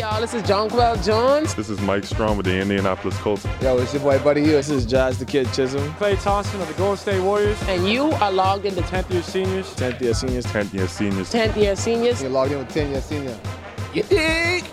y'all. 0.00 0.18
This 0.18 0.32
is 0.32 0.42
Jonquel 0.44 1.04
Jones. 1.04 1.54
This 1.54 1.68
is 1.68 1.78
Mike 1.82 2.04
Strong 2.04 2.38
with 2.38 2.46
the 2.46 2.58
Indianapolis 2.58 3.14
Colts. 3.18 3.46
Yo, 3.60 3.76
it's 3.76 3.92
your 3.92 4.02
boy 4.02 4.18
Buddy 4.20 4.40
Hield. 4.40 4.60
This 4.60 4.70
is 4.70 4.86
Josh 4.86 5.16
the 5.18 5.26
Kid 5.26 5.46
Chisholm. 5.52 5.92
Klay 5.92 6.18
Thompson 6.22 6.58
of 6.58 6.68
the 6.68 6.74
Golden 6.74 6.96
State 6.96 7.22
Warriors. 7.22 7.62
And 7.64 7.86
you 7.86 8.04
are 8.12 8.32
logged 8.32 8.64
into 8.64 8.80
10th 8.80 9.10
year 9.12 9.22
seniors. 9.22 9.66
10th 9.74 10.00
year 10.00 10.14
seniors. 10.14 10.46
10th 10.46 10.72
year 10.72 10.88
seniors. 10.88 11.30
10th 11.30 11.56
year 11.56 11.76
seniors. 11.76 12.22
You're 12.22 12.30
logged 12.30 12.52
in 12.52 12.58
with 12.60 12.70
10 12.70 12.90
year 12.92 13.00
senior. 13.02 13.38
You 13.92 14.02
dig? 14.04 14.64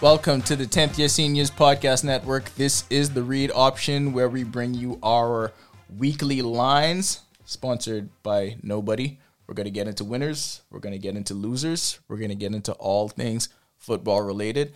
Welcome 0.00 0.42
to 0.42 0.54
the 0.54 0.66
10th 0.66 0.98
Year 0.98 1.08
Seniors 1.08 1.50
Podcast 1.50 2.04
Network. 2.04 2.54
This 2.54 2.84
is 2.90 3.10
the 3.10 3.24
read 3.24 3.50
option 3.56 4.12
where 4.12 4.28
we 4.28 4.44
bring 4.44 4.74
you 4.74 5.00
our 5.02 5.52
weekly 5.98 6.42
lines, 6.42 7.22
sponsored 7.44 8.08
by 8.22 8.54
nobody. 8.62 9.18
We're 9.46 9.54
going 9.54 9.66
to 9.66 9.70
get 9.70 9.88
into 9.88 10.04
winners, 10.04 10.62
we're 10.70 10.80
going 10.80 10.94
to 10.94 10.98
get 10.98 11.16
into 11.16 11.34
losers, 11.34 12.00
we're 12.08 12.16
going 12.16 12.30
to 12.30 12.34
get 12.34 12.54
into 12.54 12.72
all 12.74 13.08
things 13.08 13.48
football 13.76 14.22
related. 14.22 14.74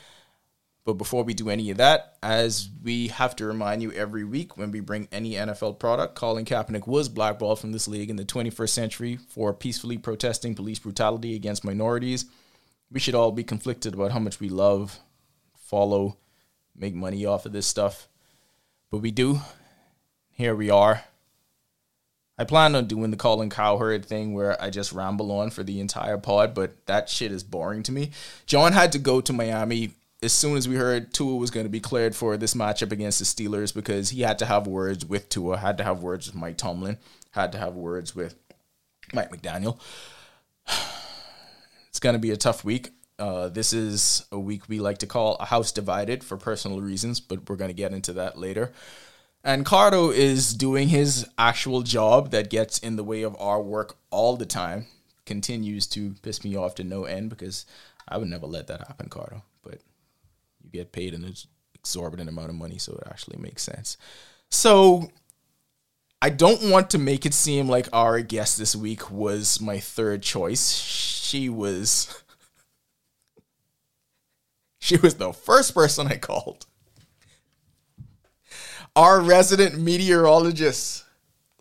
But 0.85 0.95
before 0.95 1.25
we 1.25 1.35
do 1.35 1.51
any 1.51 1.71
of 1.71 1.79
that, 1.79 2.17
as 2.23 2.69
we 2.83 3.09
have 3.09 3.35
to 3.37 3.45
remind 3.45 3.83
you 3.83 3.91
every 3.91 4.23
week 4.23 4.57
when 4.57 4.71
we 4.71 4.79
bring 4.79 5.09
any 5.11 5.33
NFL 5.33 5.81
product, 5.81 6.15
Colin 6.15 6.45
Kaepernick 6.45 6.87
was 6.87 7.09
blackballed 7.09 7.59
from 7.59 7.73
this 7.73 7.89
league 7.89 8.09
in 8.09 8.15
the 8.15 8.25
21st 8.25 8.69
century 8.69 9.17
for 9.17 9.53
peacefully 9.53 9.99
protesting 9.99 10.55
police 10.55 10.79
brutality 10.79 11.35
against 11.35 11.65
minorities. 11.65 12.27
We 12.91 13.01
should 13.01 13.17
all 13.17 13.33
be 13.33 13.43
conflicted 13.43 13.95
about 13.95 14.13
how 14.13 14.21
much 14.21 14.39
we 14.39 14.49
love 14.49 15.01
follow, 15.57 16.19
make 16.77 16.95
money 16.95 17.27
off 17.27 17.47
of 17.47 17.53
this 17.53 17.67
stuff. 17.67 18.09
But 18.91 18.99
we 18.99 19.11
do. 19.11 19.41
Here 20.31 20.55
we 20.55 20.71
are. 20.71 21.03
I 22.39 22.45
plan 22.45 22.75
on 22.75 22.87
doing 22.87 23.11
the 23.11 23.17
Colin 23.17 23.49
Cowherd 23.49 24.05
thing 24.05 24.35
where 24.35 24.61
I 24.63 24.69
just 24.69 24.93
ramble 24.93 25.33
on 25.33 25.51
for 25.51 25.63
the 25.63 25.81
entire 25.81 26.19
pod, 26.19 26.55
but 26.55 26.85
that 26.87 27.09
shit 27.09 27.33
is 27.33 27.43
boring 27.43 27.83
to 27.85 27.93
me. 27.93 28.11
John 28.45 28.73
had 28.73 28.93
to 28.93 28.99
go 28.99 29.21
to 29.23 29.33
Miami 29.33 29.93
as 30.23 30.33
soon 30.33 30.57
as 30.57 30.69
we 30.69 30.77
heard 30.77 31.13
Tua 31.13 31.37
was 31.37 31.51
going 31.51 31.67
to 31.67 31.71
be 31.71 31.81
cleared 31.81 32.15
for 32.15 32.37
this 32.37 32.55
matchup 32.55 32.93
against 32.93 33.19
the 33.19 33.25
Steelers 33.25 33.75
because 33.75 34.11
he 34.11 34.23
had 34.23 34.39
to 34.41 34.47
have 34.47 34.67
words 34.67 35.05
with 35.05 35.29
Tua, 35.29 35.59
had 35.59 35.79
to 35.79 35.85
have 35.85 36.03
words 36.03 36.27
with 36.27 36.35
Mike 36.35 36.57
Tomlin, 36.57 36.99
had 37.31 37.53
to 37.53 37.59
have 37.59 37.75
words 37.75 38.15
with 38.15 38.35
Mike 39.13 39.31
McDaniel. 39.31 39.79
It's 41.89 42.01
going 42.01 42.13
to 42.13 42.21
be 42.21 42.31
a 42.31 42.37
tough 42.37 42.63
week. 42.63 42.91
Uh, 43.19 43.49
this 43.49 43.73
is 43.73 44.27
a 44.31 44.39
week 44.39 44.69
we 44.69 44.81
like 44.81 44.99
to 44.99 45.07
call 45.07 45.37
a 45.37 45.47
house 45.47 45.73
divided 45.73 46.23
for 46.23 46.37
personal 46.37 46.83
reasons, 46.83 47.21
but 47.21 47.49
we're 47.49 47.57
going 47.57 47.71
to 47.71 47.75
get 47.75 47.95
into 47.95 48.13
that 48.13 48.37
later. 48.37 48.71
And 49.47 49.65
Cardo 49.65 50.13
is 50.13 50.53
doing 50.53 50.89
his 50.89 51.25
actual 51.39 51.83
job 51.83 52.33
that 52.33 52.51
gets 52.51 52.81
in 52.81 52.97
the 52.97 53.05
way 53.05 53.23
of 53.23 53.37
our 53.39 53.63
work 53.63 53.97
all 54.11 54.37
the 54.37 54.45
time. 54.45 54.87
Continues 55.25 55.87
to 55.87 56.17
piss 56.21 56.43
me 56.43 56.57
off 56.57 56.75
to 56.75 56.85
no 56.85 57.05
end 57.05 57.31
because 57.31 57.65
I 58.09 58.19
would 58.19 58.27
never 58.27 58.47
let 58.49 58.67
that 58.67 58.89
happen, 58.89 59.09
Cardo. 59.09 59.43
But 59.63 59.83
you 60.65 60.71
get 60.73 60.91
paid 60.91 61.15
an 61.15 61.33
exorbitant 61.77 62.29
amount 62.29 62.49
of 62.49 62.57
money, 62.57 62.79
so 62.79 62.95
it 62.95 63.07
actually 63.09 63.39
makes 63.39 63.63
sense. 63.63 63.97
So 64.51 65.13
I 66.21 66.31
don't 66.31 66.69
want 66.69 66.91
to 66.91 66.99
make 66.99 67.25
it 67.25 67.33
seem 67.33 67.69
like 67.69 67.89
our 67.93 68.23
guest 68.23 68.59
this 68.59 68.75
week 68.75 69.13
was 69.13 69.61
my 69.61 69.79
third 69.79 70.25
choice. 70.25 70.73
She 70.73 71.49
was 71.49 72.21
she 74.81 74.97
was 74.97 75.15
the 75.15 75.33
first 75.33 75.73
person 75.73 76.09
I 76.09 76.17
called. 76.17 76.67
Our 78.97 79.21
resident 79.21 79.79
meteorologist. 79.79 81.05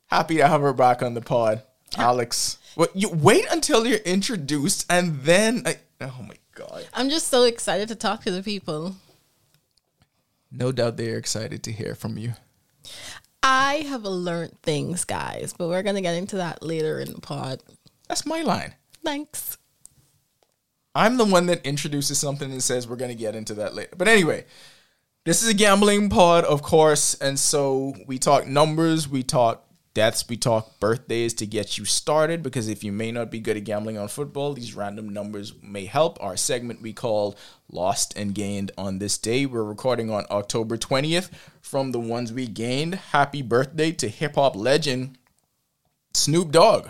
Happy 0.08 0.38
to 0.38 0.48
have 0.48 0.62
her 0.62 0.74
back 0.74 1.04
on 1.04 1.14
the 1.14 1.22
pod. 1.22 1.62
Alex. 1.98 2.58
Well, 2.76 2.88
you 2.94 3.10
wait 3.10 3.46
until 3.52 3.86
you're 3.86 4.00
introduced 4.00 4.86
and 4.90 5.22
then 5.22 5.64
I, 5.66 5.78
oh 6.02 6.26
my 6.28 6.36
god. 6.56 6.88
I'm 6.94 7.10
just 7.10 7.28
so 7.28 7.44
excited 7.44 7.90
to 7.90 7.96
talk 7.96 8.24
to 8.24 8.32
the 8.32 8.42
people. 8.42 8.96
No 10.52 10.72
doubt 10.72 10.98
they're 10.98 11.18
excited 11.18 11.62
to 11.64 11.72
hear 11.72 11.94
from 11.94 12.18
you. 12.18 12.34
I 13.44 13.86
have 13.90 14.04
learned 14.04 14.62
things, 14.64 15.04
guys, 15.04 15.54
but 15.58 15.68
we're 15.68 15.84
gonna 15.84 16.02
get 16.02 16.16
into 16.16 16.38
that 16.38 16.64
later 16.64 17.00
in 17.00 17.14
the 17.14 17.22
pod. 17.22 17.62
That's 18.08 18.26
my 18.26 18.42
line. 18.42 18.74
Thanks. 19.04 19.58
I'm 20.96 21.18
the 21.18 21.26
one 21.26 21.48
that 21.48 21.66
introduces 21.66 22.18
something 22.18 22.50
and 22.50 22.64
says 22.64 22.88
we're 22.88 22.96
going 22.96 23.12
to 23.12 23.16
get 23.16 23.36
into 23.36 23.54
that 23.56 23.76
later. 23.76 23.94
But 23.98 24.08
anyway, 24.08 24.46
this 25.26 25.42
is 25.42 25.50
a 25.50 25.54
gambling 25.56 26.10
pod, 26.10 26.46
of 26.46 26.62
course. 26.62 27.16
And 27.16 27.40
so 27.40 27.96
we 28.06 28.20
talk 28.20 28.46
numbers, 28.46 29.10
we 29.10 29.24
talk 29.24 29.66
deaths, 29.96 30.30
we 30.30 30.38
talk 30.38 30.80
birthdays 30.80 31.34
to 31.36 31.48
get 31.48 31.80
you 31.80 31.86
started. 31.86 32.44
Because 32.44 32.70
if 32.70 32.84
you 32.84 32.92
may 32.92 33.12
not 33.12 33.32
be 33.32 33.40
good 33.40 33.58
at 33.58 33.64
gambling 33.64 33.98
on 33.98 34.08
football, 34.08 34.54
these 34.54 34.76
random 34.76 35.10
numbers 35.10 35.54
may 35.64 35.86
help. 35.86 36.22
Our 36.22 36.38
segment 36.38 36.84
we 36.84 36.94
call 36.94 37.36
Lost 37.72 38.16
and 38.16 38.36
Gained 38.36 38.72
on 38.78 39.00
this 39.00 39.18
day. 39.18 39.48
We're 39.48 39.64
recording 39.64 40.12
on 40.12 40.26
October 40.30 40.78
20th. 40.78 41.32
From 41.60 41.92
the 41.92 42.00
ones 42.00 42.32
we 42.32 42.46
gained, 42.46 42.94
happy 42.94 43.42
birthday 43.42 43.92
to 43.94 44.08
hip 44.08 44.36
hop 44.36 44.56
legend 44.56 45.18
Snoop 46.14 46.52
Dogg, 46.52 46.90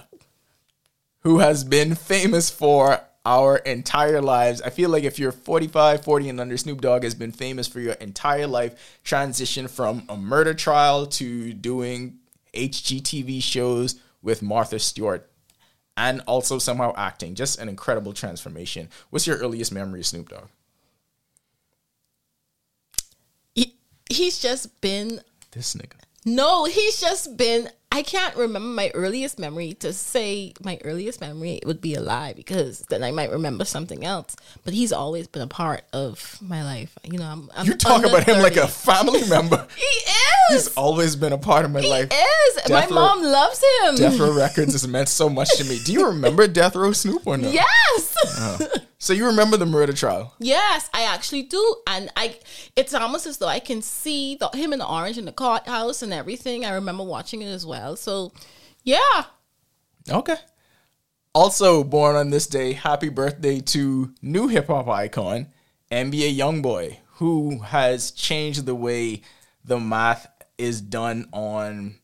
who 1.21 1.39
has 1.39 1.63
been 1.63 1.95
famous 1.95 2.49
for 2.49 2.99
our 3.25 3.57
entire 3.57 4.21
lives. 4.21 4.61
I 4.61 4.69
feel 4.69 4.89
like 4.89 5.03
if 5.03 5.17
you're 5.17 5.31
45, 5.31 6.03
40 6.03 6.29
and 6.29 6.39
under, 6.39 6.57
Snoop 6.57 6.81
Dogg 6.81 7.03
has 7.03 7.15
been 7.15 7.31
famous 7.31 7.67
for 7.67 7.79
your 7.79 7.93
entire 7.93 8.47
life. 8.47 8.99
Transition 9.03 9.67
from 9.67 10.03
a 10.07 10.15
murder 10.15 10.53
trial 10.53 11.07
to 11.07 11.53
doing 11.53 12.19
HGTV 12.53 13.41
shows 13.41 13.99
with 14.21 14.41
Martha 14.41 14.79
Stewart 14.79 15.29
and 15.97 16.21
also 16.27 16.59
somehow 16.59 16.93
acting. 16.95 17.35
Just 17.35 17.59
an 17.59 17.67
incredible 17.69 18.13
transformation. 18.13 18.89
What's 19.09 19.25
your 19.25 19.37
earliest 19.37 19.71
memory 19.71 20.01
of 20.01 20.05
Snoop 20.05 20.29
Dogg? 20.29 20.47
He, 23.55 23.75
he's 24.09 24.39
just 24.39 24.81
been 24.81 25.21
This 25.51 25.73
nigga. 25.75 25.93
no, 26.25 26.65
he's 26.65 26.99
just 26.99 27.37
been 27.37 27.69
I 27.95 28.01
can't 28.03 28.35
remember 28.35 28.67
my 28.67 28.91
earliest 28.93 29.39
memory 29.39 29.73
to 29.75 29.93
say 29.93 30.53
my 30.61 30.77
earliest 30.83 31.21
memory 31.21 31.61
would 31.65 31.79
be 31.79 31.95
a 31.95 32.01
lie 32.01 32.33
because 32.33 32.81
then 32.89 33.03
I 33.05 33.11
might 33.11 33.31
remember 33.31 33.63
something 33.63 34.03
else. 34.03 34.35
But 34.65 34.73
he's 34.73 34.91
always 34.91 35.27
been 35.27 35.41
a 35.43 35.47
part 35.47 35.83
of 35.93 36.37
my 36.41 36.61
life. 36.63 36.97
You 37.05 37.19
know, 37.19 37.25
I'm, 37.25 37.49
I'm 37.55 37.65
You 37.67 37.73
talk 37.75 38.03
about 38.05 38.25
him 38.25 38.39
like 38.41 38.57
a 38.57 38.67
family 38.67 39.25
member. 39.29 39.65
He 39.75 39.83
is. 40.53 40.65
He's 40.67 40.67
always 40.75 41.15
been 41.15 41.31
a 41.33 41.37
part 41.37 41.63
of 41.65 41.71
my 41.71 41.79
life. 41.79 41.85
He 41.85 41.89
life. 41.89 42.11
is. 42.11 42.69
My 42.69 42.81
Death 42.81 42.89
Row- 42.91 42.95
mom 42.95 43.23
loves 43.23 43.63
him. 43.83 43.95
Death 43.95 44.19
Row 44.19 44.33
Records 44.35 44.73
has 44.73 44.87
meant 44.87 45.07
so 45.09 45.29
much 45.29 45.55
to 45.57 45.63
me. 45.63 45.79
Do 45.85 45.93
you 45.93 46.05
remember 46.13 46.47
Death 46.47 46.75
Row 46.75 46.91
Snoop 46.91 47.25
or 47.25 47.37
no? 47.37 47.49
Yes. 47.49 48.15
Uh. 48.37 48.57
So 49.05 49.13
you 49.13 49.27
remember 49.27 49.55
the 49.55 49.67
murder 49.67 49.93
trial? 49.93 50.33
Yes, 50.39 50.89
I 50.91 51.03
actually 51.03 51.43
do, 51.43 51.75
and 51.85 52.09
I. 52.15 52.39
It's 52.75 52.93
almost 52.95 53.27
as 53.27 53.37
though 53.37 53.47
I 53.47 53.59
can 53.59 53.83
see 53.83 54.35
the, 54.35 54.49
him 54.49 54.73
in 54.73 54.79
the 54.79 54.87
orange 54.87 55.19
in 55.19 55.25
the 55.25 55.31
courthouse 55.31 56.01
and 56.01 56.11
everything. 56.11 56.65
I 56.65 56.73
remember 56.73 57.03
watching 57.03 57.43
it 57.43 57.49
as 57.49 57.67
well. 57.67 57.95
So, 57.95 58.33
yeah, 58.83 59.25
Okay. 60.09 60.35
Also 61.33 61.83
born 61.83 62.15
on 62.15 62.29
this 62.29 62.47
day, 62.47 62.73
happy 62.73 63.09
birthday 63.09 63.59
to 63.59 64.13
new 64.21 64.47
hip 64.47 64.67
hop 64.67 64.87
icon, 64.87 65.47
NBA 65.91 66.37
Youngboy, 66.37 66.97
who 67.15 67.59
has 67.59 68.11
changed 68.11 68.65
the 68.65 68.75
way 68.75 69.21
the 69.63 69.79
math 69.79 70.27
is 70.57 70.79
done 70.79 71.27
on 71.33 71.99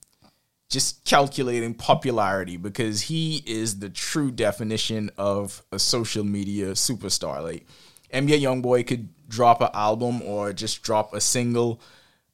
just 0.72 1.04
calculating 1.04 1.74
popularity 1.74 2.56
because 2.56 3.02
he 3.02 3.44
is 3.46 3.80
the 3.80 3.90
true 3.90 4.32
definition 4.32 5.12
of 5.18 5.64
a 5.72 5.78
social 5.78 6.24
media 6.24 6.72
superstar. 6.72 7.44
Like 7.44 7.66
NBA 8.14 8.42
Youngboy 8.42 8.88
could 8.88 9.10
drop 9.28 9.62
an 9.62 9.70
album 9.74 10.22
or 10.22 10.54
just 10.54 10.82
drop 10.82 11.14
a 11.14 11.20
single 11.20 11.82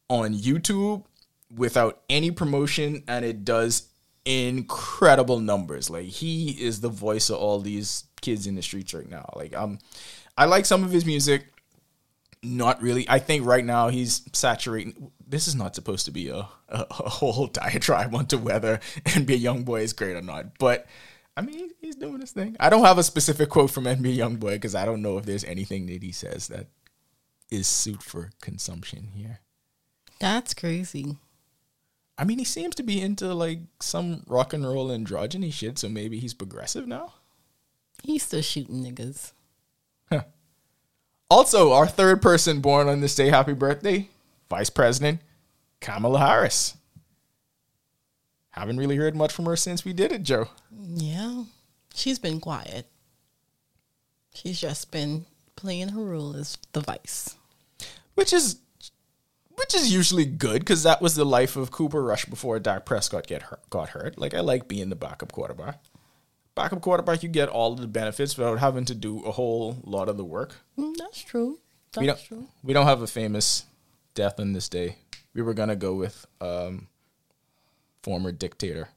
on 0.07 0.35
YouTube 0.35 1.03
without 1.53 2.01
any 2.09 2.29
promotion 2.29 3.03
and 3.07 3.25
it 3.25 3.43
does 3.43 3.89
incredible 4.23 5.39
numbers. 5.39 5.89
Like 5.89 6.05
he 6.05 6.51
is 6.51 6.79
the 6.79 6.89
voice 6.89 7.29
of 7.29 7.37
all 7.37 7.59
these 7.59 8.03
kids 8.21 8.45
in 8.45 8.53
the 8.53 8.61
streets 8.61 8.93
right 8.93 9.09
now. 9.09 9.27
Like 9.35 9.55
um 9.55 9.79
I 10.37 10.45
like 10.45 10.67
some 10.67 10.83
of 10.83 10.91
his 10.91 11.05
music. 11.05 11.47
Not 12.43 12.83
really. 12.83 13.09
I 13.09 13.17
think 13.17 13.47
right 13.47 13.65
now 13.65 13.89
he's 13.89 14.21
saturating. 14.33 15.11
This 15.27 15.47
is 15.47 15.55
not 15.55 15.75
supposed 15.75 16.05
to 16.05 16.11
be 16.11 16.29
a, 16.29 16.47
a, 16.69 16.85
a 16.89 17.09
whole 17.09 17.47
diatribe 17.53 18.15
onto 18.15 18.37
whether 18.37 18.79
NBA 19.05 19.41
YoungBoy 19.41 19.81
is 19.81 19.93
great 19.93 20.15
or 20.15 20.21
not. 20.21 20.57
But 20.57 20.87
I 21.35 21.41
mean, 21.41 21.69
he's 21.81 21.95
doing 21.95 22.21
his 22.21 22.31
thing. 22.31 22.55
I 22.59 22.69
don't 22.69 22.85
have 22.85 22.97
a 22.97 23.03
specific 23.03 23.49
quote 23.49 23.71
from 23.71 23.83
NBA 23.83 24.17
YoungBoy 24.17 24.53
because 24.53 24.75
I 24.75 24.85
don't 24.85 25.01
know 25.01 25.17
if 25.17 25.25
there's 25.25 25.43
anything 25.43 25.85
that 25.87 26.01
he 26.01 26.11
says 26.11 26.47
that 26.47 26.67
is 27.51 27.67
suit 27.67 28.03
for 28.03 28.31
consumption 28.41 29.09
here. 29.13 29.39
that's 30.19 30.53
crazy. 30.53 31.17
I 32.17 32.23
mean, 32.23 32.39
he 32.39 32.45
seems 32.45 32.73
to 32.75 32.83
be 32.83 32.99
into 32.99 33.33
like 33.33 33.59
some 33.79 34.23
rock 34.27 34.53
and 34.53 34.67
roll 34.67 34.89
androgyny 34.89 35.53
shit, 35.53 35.77
so 35.77 35.87
maybe 35.87 36.19
he's 36.19 36.33
progressive 36.33 36.87
now. 36.87 37.13
He's 38.03 38.23
still 38.23 38.41
shooting 38.41 38.83
niggas. 38.83 39.33
Also, 41.29 41.73
our 41.73 41.87
third 41.87 42.21
person 42.21 42.61
born 42.61 42.87
on 42.87 43.01
this 43.01 43.13
day, 43.15 43.29
happy 43.29 43.53
birthday, 43.53 44.07
Vice 44.49 44.69
President 44.69 45.21
Kamala 45.79 46.19
Harris. 46.19 46.75
Haven't 48.51 48.77
really 48.77 48.95
heard 48.95 49.15
much 49.15 49.31
from 49.31 49.45
her 49.45 49.55
since 49.55 49.85
we 49.85 49.93
did 49.93 50.11
it, 50.11 50.23
Joe. 50.23 50.47
Yeah, 50.71 51.43
she's 51.93 52.17
been 52.17 52.39
quiet. 52.39 52.87
She's 54.33 54.59
just 54.59 54.91
been 54.91 55.25
playing 55.55 55.89
her 55.89 56.03
role 56.03 56.35
as 56.35 56.57
the 56.71 56.81
vice. 56.81 57.35
which 58.15 58.33
is 58.33 58.57
which 59.55 59.73
is 59.73 59.91
usually 59.91 60.25
good 60.25 60.59
because 60.59 60.83
that 60.83 61.01
was 61.01 61.15
the 61.15 61.25
life 61.25 61.55
of 61.55 61.71
Cooper 61.71 62.03
Rush 62.03 62.25
before 62.25 62.59
Dak 62.59 62.85
Prescott 62.85 63.25
get 63.25 63.43
hurt, 63.43 63.67
got 63.71 63.89
hurt. 63.89 64.17
Like 64.17 64.33
I 64.35 64.39
like 64.39 64.67
being 64.67 64.89
the 64.89 64.95
backup 64.95 65.31
quarterback. 65.31 65.83
Backup 66.53 66.81
quarterback, 66.81 67.21
you 67.23 67.29
get 67.29 67.49
all 67.49 67.73
of 67.73 67.79
the 67.79 67.87
benefits 67.87 68.37
without 68.37 68.59
having 68.59 68.85
to 68.85 68.95
do 68.95 69.23
a 69.23 69.31
whole 69.31 69.77
lot 69.83 70.09
of 70.09 70.17
the 70.17 70.25
work. 70.25 70.55
Mm, 70.77 70.95
that's 70.97 71.21
true. 71.21 71.59
That's 71.91 72.01
we 72.01 72.07
don't 72.07 72.23
true. 72.23 72.47
we 72.63 72.73
don't 72.73 72.85
have 72.87 73.01
a 73.01 73.07
famous 73.07 73.65
death 74.17 74.39
on 74.39 74.51
this 74.51 74.67
day. 74.67 74.97
We 75.33 75.43
were 75.43 75.53
gonna 75.53 75.75
go 75.75 75.93
with 75.93 76.25
um, 76.41 76.87
former 78.03 78.31
dictator. 78.31 78.89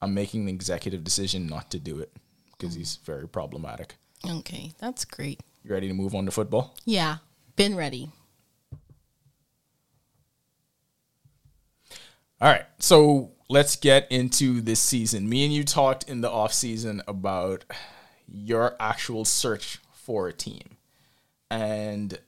I'm 0.00 0.14
making 0.14 0.46
the 0.46 0.52
executive 0.52 1.04
decision 1.04 1.46
not 1.46 1.70
to 1.70 1.78
do 1.78 1.98
it 2.00 2.16
because 2.52 2.74
he's 2.74 2.96
very 3.04 3.28
problematic. 3.28 3.96
Okay, 4.28 4.72
that's 4.78 5.04
great. 5.04 5.40
You 5.62 5.72
ready 5.72 5.86
to 5.88 5.94
move 5.94 6.14
on 6.14 6.24
to 6.24 6.30
football? 6.30 6.74
Yeah, 6.84 7.18
been 7.56 7.76
ready. 7.76 8.10
All 12.40 12.50
right. 12.50 12.66
So 12.78 13.32
let's 13.48 13.76
get 13.76 14.06
into 14.10 14.60
this 14.60 14.80
season. 14.80 15.28
Me 15.28 15.44
and 15.44 15.52
you 15.52 15.64
talked 15.64 16.08
in 16.08 16.20
the 16.20 16.30
off 16.30 16.52
season 16.52 17.02
about 17.06 17.64
your 18.26 18.76
actual 18.80 19.24
search 19.24 19.78
for 19.92 20.28
a 20.28 20.32
team. 20.32 20.76
And 21.50 22.18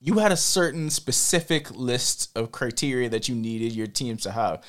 you 0.00 0.18
had 0.18 0.32
a 0.32 0.36
certain 0.36 0.90
specific 0.90 1.70
list 1.70 2.30
of 2.36 2.52
criteria 2.52 3.08
that 3.08 3.28
you 3.28 3.34
needed 3.34 3.72
your 3.72 3.86
teams 3.86 4.22
to 4.22 4.30
have. 4.30 4.62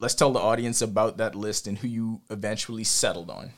Let's 0.00 0.14
tell 0.14 0.32
the 0.32 0.40
audience 0.40 0.80
about 0.80 1.18
that 1.18 1.34
list 1.34 1.66
and 1.66 1.78
who 1.78 1.88
you 1.88 2.20
eventually 2.30 2.84
settled 2.84 3.30
on. 3.30 3.50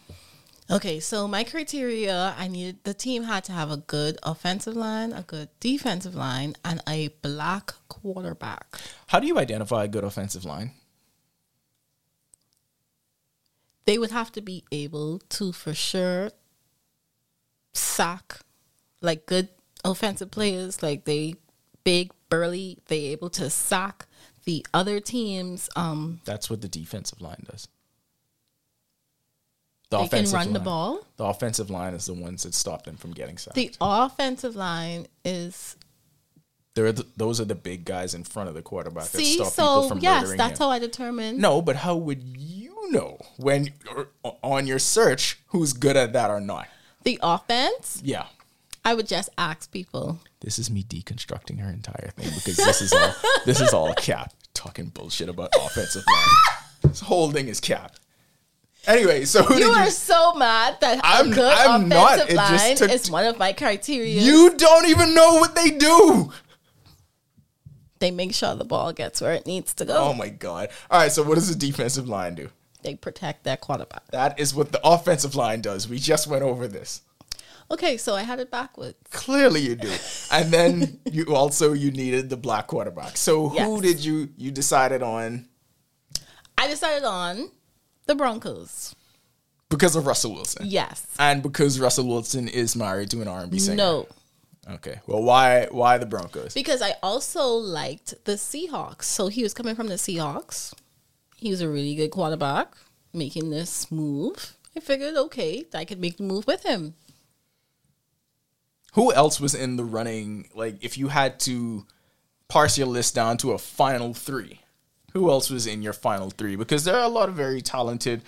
Okay, 0.71 1.01
so 1.01 1.27
my 1.27 1.43
criteria 1.43 2.35
I 2.39 2.47
needed 2.47 2.85
the 2.85 2.95
team 2.95 3.25
had 3.25 3.43
to 3.45 3.53
have 3.53 3.71
a 3.71 3.77
good 3.77 4.19
offensive 4.23 4.77
line, 4.77 5.13
a 5.13 5.23
good 5.23 5.49
defensive 5.59 6.15
line, 6.15 6.55
and 6.65 6.81
a 6.89 7.09
black 7.23 7.73
quarterback. 7.89 8.79
How 9.09 9.19
do 9.19 9.27
you 9.27 9.39
identify 9.39 9.85
a 9.85 9.89
good 9.89 10.05
offensive 10.05 10.45
line? 10.45 10.71
They 13.85 13.99
would 13.99 14.13
have 14.13 14.31
to 14.33 14.41
be 14.41 14.65
able 14.71 15.19
to 15.31 15.51
for 15.51 15.75
sure 15.75 16.31
sack 17.73 18.41
like 19.01 19.27
good 19.27 19.49
offensive 19.85 20.31
players, 20.31 20.83
like 20.83 21.05
they 21.05 21.35
big, 21.85 22.13
burly, 22.29 22.79
they 22.87 23.07
able 23.07 23.31
to 23.31 23.51
sock 23.51 24.07
the 24.45 24.65
other 24.73 25.01
team's 25.01 25.69
um 25.77 26.21
That's 26.25 26.49
what 26.49 26.61
the 26.63 26.69
defensive 26.69 27.21
line 27.21 27.45
does. 27.51 27.69
The 29.91 29.99
they 30.05 30.23
can 30.23 30.31
run 30.31 30.53
the 30.53 30.61
ball. 30.61 31.05
The 31.17 31.25
offensive 31.25 31.69
line 31.69 31.95
is 31.95 32.07
the 32.07 32.15
ones 32.15 32.45
that 32.45 32.55
stop 32.55 32.85
them 32.85 32.97
from 32.97 33.11
getting 33.13 33.37
sacked. 33.37 33.57
The 33.57 33.75
offensive 33.81 34.55
line 34.55 35.09
is 35.25 35.77
They're 36.75 36.93
the, 36.93 37.05
those 37.17 37.41
are 37.41 37.45
the 37.45 37.57
big 37.57 37.85
guys 37.85 38.15
in 38.15 38.23
front 38.23 38.49
of 38.49 38.55
the 38.55 38.63
quarterback 38.63 39.09
that 39.09 39.19
see, 39.19 39.35
stop 39.35 39.53
people 39.53 39.83
so 39.83 39.89
from 39.89 39.99
yes, 39.99 40.33
that's 40.37 40.61
him. 40.61 40.65
how 40.65 40.71
I 40.71 40.79
determine 40.79 41.39
no, 41.41 41.61
but 41.61 41.77
how 41.77 41.97
would 41.97 42.23
you 42.37 42.91
know 42.93 43.19
when 43.37 43.71
or, 43.95 44.09
on 44.43 44.67
your 44.69 44.79
search 44.79 45.41
who's 45.49 45.73
good 45.73 45.97
at 45.97 46.13
that 46.13 46.31
or 46.31 46.41
not? 46.41 46.69
the 47.03 47.19
offense. 47.23 48.01
Yeah, 48.05 48.27
I 48.85 48.95
would 48.95 49.07
just 49.07 49.29
ask 49.37 49.71
people. 49.71 50.21
this 50.41 50.59
is 50.59 50.71
me 50.71 50.83
deconstructing 50.83 51.61
her 51.61 51.69
entire 51.71 52.11
thing 52.17 52.31
because 52.35 52.57
this 52.57 52.81
is 52.81 52.93
all 52.93 53.15
this 53.45 53.61
is 53.61 53.73
all 53.75 53.93
cap 53.95 54.33
talking 54.55 54.87
bullshit 54.89 55.29
about 55.29 55.51
offensive 55.59 56.03
line. 56.11 56.91
This 56.91 57.01
whole 57.01 57.31
thing 57.31 57.49
is 57.49 57.61
cap. 57.61 57.97
Anyway, 58.87 59.27
so 59.27 59.41
You 59.55 59.67
are 59.73 59.85
you? 59.85 59.91
so 59.91 60.33
mad 60.35 60.79
that 60.81 61.05
I'm- 61.05 61.31
a 61.31 61.35
good 61.35 61.53
I'm 61.53 61.89
not. 61.89 62.15
offensive 62.15 62.37
just 62.37 62.65
line 62.65 62.77
took- 62.77 62.91
is 62.91 63.11
one 63.11 63.27
of 63.27 63.39
my 63.39 63.53
criteria. 63.53 64.21
You 64.23 64.57
don't 64.57 64.89
even 64.89 65.15
know 65.15 65.35
what 65.35 65.55
they 65.55 65.71
do. 65.71 66.33
they 67.99 68.11
make 68.11 68.33
sure 68.35 68.55
the 68.55 68.65
ball 68.65 68.93
gets 68.95 69.21
where 69.21 69.35
it 69.35 69.47
needs 69.47 69.75
to 69.75 69.85
go. 69.85 69.97
Oh 69.99 70.15
my 70.15 70.31
god! 70.31 70.71
All 70.91 70.99
right, 71.01 71.13
so 71.13 71.23
what 71.23 71.35
does 71.35 71.49
the 71.49 71.55
defensive 71.55 72.09
line 72.09 72.35
do? 72.35 72.49
They 72.83 72.95
protect 72.95 73.45
their 73.45 73.59
quarterback. 73.59 74.07
That 74.11 74.41
is 74.41 74.55
what 74.55 74.73
the 74.73 74.81
offensive 74.83 75.35
line 75.35 75.61
does. 75.61 75.87
We 75.87 75.99
just 75.99 76.27
went 76.27 76.43
over 76.43 76.67
this. 76.67 77.03
Okay, 77.71 77.97
so 77.97 78.15
I 78.17 78.23
had 78.23 78.41
it 78.41 78.51
backwards. 78.51 78.97
Clearly 79.11 79.61
you 79.61 79.77
do. 79.77 79.93
And 80.33 80.53
then 80.53 81.01
you 81.11 81.35
also 81.35 81.73
you 81.73 81.91
needed 81.91 82.31
the 82.31 82.37
black 82.37 82.67
quarterback. 82.69 83.17
So 83.17 83.49
who 83.49 83.57
Yes. 83.57 83.81
did 83.83 84.05
you 84.05 84.29
you 84.37 84.51
decided 84.51 85.03
on 85.03 85.49
I 86.59 86.69
decided 86.69 87.05
on 87.05 87.51
the 88.07 88.15
Broncos. 88.15 88.95
because 89.69 89.97
of 89.97 90.07
Russell 90.07 90.35
Wilson? 90.35 90.67
Yes. 90.67 91.07
And 91.19 91.43
because 91.43 91.79
Russell 91.81 92.07
Wilson 92.07 92.49
is 92.49 92.75
married 92.77 93.11
to 93.11 93.23
an 93.23 93.29
R&B 93.29 93.59
singer. 93.59 93.77
No. 93.77 94.07
Okay. 94.69 95.01
Well, 95.07 95.23
why 95.23 95.67
why 95.71 95.99
the 95.99 96.07
Broncos? 96.07 96.55
Because 96.55 96.83
I 96.83 96.95
also 97.03 97.45
liked 97.47 98.15
the 98.25 98.33
Seahawks. 98.35 99.05
So 99.05 99.29
he 99.29 99.43
was 99.43 99.55
coming 99.55 99.75
from 99.75 99.87
the 99.89 99.95
Seahawks. 99.97 100.75
He 101.37 101.51
was 101.51 101.61
a 101.63 101.69
really 101.69 101.95
good 101.95 102.11
quarterback, 102.11 102.75
making 103.13 103.51
this 103.51 103.91
move. 103.91 104.55
I 104.77 104.81
figured, 104.81 105.17
okay, 105.17 105.65
I 105.75 105.85
could 105.85 105.99
make 106.01 106.19
the 106.19 106.23
move 106.25 106.47
with 106.47 106.63
him. 106.65 106.95
Who 108.93 109.13
else 109.13 109.41
was 109.41 109.55
in 109.55 109.77
the 109.77 109.85
running? 109.85 110.49
Like, 110.55 110.83
if 110.83 110.99
you 110.99 111.09
had 111.09 111.39
to 111.41 111.87
parse 112.49 112.77
your 112.77 112.89
list 112.89 113.15
down 113.15 113.37
to 113.39 113.53
a 113.53 113.59
final 113.59 114.15
three, 114.15 114.61
who 115.13 115.31
else 115.31 115.51
was 115.51 115.67
in 115.67 115.83
your 115.83 115.93
final 115.93 116.31
three? 116.31 116.57
Because 116.57 116.85
there 116.85 116.97
are 116.97 117.05
a 117.05 117.09
lot 117.09 117.29
of 117.29 117.35
very 117.35 117.63
talented 117.63 118.23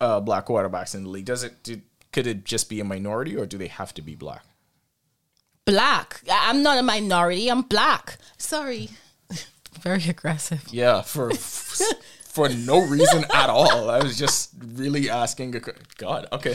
uh, 0.00 0.20
black 0.20 0.46
quarterbacks 0.46 0.94
in 0.94 1.04
the 1.04 1.10
league. 1.10 1.24
Does 1.24 1.42
it? 1.42 1.62
Do, 1.62 1.80
could 2.12 2.26
it 2.26 2.44
just 2.44 2.68
be 2.68 2.80
a 2.80 2.84
minority, 2.84 3.36
or 3.36 3.46
do 3.46 3.58
they 3.58 3.68
have 3.68 3.92
to 3.94 4.02
be 4.02 4.14
black? 4.14 4.44
Black. 5.64 6.22
I'm 6.30 6.62
not 6.62 6.78
a 6.78 6.82
minority. 6.82 7.50
I'm 7.50 7.62
black. 7.62 8.16
Sorry. 8.38 8.88
Very 9.80 10.04
aggressive. 10.08 10.64
Yeah, 10.70 11.02
for 11.02 11.30
for 12.38 12.48
no 12.48 12.86
reason 12.86 13.24
at 13.34 13.50
all. 13.50 13.90
I 13.90 13.98
was 13.98 14.16
just 14.16 14.50
really 14.74 15.10
asking. 15.10 15.56
a 15.56 15.60
God, 15.96 16.26
okay, 16.32 16.54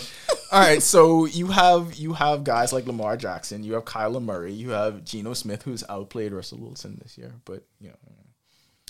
all 0.51 0.59
right. 0.59 0.81
So 0.81 1.25
you 1.25 1.47
have 1.47 1.95
you 1.95 2.13
have 2.13 2.43
guys 2.43 2.71
like 2.71 2.85
Lamar 2.85 3.17
Jackson. 3.17 3.63
You 3.63 3.73
have 3.73 3.85
Kyler 3.85 4.21
Murray. 4.21 4.53
You 4.53 4.69
have 4.69 5.03
Geno 5.03 5.33
Smith, 5.33 5.63
who's 5.63 5.83
outplayed 5.89 6.31
Russell 6.31 6.59
Wilson 6.59 6.99
this 7.01 7.17
year. 7.17 7.33
But 7.45 7.63
you 7.79 7.89
know, 7.89 7.95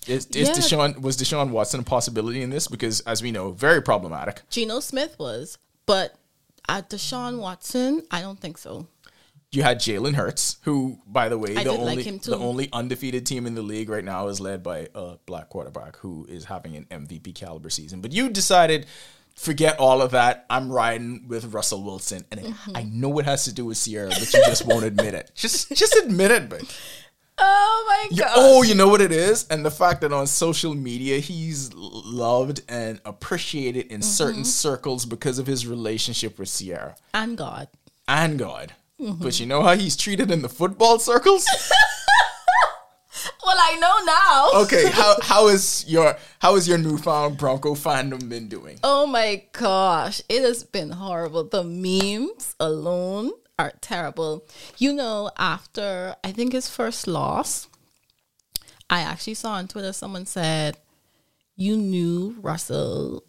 is, 0.07 0.27
is 0.27 0.49
Yeah. 0.49 0.53
Deshaun 0.53 1.01
was 1.01 1.17
Deshaun 1.17 1.49
Watson 1.49 1.79
a 1.79 1.83
possibility 1.83 2.41
in 2.41 2.49
this? 2.49 2.67
Because 2.67 2.99
as 3.01 3.23
we 3.23 3.31
know, 3.31 3.51
very 3.51 3.81
problematic. 3.81 4.41
Geno 4.49 4.79
Smith 4.79 5.17
was, 5.17 5.57
but 5.85 6.15
at 6.67 6.89
Deshaun 6.89 7.39
Watson, 7.39 8.03
I 8.11 8.21
don't 8.21 8.39
think 8.39 8.57
so. 8.57 8.87
You 9.53 9.61
had 9.63 9.79
Jalen 9.79 10.15
Hurts, 10.15 10.57
who, 10.63 10.99
by 11.05 11.29
the 11.29 11.37
way, 11.37 11.55
I 11.55 11.63
the 11.63 11.71
like 11.73 11.79
only 11.79 12.03
too. 12.03 12.31
the 12.31 12.37
only 12.37 12.69
undefeated 12.73 13.25
team 13.25 13.45
in 13.45 13.53
the 13.55 13.61
league 13.61 13.87
right 13.89 14.03
now 14.03 14.27
is 14.27 14.39
led 14.39 14.63
by 14.63 14.87
a 14.95 15.17
black 15.25 15.49
quarterback 15.49 15.97
who 15.97 16.25
is 16.27 16.45
having 16.45 16.75
an 16.75 16.85
MVP 16.89 17.35
caliber 17.35 17.69
season. 17.69 18.01
But 18.01 18.11
you 18.13 18.29
decided, 18.29 18.87
forget 19.35 19.79
all 19.79 20.01
of 20.01 20.11
that. 20.11 20.45
I'm 20.49 20.71
riding 20.71 21.27
with 21.27 21.53
Russell 21.53 21.83
Wilson, 21.83 22.25
and 22.31 22.39
Mm-hmm. 22.41 22.75
I 22.77 22.83
know 22.83 23.17
it 23.19 23.25
has 23.25 23.45
to 23.45 23.53
do 23.53 23.65
with 23.65 23.77
Ciara, 23.83 24.09
but 24.09 24.33
you 24.33 24.41
just 24.45 24.65
won't 24.65 24.85
admit 24.85 25.13
it. 25.13 25.31
Just 25.35 25.69
just 25.75 25.95
admit 25.97 26.31
it, 26.31 26.49
but 26.49 26.63
Oh 27.37 27.85
my 28.11 28.15
god. 28.17 28.31
oh, 28.35 28.61
you 28.63 28.75
know 28.75 28.87
what 28.87 29.01
it 29.01 29.11
is, 29.11 29.47
and 29.49 29.65
the 29.65 29.71
fact 29.71 30.01
that 30.01 30.13
on 30.13 30.27
social 30.27 30.75
media 30.75 31.17
he's 31.19 31.73
loved 31.73 32.61
and 32.69 32.99
appreciated 33.05 33.87
in 33.87 34.01
Mm-hmm. 34.01 34.09
certain 34.09 34.45
circles 34.45 35.05
because 35.05 35.39
of 35.39 35.47
his 35.47 35.65
relationship 35.67 36.37
with 36.39 36.49
Ciara 36.55 36.95
And 37.13 37.37
God. 37.37 37.67
and 38.07 38.37
God. 38.39 38.73
Mm-hmm. 39.03 39.23
But 39.23 39.39
you 39.39 39.45
know 39.45 39.61
how 39.61 39.75
he's 39.75 39.97
treated 39.97 40.31
in 40.31 40.41
the 40.41 40.49
football 40.49 40.97
circles? 40.99 41.45
Well, 43.45 43.57
I 43.59 43.75
know 43.75 44.05
now. 44.05 44.61
okay, 44.63 44.89
how 44.89 45.15
how 45.21 45.47
is 45.47 45.85
your 45.87 46.17
how 46.39 46.55
is 46.55 46.67
your 46.67 46.77
newfound 46.77 47.37
Bronco 47.37 47.75
fandom 47.75 48.27
been 48.29 48.47
doing? 48.47 48.79
Oh 48.83 49.05
my 49.05 49.43
gosh, 49.51 50.21
it 50.29 50.41
has 50.43 50.63
been 50.63 50.91
horrible. 50.91 51.43
The 51.43 51.63
memes 51.63 52.55
alone 52.59 53.31
are 53.59 53.73
terrible. 53.81 54.45
You 54.77 54.93
know, 54.93 55.29
after 55.37 56.15
I 56.23 56.31
think 56.31 56.53
his 56.53 56.69
first 56.69 57.05
loss, 57.05 57.67
I 58.89 59.01
actually 59.01 59.35
saw 59.35 59.53
on 59.53 59.67
Twitter 59.67 59.93
someone 59.93 60.25
said, 60.25 60.77
"You 61.55 61.75
knew 61.77 62.37
Russell 62.41 63.23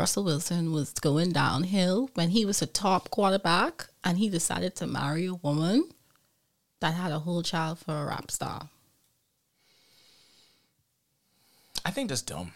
Russell 0.00 0.24
Wilson 0.24 0.72
was 0.72 0.92
going 0.92 1.30
downhill 1.32 2.10
when 2.14 2.30
he 2.30 2.44
was 2.44 2.62
a 2.62 2.66
top 2.66 3.10
quarterback, 3.10 3.74
and 4.02 4.18
he 4.18 4.28
decided 4.28 4.74
to 4.76 4.86
marry 4.86 5.26
a 5.26 5.34
woman 5.34 5.88
that 6.80 6.94
had 6.94 7.12
a 7.12 7.20
whole 7.20 7.42
child 7.42 7.78
for 7.78 7.94
a 8.02 8.06
rap 8.06 8.30
star." 8.30 8.68
I 11.84 11.90
think 11.90 12.08
that's 12.08 12.22
dumb. 12.22 12.52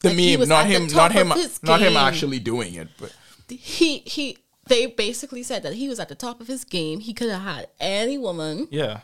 The 0.00 0.08
Like, 0.08 0.16
meme, 0.40 0.48
not 0.48 0.66
him, 0.66 0.86
not 0.88 1.12
him, 1.12 1.28
not 1.62 1.80
him 1.80 1.96
actually 1.96 2.40
doing 2.40 2.74
it. 2.74 2.88
But 2.98 3.12
he 3.48 3.98
he 4.00 4.38
they 4.66 4.86
basically 4.86 5.42
said 5.42 5.62
that 5.62 5.74
he 5.74 5.88
was 5.88 5.98
at 6.00 6.08
the 6.08 6.14
top 6.14 6.40
of 6.40 6.46
his 6.48 6.64
game. 6.64 7.00
He 7.00 7.12
could 7.14 7.30
have 7.30 7.42
had 7.42 7.68
any 7.80 8.16
woman, 8.18 8.68
yeah, 8.70 9.00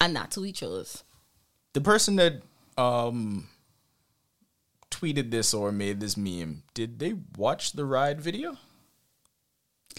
and 0.00 0.14
that's 0.14 0.36
who 0.36 0.42
he 0.42 0.52
chose. 0.52 1.02
the 1.72 1.80
person 1.80 2.16
that 2.16 2.42
um 2.76 3.48
tweeted 5.00 5.30
this 5.30 5.54
or 5.54 5.72
made 5.72 6.00
this 6.00 6.16
meme, 6.16 6.62
did 6.74 6.98
they 6.98 7.14
watch 7.36 7.72
the 7.72 7.84
ride 7.84 8.20
video? 8.20 8.56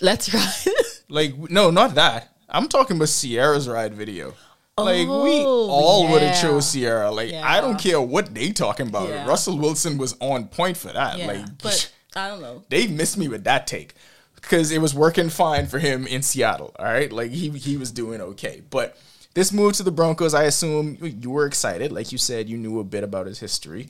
let's 0.01 0.33
ride. 0.33 0.53
Like 1.09 1.49
no, 1.49 1.71
not 1.71 1.95
that. 1.95 2.33
I'm 2.47 2.69
talking 2.69 2.95
about 2.95 3.09
Ciara's 3.09 3.67
ride 3.67 3.93
video. 3.93 4.33
Like 4.77 4.99
we 4.99 5.43
Oh, 5.45 5.67
all 5.69 6.09
would 6.09 6.21
have 6.21 6.39
chose 6.41 6.69
Sierra. 6.69 7.11
Like 7.11 7.33
I 7.33 7.59
don't 7.59 7.77
care 7.77 7.99
what 7.99 8.33
they 8.33 8.51
talking 8.51 8.87
about. 8.87 9.09
Yeah. 9.09 9.27
Russell 9.27 9.57
Wilson 9.57 9.97
was 9.97 10.15
on 10.21 10.47
point 10.47 10.77
for 10.77 10.87
that. 10.93 11.17
yeah, 11.17 11.27
Like 11.27 11.57
but 11.61 11.91
I 12.15 12.29
don't 12.29 12.41
know. 12.41 12.63
they 12.69 12.87
missed 12.87 13.17
me 13.17 13.27
with 13.27 13.43
that 13.43 13.67
take 13.67 13.93
because 14.35 14.71
it 14.71 14.79
was 14.81 14.95
working 14.95 15.29
fine 15.29 15.67
for 15.67 15.79
him 15.79 16.07
in 16.07 16.21
Seattle. 16.21 16.73
All 16.79 16.85
right, 16.85 17.11
like 17.11 17.31
he 17.31 17.49
he 17.49 17.75
was 17.77 17.91
doing 17.91 18.21
okay, 18.21 18.61
but. 18.69 18.97
This 19.33 19.53
move 19.53 19.73
to 19.73 19.83
the 19.83 19.91
Broncos, 19.91 20.33
I 20.33 20.43
assume 20.43 20.97
you 21.01 21.29
were 21.29 21.45
excited. 21.45 21.91
Like 21.91 22.11
you 22.11 22.17
said, 22.17 22.49
you 22.49 22.57
knew 22.57 22.79
a 22.79 22.83
bit 22.83 23.03
about 23.03 23.27
his 23.27 23.39
history. 23.39 23.87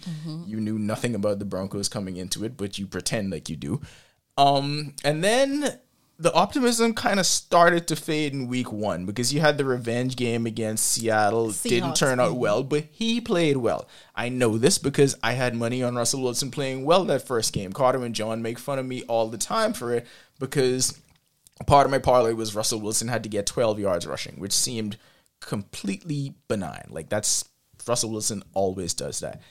You 0.48 0.60
knew 0.60 0.77
nothing 0.77 1.15
about 1.15 1.39
the 1.39 1.45
Broncos 1.45 1.89
coming 1.89 2.17
into 2.17 2.43
it, 2.45 2.57
but 2.57 2.77
you 2.77 2.86
pretend 2.86 3.31
like 3.31 3.50
you 3.50 3.55
do. 3.55 3.81
Um, 4.38 4.93
and 5.03 5.24
then 5.24 5.79
the 6.19 6.31
optimism 6.33 6.93
kind 6.93 7.19
of 7.19 7.25
started 7.25 7.88
to 7.88 7.95
fade 7.95 8.33
in 8.33 8.48
week 8.48 8.71
one 8.71 9.07
because 9.07 9.33
you 9.33 9.39
had 9.39 9.57
the 9.57 9.65
revenge 9.65 10.15
game 10.15 10.45
against 10.45 10.86
Seattle. 10.88 11.51
Didn't 11.51 11.95
turn 11.95 12.19
out 12.19 12.36
well, 12.36 12.62
but 12.63 12.86
he 12.91 13.19
played 13.19 13.57
well. 13.57 13.88
I 14.15 14.29
know 14.29 14.60
this 14.60 14.77
because 14.77 15.17
I 15.24 15.31
had 15.31 15.55
money 15.55 15.81
on 15.81 15.95
Russell 15.95 16.21
Wilson 16.21 16.51
playing 16.51 16.86
well 16.86 17.03
that 17.05 17.25
first 17.25 17.53
game. 17.53 17.74
Carter 17.74 18.05
and 18.05 18.13
John 18.13 18.43
make 18.43 18.60
fun 18.60 18.77
of 18.77 18.86
me 18.86 19.01
all 19.03 19.29
the 19.29 19.39
time 19.39 19.74
for 19.74 19.91
it 19.95 20.05
because 20.38 21.00
part 21.65 21.86
of 21.86 21.91
my 21.91 21.98
parlay 21.98 22.33
was 22.33 22.53
Russell 22.53 22.79
Wilson 22.81 23.07
had 23.07 23.24
to 23.24 23.29
get 23.29 23.48
12 23.48 23.79
yards 23.79 24.05
rushing, 24.05 24.36
which 24.36 24.53
seemed 24.53 24.98
completely 25.41 26.36
benign. 26.48 26.88
Like 26.89 27.10
that's 27.10 27.45
Russell 27.88 28.12
Wilson 28.12 28.43
always 28.53 28.93
does 28.93 29.19
that. 29.19 29.41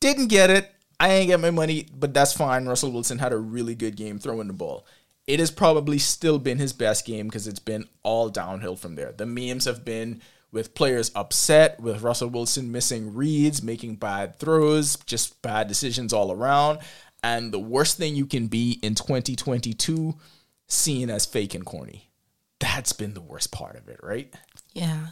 Didn't 0.00 0.28
get 0.28 0.50
it. 0.50 0.70
I 1.00 1.08
ain't 1.10 1.28
get 1.28 1.40
my 1.40 1.50
money, 1.50 1.88
but 1.92 2.14
that's 2.14 2.32
fine. 2.32 2.66
Russell 2.66 2.92
Wilson 2.92 3.18
had 3.18 3.32
a 3.32 3.38
really 3.38 3.74
good 3.74 3.96
game 3.96 4.18
throwing 4.18 4.46
the 4.46 4.52
ball. 4.52 4.86
It 5.26 5.40
has 5.40 5.50
probably 5.50 5.98
still 5.98 6.38
been 6.38 6.58
his 6.58 6.72
best 6.72 7.06
game 7.06 7.26
because 7.26 7.48
it's 7.48 7.58
been 7.58 7.88
all 8.02 8.28
downhill 8.28 8.76
from 8.76 8.94
there. 8.94 9.12
The 9.12 9.26
memes 9.26 9.64
have 9.64 9.84
been 9.84 10.20
with 10.52 10.74
players 10.74 11.10
upset, 11.14 11.80
with 11.80 12.02
Russell 12.02 12.28
Wilson 12.28 12.70
missing 12.70 13.14
reads, 13.14 13.62
making 13.62 13.96
bad 13.96 14.38
throws, 14.38 14.96
just 15.06 15.40
bad 15.42 15.66
decisions 15.66 16.12
all 16.12 16.30
around. 16.30 16.80
And 17.24 17.52
the 17.52 17.58
worst 17.58 17.96
thing 17.96 18.14
you 18.14 18.26
can 18.26 18.48
be 18.48 18.78
in 18.82 18.94
2022, 18.94 20.14
seen 20.68 21.10
as 21.10 21.24
fake 21.24 21.54
and 21.54 21.64
corny. 21.64 22.10
That's 22.60 22.92
been 22.92 23.14
the 23.14 23.20
worst 23.20 23.50
part 23.50 23.76
of 23.76 23.88
it, 23.88 24.00
right? 24.02 24.32
Yeah. 24.72 25.06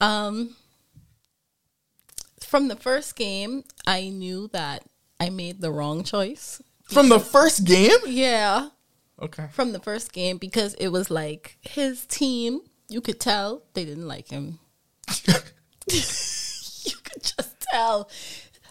Um 0.00 0.56
from 2.50 2.68
the 2.68 2.76
first 2.76 3.14
game, 3.14 3.62
I 3.86 4.08
knew 4.08 4.48
that 4.52 4.82
I 5.20 5.30
made 5.30 5.60
the 5.60 5.70
wrong 5.70 6.02
choice. 6.02 6.60
From 6.82 7.08
the 7.08 7.20
first 7.20 7.64
game? 7.64 7.98
Yeah. 8.06 8.70
Okay. 9.22 9.46
From 9.52 9.72
the 9.72 9.78
first 9.78 10.12
game 10.12 10.38
because 10.38 10.74
it 10.74 10.88
was 10.88 11.10
like 11.10 11.58
his 11.60 12.06
team, 12.06 12.62
you 12.88 13.00
could 13.00 13.20
tell 13.20 13.62
they 13.74 13.84
didn't 13.84 14.08
like 14.08 14.28
him. 14.28 14.58
you 15.26 16.96
could 17.04 17.22
just 17.22 17.60
tell. 17.70 18.10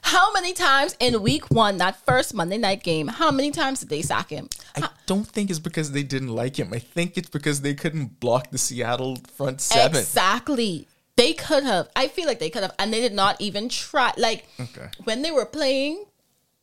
How 0.02 0.34
many 0.34 0.54
times 0.54 0.96
in 1.00 1.22
week 1.22 1.52
one, 1.52 1.78
that 1.78 2.04
first 2.06 2.34
Monday 2.34 2.58
night 2.58 2.84
game, 2.84 3.08
how 3.08 3.32
many 3.32 3.52
times 3.52 3.82
did 3.82 3.90
they 3.90 4.02
sack 4.02 4.30
him? 4.30 4.50
I 4.76 4.90
don't 5.06 5.28
think 5.28 5.50
it's 5.50 5.60
because 5.60 5.92
they 5.92 6.04
didn't 6.04 6.30
like 6.30 6.58
him. 6.58 6.74
I 6.74 6.80
think 6.80 7.18
it's 7.18 7.30
because 7.30 7.62
they 7.62 7.76
couldn't 7.76 8.20
block 8.20 8.50
the 8.50 8.58
Seattle 8.58 9.18
front 9.36 9.62
seven. 9.62 10.00
Exactly. 10.00 10.88
They 11.20 11.34
could 11.34 11.64
have. 11.64 11.90
I 11.96 12.08
feel 12.08 12.26
like 12.28 12.40
they 12.40 12.50
could 12.50 12.64
have, 12.64 12.74
and 12.80 12.94
they 12.94 13.02
did 13.02 13.14
not 13.14 13.40
even 13.42 13.68
try. 13.70 14.14
Like 14.18 14.46
Okay. 14.60 14.88
when 15.04 15.22
they 15.22 15.32
were 15.32 15.46
playing, 15.46 16.06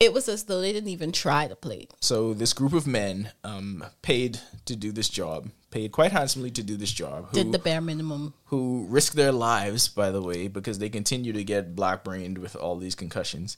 it 0.00 0.12
was 0.12 0.28
as 0.28 0.44
though 0.44 0.60
they 0.60 0.72
didn't 0.72 0.88
even 0.90 1.12
try 1.12 1.46
to 1.46 1.54
play. 1.56 1.88
So 2.00 2.34
this 2.34 2.52
group 2.52 2.72
of 2.72 2.86
men 2.86 3.32
um, 3.44 3.84
paid 4.02 4.40
to 4.64 4.75
do 4.76 4.92
this 4.92 5.08
job, 5.08 5.50
paid 5.70 5.92
quite 5.92 6.12
handsomely 6.12 6.50
to 6.52 6.62
do 6.62 6.76
this 6.76 6.92
job, 6.92 7.28
who, 7.30 7.34
Did 7.36 7.52
the 7.52 7.58
bare 7.58 7.80
minimum. 7.80 8.34
who 8.46 8.86
risked 8.88 9.16
their 9.16 9.32
lives, 9.32 9.88
by 9.88 10.10
the 10.10 10.22
way, 10.22 10.48
because 10.48 10.78
they 10.78 10.88
continue 10.90 11.32
to 11.34 11.44
get 11.44 11.76
black 11.76 12.04
brained 12.04 12.38
with 12.38 12.56
all 12.56 12.76
these 12.78 12.94
concussions. 12.94 13.56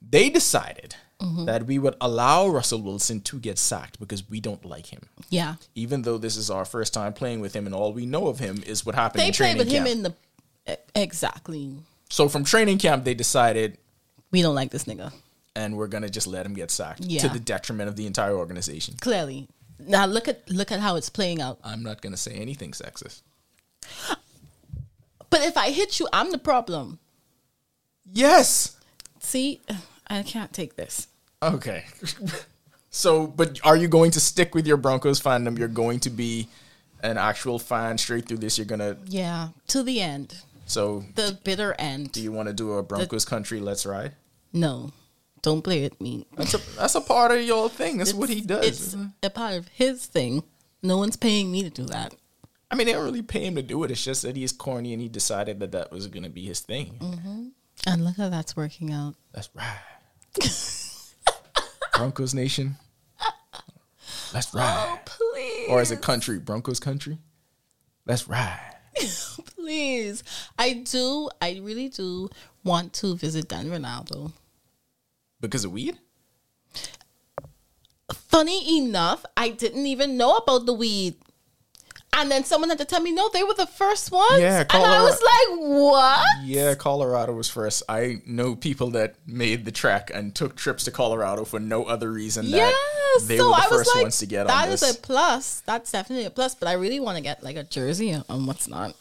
They 0.00 0.30
decided 0.30 0.94
Mm-hmm. 1.20 1.46
that 1.46 1.66
we 1.66 1.80
would 1.80 1.96
allow 2.00 2.46
Russell 2.46 2.80
Wilson 2.80 3.20
to 3.22 3.40
get 3.40 3.58
sacked 3.58 3.98
because 3.98 4.30
we 4.30 4.38
don't 4.38 4.64
like 4.64 4.86
him. 4.86 5.00
Yeah, 5.30 5.56
Even 5.74 6.02
though 6.02 6.16
this 6.16 6.36
is 6.36 6.48
our 6.48 6.64
first 6.64 6.94
time 6.94 7.12
playing 7.12 7.40
with 7.40 7.56
him 7.56 7.66
and 7.66 7.74
all 7.74 7.92
we 7.92 8.06
know 8.06 8.28
of 8.28 8.38
him 8.38 8.62
is 8.64 8.86
what 8.86 8.94
happened 8.94 9.22
they 9.22 9.26
in 9.26 9.32
played 9.32 9.34
training 9.34 9.58
with 9.58 9.68
him 9.68 9.84
in 9.88 10.04
the 10.04 10.14
exactly. 10.94 11.74
so 12.08 12.28
from 12.28 12.44
training 12.44 12.78
camp, 12.78 13.02
they 13.02 13.14
decided 13.14 13.78
We 14.30 14.42
don't 14.42 14.54
like 14.54 14.70
this 14.70 14.84
nigga. 14.84 15.12
and 15.56 15.76
we're 15.76 15.88
gonna 15.88 16.08
just 16.08 16.28
let 16.28 16.46
him 16.46 16.54
get 16.54 16.70
sacked 16.70 17.02
to 17.02 17.28
the 17.28 17.40
detriment 17.40 17.88
of 17.88 17.96
the 17.96 18.06
entire 18.06 18.36
organization. 18.36 18.94
Clearly, 19.00 19.48
now 19.80 20.06
look 20.06 20.28
at 20.28 20.48
look 20.48 20.70
at 20.70 20.78
how 20.78 20.94
it's 20.94 21.10
playing 21.10 21.40
out. 21.40 21.58
I'm 21.64 21.82
not 21.82 22.00
gonna 22.00 22.16
say 22.16 22.34
anything 22.34 22.70
sexist. 22.70 23.22
But 25.30 25.42
if 25.42 25.56
I 25.56 25.70
hit 25.70 25.98
you, 25.98 26.06
I'm 26.12 26.30
the 26.30 26.38
problem. 26.38 27.00
Yes. 28.12 28.76
See, 29.18 29.60
I 30.10 30.22
can't 30.22 30.52
take 30.52 30.76
this. 30.76 31.08
Okay. 31.42 31.84
so, 32.90 33.26
but 33.26 33.60
are 33.64 33.76
you 33.76 33.88
going 33.88 34.10
to 34.12 34.20
stick 34.20 34.54
with 34.54 34.66
your 34.66 34.76
Broncos 34.76 35.20
fandom? 35.20 35.58
You're 35.58 35.68
going 35.68 36.00
to 36.00 36.10
be 36.10 36.48
an 37.02 37.16
actual 37.18 37.58
fan 37.58 37.98
straight 37.98 38.26
through 38.26 38.38
this. 38.38 38.58
You're 38.58 38.66
gonna. 38.66 38.96
Yeah, 39.06 39.48
to 39.68 39.82
the 39.82 40.00
end, 40.00 40.36
So, 40.66 41.04
the 41.14 41.38
bitter 41.44 41.74
end. 41.78 42.12
do 42.12 42.20
you 42.20 42.32
want 42.32 42.48
to 42.48 42.54
do 42.54 42.72
a 42.74 42.82
Broncos 42.82 43.24
country? 43.24 43.60
Let's 43.60 43.86
ride. 43.86 44.14
no, 44.52 44.92
don't 45.42 45.62
play 45.62 45.82
with 45.82 46.00
me. 46.00 46.26
That's 46.36 46.54
a 46.54 46.58
that's 46.76 46.94
a 46.96 47.00
part 47.00 47.30
of 47.30 47.40
your 47.42 47.68
thing. 47.68 47.98
That's 47.98 48.12
what 48.14 48.28
he 48.28 48.40
does. 48.40 48.66
It's 48.66 48.96
a 49.22 49.30
part 49.30 49.54
of 49.54 49.68
his 49.68 50.06
thing. 50.06 50.42
No 50.82 50.98
one's 50.98 51.16
paying 51.16 51.52
me 51.52 51.62
to 51.62 51.70
do 51.70 51.84
that. 51.86 52.14
I 52.70 52.74
mean, 52.74 52.86
they 52.86 52.92
don't 52.92 53.04
really 53.04 53.22
pay 53.22 53.46
him 53.46 53.54
to 53.54 53.62
do 53.62 53.82
it. 53.84 53.90
It's 53.90 54.04
just 54.04 54.22
that 54.22 54.36
he's 54.36 54.52
corny 54.52 54.92
and 54.92 55.00
he 55.00 55.08
decided 55.08 55.60
that 55.60 55.72
that 55.72 55.90
was 55.90 56.06
going 56.08 56.24
to 56.24 56.28
be 56.28 56.44
his 56.44 56.60
thing. 56.60 56.96
Mm-hmm. 57.00 57.46
And 57.86 58.04
look 58.04 58.16
how 58.16 58.28
that's 58.28 58.56
working 58.56 58.92
out. 58.92 59.14
That's 59.32 59.48
right. 59.54 59.78
Broncos 61.94 62.34
Nation. 62.34 62.76
That's 64.32 64.54
oh, 64.54 64.58
right. 64.58 65.00
Please. 65.04 65.68
Or 65.68 65.80
is 65.80 65.90
it 65.90 66.02
country? 66.02 66.38
Broncos 66.38 66.80
country? 66.80 67.18
That's 68.06 68.28
right. 68.28 68.74
Please. 69.56 70.22
I 70.58 70.74
do, 70.74 71.30
I 71.40 71.60
really 71.62 71.88
do 71.88 72.28
want 72.64 72.92
to 72.94 73.16
visit 73.16 73.48
Denver 73.48 73.78
now, 73.78 74.04
though. 74.10 74.32
Because 75.40 75.64
of 75.64 75.72
weed? 75.72 75.98
Funny 78.12 78.78
enough, 78.78 79.24
I 79.36 79.50
didn't 79.50 79.86
even 79.86 80.16
know 80.16 80.36
about 80.36 80.66
the 80.66 80.72
weed. 80.72 81.16
And 82.18 82.30
then 82.30 82.42
someone 82.42 82.68
had 82.68 82.78
to 82.78 82.84
tell 82.84 83.00
me, 83.00 83.12
no, 83.12 83.30
they 83.32 83.44
were 83.44 83.54
the 83.54 83.66
first 83.66 84.10
ones. 84.10 84.40
Yeah, 84.40 84.64
and 84.68 84.84
I 84.84 85.02
was 85.02 85.22
like, 85.22 85.60
what? 85.60 86.26
Yeah, 86.42 86.74
Colorado 86.74 87.32
was 87.32 87.48
first. 87.48 87.84
I 87.88 88.16
know 88.26 88.56
people 88.56 88.90
that 88.90 89.14
made 89.24 89.64
the 89.64 89.70
trek 89.70 90.10
and 90.12 90.34
took 90.34 90.56
trips 90.56 90.82
to 90.84 90.90
Colorado 90.90 91.44
for 91.44 91.60
no 91.60 91.84
other 91.84 92.10
reason 92.10 92.50
that 92.50 92.74
they 93.26 93.38
so 93.38 93.50
were 93.50 93.56
the 93.56 93.62
I 93.62 93.66
first 93.68 93.94
like, 93.94 94.02
ones 94.02 94.18
to 94.18 94.26
get 94.26 94.48
that 94.48 94.68
is 94.68 94.82
a 94.82 94.98
plus. 95.00 95.60
That's 95.60 95.92
definitely 95.92 96.24
a 96.24 96.30
plus. 96.30 96.56
But 96.56 96.68
I 96.68 96.72
really 96.72 96.98
want 96.98 97.16
to 97.18 97.22
get 97.22 97.44
like 97.44 97.56
a 97.56 97.62
jersey 97.62 98.20
on 98.28 98.46
what's 98.46 98.66
not. 98.66 98.96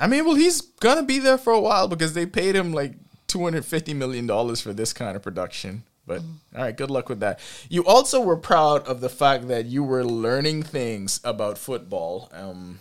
I 0.00 0.06
mean, 0.06 0.24
well, 0.24 0.36
he's 0.36 0.62
gonna 0.62 1.02
be 1.02 1.18
there 1.18 1.36
for 1.36 1.52
a 1.52 1.60
while 1.60 1.86
because 1.86 2.14
they 2.14 2.24
paid 2.24 2.56
him 2.56 2.72
like 2.72 2.94
two 3.26 3.44
hundred 3.44 3.66
fifty 3.66 3.92
million 3.92 4.26
dollars 4.26 4.62
for 4.62 4.72
this 4.72 4.94
kind 4.94 5.16
of 5.16 5.22
production. 5.22 5.82
But 6.06 6.20
all 6.54 6.62
right, 6.62 6.76
good 6.76 6.90
luck 6.90 7.08
with 7.08 7.20
that. 7.20 7.38
You 7.68 7.84
also 7.84 8.20
were 8.20 8.36
proud 8.36 8.86
of 8.86 9.00
the 9.00 9.08
fact 9.08 9.48
that 9.48 9.66
you 9.66 9.84
were 9.84 10.04
learning 10.04 10.64
things 10.64 11.20
about 11.22 11.58
football. 11.58 12.28
Um, 12.32 12.80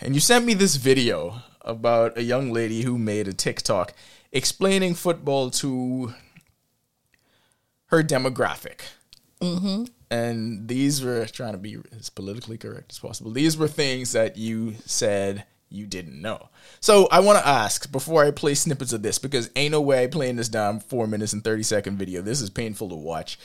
and 0.00 0.14
you 0.14 0.20
sent 0.20 0.44
me 0.44 0.54
this 0.54 0.76
video 0.76 1.42
about 1.62 2.16
a 2.16 2.22
young 2.22 2.52
lady 2.52 2.82
who 2.82 2.98
made 2.98 3.26
a 3.26 3.32
TikTok 3.32 3.94
explaining 4.30 4.94
football 4.94 5.50
to 5.50 6.14
her 7.86 8.02
demographic. 8.02 8.82
And 10.08 10.68
these 10.68 11.02
were 11.02 11.26
trying 11.26 11.52
to 11.52 11.58
be 11.58 11.78
as 11.98 12.10
politically 12.10 12.58
correct 12.58 12.92
as 12.92 12.98
possible. 13.00 13.32
These 13.32 13.56
were 13.56 13.68
things 13.68 14.12
that 14.12 14.36
you 14.36 14.74
said 14.84 15.44
you 15.68 15.86
didn't 15.86 16.20
know. 16.20 16.48
So 16.80 17.08
I 17.10 17.20
want 17.20 17.38
to 17.38 17.46
ask 17.46 17.90
before 17.90 18.24
I 18.24 18.30
play 18.30 18.54
snippets 18.54 18.92
of 18.92 19.02
this 19.02 19.18
because 19.18 19.50
ain't 19.56 19.72
no 19.72 19.80
way 19.80 20.04
I 20.04 20.06
playing 20.06 20.36
this 20.36 20.48
down 20.48 20.80
four 20.80 21.06
minutes 21.06 21.32
and 21.32 21.42
thirty 21.42 21.62
second 21.62 21.98
video. 21.98 22.22
This 22.22 22.40
is 22.40 22.50
painful 22.50 22.88
to 22.90 22.94
watch. 22.94 23.38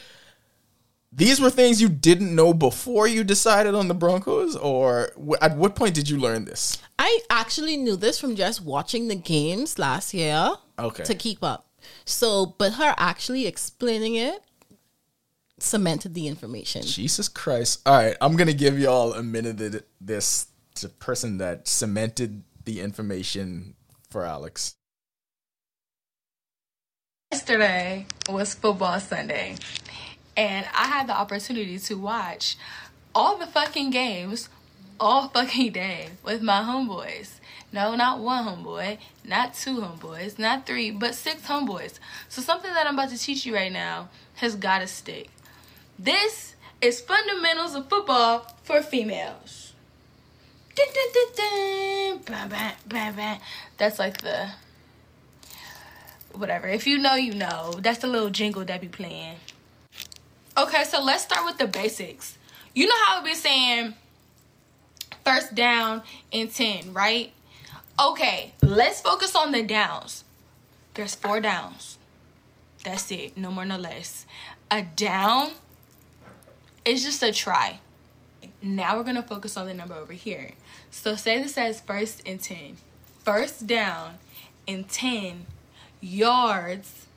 These 1.13 1.41
were 1.41 1.49
things 1.49 1.81
you 1.81 1.89
didn't 1.89 2.33
know 2.33 2.53
before 2.53 3.05
you 3.05 3.25
decided 3.25 3.75
on 3.75 3.89
the 3.89 3.93
Broncos, 3.93 4.55
or 4.55 5.11
at 5.41 5.57
what 5.57 5.75
point 5.75 5.93
did 5.93 6.09
you 6.09 6.17
learn 6.17 6.45
this? 6.45 6.77
I 6.97 7.19
actually 7.29 7.75
knew 7.75 7.97
this 7.97 8.17
from 8.17 8.35
just 8.35 8.63
watching 8.63 9.09
the 9.09 9.15
games 9.15 9.77
last 9.77 10.13
year. 10.13 10.51
Okay. 10.79 11.03
To 11.03 11.13
keep 11.13 11.43
up. 11.43 11.67
So, 12.05 12.55
but 12.57 12.73
her 12.73 12.93
actually 12.97 13.45
explaining 13.45 14.15
it 14.15 14.41
cemented 15.59 16.13
the 16.13 16.27
information. 16.27 16.83
Jesus 16.83 17.27
Christ! 17.27 17.81
All 17.85 17.95
right, 17.95 18.15
I'm 18.21 18.37
gonna 18.37 18.53
give 18.53 18.79
y'all 18.79 19.13
a 19.13 19.23
minute 19.23 19.59
of 19.59 19.83
this 19.99 20.47
to 20.81 20.89
person 20.89 21.37
that 21.37 21.67
cemented 21.67 22.43
the 22.65 22.81
information 22.81 23.75
for 24.09 24.25
Alex. 24.25 24.75
Yesterday 27.31 28.05
was 28.29 28.53
football 28.53 28.99
Sunday, 28.99 29.55
and 30.35 30.65
I 30.75 30.87
had 30.87 31.07
the 31.07 31.17
opportunity 31.17 31.79
to 31.79 31.95
watch 31.95 32.57
all 33.15 33.37
the 33.37 33.47
fucking 33.47 33.91
games 33.91 34.49
all 34.99 35.29
fucking 35.29 35.71
day 35.71 36.09
with 36.23 36.41
my 36.41 36.61
homeboys. 36.61 37.39
No, 37.71 37.95
not 37.95 38.19
one 38.19 38.45
homeboy, 38.45 38.97
not 39.23 39.53
two 39.53 39.77
homeboys, 39.77 40.37
not 40.37 40.65
three, 40.65 40.91
but 40.91 41.15
six 41.15 41.47
homeboys. 41.47 41.99
So 42.27 42.41
something 42.41 42.73
that 42.73 42.85
I'm 42.85 42.95
about 42.95 43.09
to 43.11 43.17
teach 43.17 43.45
you 43.45 43.55
right 43.55 43.71
now 43.71 44.09
has 44.35 44.55
got 44.55 44.79
to 44.79 44.87
stick. 44.87 45.29
This 45.97 46.55
is 46.81 46.99
fundamentals 46.99 47.75
of 47.75 47.87
football 47.87 48.47
for 48.63 48.81
females. 48.81 49.60
That's 53.77 53.97
like 53.97 54.21
the 54.21 54.51
whatever. 56.33 56.67
If 56.67 56.87
you 56.87 56.97
know, 56.97 57.15
you 57.15 57.33
know. 57.33 57.73
That's 57.79 57.99
the 57.99 58.07
little 58.07 58.29
jingle 58.29 58.63
that 58.65 58.79
be 58.79 58.87
playing. 58.87 59.37
Okay, 60.57 60.83
so 60.83 61.01
let's 61.01 61.23
start 61.23 61.45
with 61.45 61.57
the 61.57 61.67
basics. 61.67 62.37
You 62.73 62.87
know 62.87 62.95
how 63.07 63.23
we 63.23 63.31
be 63.31 63.35
saying 63.35 63.95
first 65.25 65.55
down 65.55 66.03
and 66.31 66.53
10, 66.53 66.93
right? 66.93 67.31
Okay, 67.99 68.53
let's 68.61 69.01
focus 69.01 69.35
on 69.35 69.51
the 69.51 69.63
downs. 69.63 70.23
There's 70.93 71.15
four 71.15 71.39
downs. 71.39 71.97
That's 72.83 73.11
it, 73.11 73.37
no 73.37 73.51
more, 73.51 73.65
no 73.65 73.77
less. 73.77 74.25
A 74.69 74.81
down 74.81 75.51
is 76.85 77.03
just 77.03 77.23
a 77.23 77.31
try. 77.31 77.79
Now 78.61 78.97
we're 78.97 79.03
gonna 79.03 79.23
focus 79.23 79.57
on 79.57 79.65
the 79.65 79.73
number 79.73 79.95
over 79.95 80.13
here. 80.13 80.51
So 80.89 81.15
say 81.15 81.41
this 81.41 81.55
says 81.55 81.81
first 81.81 82.21
and 82.25 82.41
10. 82.41 82.77
First 83.23 83.67
down 83.67 84.15
and 84.67 84.87
10 84.89 85.45
yards 85.99 87.07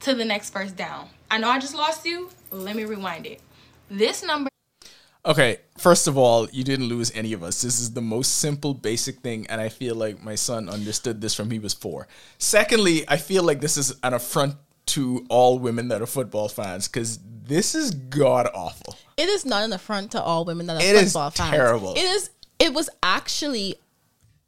to 0.00 0.14
the 0.14 0.24
next 0.24 0.50
first 0.50 0.76
down. 0.76 1.08
I 1.30 1.38
know 1.38 1.48
I 1.48 1.58
just 1.58 1.74
lost 1.74 2.04
you. 2.04 2.30
Let 2.50 2.76
me 2.76 2.84
rewind 2.84 3.26
it. 3.26 3.40
This 3.90 4.22
number 4.22 4.48
Okay, 5.26 5.58
first 5.76 6.06
of 6.06 6.16
all, 6.16 6.48
you 6.50 6.64
didn't 6.64 6.86
lose 6.88 7.12
any 7.14 7.34
of 7.34 7.42
us. 7.42 7.60
This 7.60 7.80
is 7.80 7.92
the 7.92 8.00
most 8.00 8.38
simple, 8.38 8.72
basic 8.72 9.18
thing, 9.20 9.46
and 9.50 9.60
I 9.60 9.68
feel 9.68 9.94
like 9.94 10.22
my 10.22 10.36
son 10.36 10.70
understood 10.70 11.20
this 11.20 11.34
from 11.34 11.50
he 11.50 11.58
was 11.58 11.74
four. 11.74 12.08
Secondly, 12.38 13.04
I 13.08 13.18
feel 13.18 13.42
like 13.42 13.60
this 13.60 13.76
is 13.76 13.94
an 14.02 14.14
affront 14.14 14.54
to 14.88 15.26
all 15.28 15.58
women 15.58 15.88
that 15.88 16.02
are 16.02 16.06
football 16.06 16.48
fans 16.48 16.88
because 16.88 17.18
this 17.44 17.74
is 17.74 17.92
god 17.92 18.48
awful. 18.54 18.96
It 19.16 19.28
is 19.28 19.44
not 19.46 19.62
an 19.64 19.72
affront 19.72 20.12
to 20.12 20.22
all 20.22 20.44
women 20.44 20.66
that 20.66 20.76
are 20.76 20.82
It 20.84 20.94
is 20.96 21.12
football 21.12 21.30
fans. 21.30 21.50
terrible. 21.50 21.92
It 21.94 22.04
is. 22.04 22.30
It 22.58 22.74
was 22.74 22.90
actually 23.02 23.76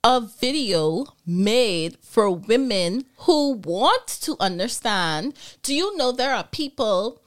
a 0.02 0.20
video 0.20 1.06
made 1.26 1.98
for 2.02 2.30
women 2.30 3.04
who 3.18 3.52
want 3.52 4.06
to 4.22 4.36
understand. 4.40 5.34
Do 5.62 5.74
you 5.74 5.96
know 5.96 6.10
there 6.12 6.34
are 6.34 6.44
people 6.44 7.20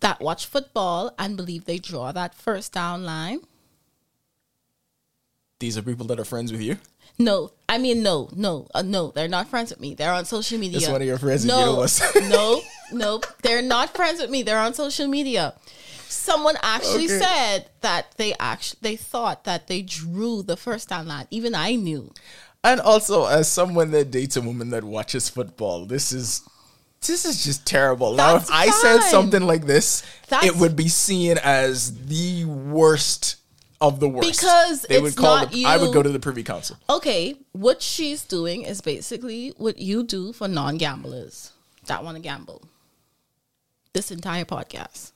that 0.00 0.20
watch 0.20 0.46
football 0.46 1.12
and 1.18 1.36
believe 1.36 1.64
they 1.64 1.78
draw 1.78 2.12
that 2.12 2.34
first 2.34 2.72
down 2.72 3.04
line? 3.04 3.40
These 5.58 5.76
are 5.76 5.82
people 5.82 6.06
that 6.06 6.18
are 6.18 6.24
friends 6.24 6.50
with 6.52 6.62
you. 6.62 6.78
No, 7.20 7.52
I 7.68 7.78
mean 7.78 8.02
no, 8.02 8.28
no, 8.34 8.66
uh, 8.74 8.82
no. 8.82 9.10
They're 9.10 9.28
not 9.28 9.48
friends 9.48 9.70
with 9.70 9.78
me. 9.80 9.94
They're 9.94 10.12
on 10.12 10.24
social 10.24 10.58
media. 10.58 10.78
It's 10.78 10.88
one 10.88 11.02
of 11.02 11.06
your 11.06 11.18
friends 11.18 11.44
and 11.44 11.50
you 11.52 11.56
No, 11.56 11.86
no, 12.28 12.60
no. 12.92 13.20
They're 13.42 13.62
not 13.62 13.94
friends 13.94 14.20
with 14.20 14.30
me. 14.30 14.42
They're 14.42 14.58
on 14.58 14.74
social 14.74 15.06
media. 15.06 15.54
Someone 16.08 16.56
actually 16.62 17.04
Okay. 17.04 17.18
said 17.20 17.70
that 17.82 18.12
they 18.16 18.34
actually 18.40 18.78
they 18.82 18.96
thought 18.96 19.44
that 19.44 19.66
they 19.68 19.82
drew 19.82 20.42
the 20.42 20.56
first 20.56 20.88
down 20.88 21.06
line. 21.08 21.26
Even 21.30 21.54
I 21.54 21.74
knew. 21.76 22.12
And 22.64 22.80
also, 22.80 23.26
as 23.26 23.48
someone 23.48 23.90
that 23.92 24.10
dates 24.10 24.36
a 24.36 24.40
woman 24.42 24.70
that 24.70 24.84
watches 24.84 25.28
football, 25.30 25.86
this 25.86 26.12
is 26.12 26.42
this 27.06 27.24
is 27.24 27.44
just 27.44 27.66
terrible. 27.66 28.14
now, 28.14 28.36
if 28.36 28.48
That's 28.48 28.50
I 28.50 28.70
said 28.70 29.00
something 29.10 29.42
like 29.42 29.64
this, 29.66 30.02
That's- 30.28 30.50
it 30.50 30.56
would 30.56 30.76
be 30.76 30.88
seen 30.88 31.38
as 31.38 32.06
the 32.06 32.44
worst 32.44 33.36
of 33.80 34.00
the 34.00 34.08
worst. 34.08 34.40
Because 34.40 34.82
they 34.82 35.00
would 35.00 35.08
it's 35.08 35.16
call 35.16 35.36
not 35.36 35.52
the, 35.52 35.64
I 35.64 35.76
would 35.76 35.92
go 35.92 36.02
to 36.02 36.08
the 36.08 36.20
Privy 36.20 36.42
Council. 36.42 36.76
Okay, 36.88 37.36
what 37.52 37.82
she's 37.82 38.24
doing 38.24 38.62
is 38.62 38.80
basically 38.80 39.54
what 39.56 39.78
you 39.78 40.02
do 40.02 40.32
for 40.32 40.48
non-gamblers 40.48 41.52
that 41.86 42.04
want 42.04 42.16
to 42.16 42.22
gamble. 42.22 42.62
This 43.92 44.10
entire 44.10 44.44
podcast. 44.44 45.12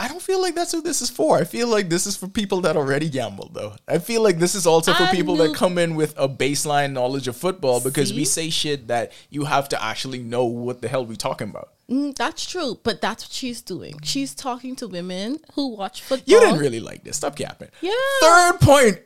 I 0.00 0.08
don't 0.08 0.22
feel 0.22 0.40
like 0.40 0.54
that's 0.54 0.72
what 0.72 0.82
this 0.82 1.02
is 1.02 1.10
for. 1.10 1.36
I 1.36 1.44
feel 1.44 1.68
like 1.68 1.90
this 1.90 2.06
is 2.06 2.16
for 2.16 2.26
people 2.26 2.62
that 2.62 2.74
already 2.74 3.10
gamble, 3.10 3.50
though. 3.52 3.74
I 3.86 3.98
feel 3.98 4.22
like 4.22 4.38
this 4.38 4.54
is 4.54 4.66
also 4.66 4.94
for 4.94 5.02
I 5.02 5.10
people 5.10 5.36
knew- 5.36 5.48
that 5.48 5.54
come 5.56 5.76
in 5.76 5.94
with 5.94 6.14
a 6.16 6.26
baseline 6.26 6.92
knowledge 6.92 7.28
of 7.28 7.36
football 7.36 7.80
because 7.80 8.14
we 8.14 8.24
say 8.24 8.48
shit 8.48 8.88
that 8.88 9.12
you 9.28 9.44
have 9.44 9.68
to 9.68 9.84
actually 9.84 10.20
know 10.20 10.46
what 10.46 10.80
the 10.80 10.88
hell 10.88 11.04
we're 11.04 11.16
talking 11.16 11.50
about. 11.50 11.74
Mm, 11.90 12.14
that's 12.16 12.46
true, 12.46 12.78
but 12.82 13.02
that's 13.02 13.24
what 13.24 13.32
she's 13.32 13.60
doing. 13.60 13.98
She's 14.02 14.34
talking 14.34 14.74
to 14.76 14.88
women 14.88 15.38
who 15.54 15.68
watch 15.76 16.02
football. 16.02 16.24
You 16.32 16.40
didn't 16.40 16.60
really 16.60 16.80
like 16.80 17.04
this. 17.04 17.18
Stop 17.18 17.36
capping. 17.36 17.68
Yeah. 17.82 17.90
Third 18.22 18.60
point. 18.60 18.98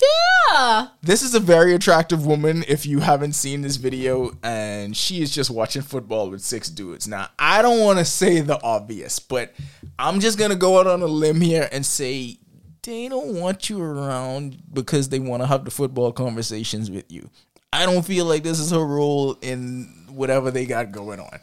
Yeah. 0.00 0.88
This 1.02 1.22
is 1.22 1.34
a 1.34 1.40
very 1.40 1.74
attractive 1.74 2.26
woman 2.26 2.64
if 2.68 2.86
you 2.86 3.00
haven't 3.00 3.34
seen 3.34 3.62
this 3.62 3.76
video 3.76 4.32
and 4.42 4.96
she 4.96 5.22
is 5.22 5.30
just 5.30 5.50
watching 5.50 5.82
football 5.82 6.30
with 6.30 6.40
six 6.42 6.68
dudes. 6.68 7.08
Now, 7.08 7.28
I 7.38 7.62
don't 7.62 7.80
want 7.80 7.98
to 7.98 8.04
say 8.04 8.40
the 8.40 8.62
obvious, 8.62 9.18
but 9.18 9.54
I'm 9.98 10.20
just 10.20 10.38
going 10.38 10.50
to 10.50 10.56
go 10.56 10.78
out 10.78 10.86
on 10.86 11.02
a 11.02 11.06
limb 11.06 11.40
here 11.40 11.68
and 11.72 11.84
say 11.84 12.38
they 12.82 13.08
don't 13.08 13.40
want 13.40 13.68
you 13.68 13.82
around 13.82 14.62
because 14.72 15.08
they 15.08 15.18
want 15.18 15.42
to 15.42 15.46
have 15.46 15.64
the 15.64 15.70
football 15.70 16.12
conversations 16.12 16.90
with 16.90 17.10
you. 17.10 17.30
I 17.72 17.84
don't 17.84 18.04
feel 18.04 18.24
like 18.24 18.42
this 18.42 18.60
is 18.60 18.70
her 18.70 18.84
role 18.84 19.36
in 19.42 20.06
whatever 20.08 20.50
they 20.50 20.66
got 20.66 20.92
going 20.92 21.20
on. 21.20 21.40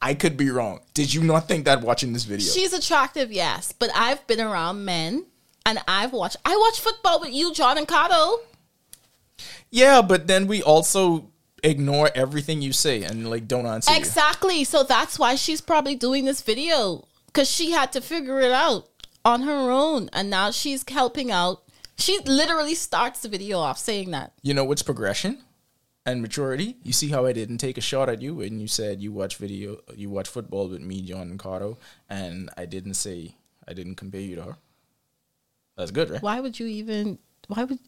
I 0.00 0.14
could 0.14 0.36
be 0.36 0.50
wrong. 0.50 0.80
Did 0.94 1.12
you 1.12 1.22
not 1.22 1.48
think 1.48 1.64
that 1.64 1.82
watching 1.82 2.12
this 2.12 2.24
video? 2.24 2.46
She's 2.46 2.72
attractive, 2.72 3.32
yes, 3.32 3.72
but 3.72 3.90
I've 3.94 4.26
been 4.26 4.40
around 4.40 4.84
men 4.84 5.26
and 5.66 5.80
I've 5.86 6.12
watched 6.12 6.36
I 6.46 6.56
watch 6.56 6.80
football 6.80 7.20
with 7.20 7.32
you, 7.32 7.52
John 7.52 7.76
and 7.76 7.86
Cardo. 7.86 8.38
yeah, 9.70 10.00
but 10.00 10.26
then 10.28 10.46
we 10.46 10.62
also 10.62 11.30
ignore 11.62 12.10
everything 12.14 12.62
you 12.62 12.72
say 12.72 13.02
and 13.02 13.28
like 13.28 13.48
don't 13.48 13.66
answer 13.66 13.90
you. 13.90 13.98
Exactly. 13.98 14.64
So 14.64 14.82
that's 14.84 15.18
why 15.18 15.34
she's 15.34 15.60
probably 15.60 15.96
doing 15.96 16.24
this 16.24 16.40
video 16.40 17.06
cuz 17.34 17.50
she 17.50 17.72
had 17.72 17.92
to 17.92 18.00
figure 18.00 18.40
it 18.40 18.52
out 18.52 18.88
on 19.24 19.42
her 19.42 19.70
own 19.70 20.08
and 20.12 20.30
now 20.30 20.50
she's 20.50 20.84
helping 20.88 21.30
out. 21.30 21.62
She 21.98 22.20
literally 22.20 22.74
starts 22.74 23.20
the 23.20 23.28
video 23.28 23.58
off 23.58 23.78
saying 23.78 24.10
that. 24.12 24.32
You 24.42 24.54
know 24.54 24.64
what's 24.64 24.82
progression 24.82 25.42
and 26.04 26.22
maturity? 26.22 26.76
You 26.84 26.92
see 26.92 27.08
how 27.08 27.26
I 27.26 27.32
didn't 27.32 27.58
take 27.58 27.78
a 27.78 27.80
shot 27.80 28.08
at 28.08 28.22
you 28.22 28.34
when 28.36 28.60
you 28.60 28.68
said 28.68 29.00
you 29.00 29.12
watch 29.12 29.36
video, 29.36 29.80
you 29.94 30.10
watch 30.10 30.28
football 30.28 30.68
with 30.68 30.82
me, 30.82 31.02
John 31.02 31.30
and 31.30 31.38
Cardo, 31.38 31.78
and 32.08 32.50
I 32.56 32.66
didn't 32.66 32.94
say 32.94 33.34
I 33.66 33.72
didn't 33.72 33.96
compare 33.96 34.20
you 34.20 34.36
to 34.36 34.42
her. 34.42 34.56
That's 35.76 35.90
good, 35.90 36.10
right? 36.10 36.22
Why 36.22 36.40
would 36.40 36.58
you 36.58 36.66
even 36.66 37.18
why 37.48 37.64
would 37.64 37.78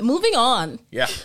moving 0.00 0.34
on. 0.34 0.78
Yeah. 0.90 1.08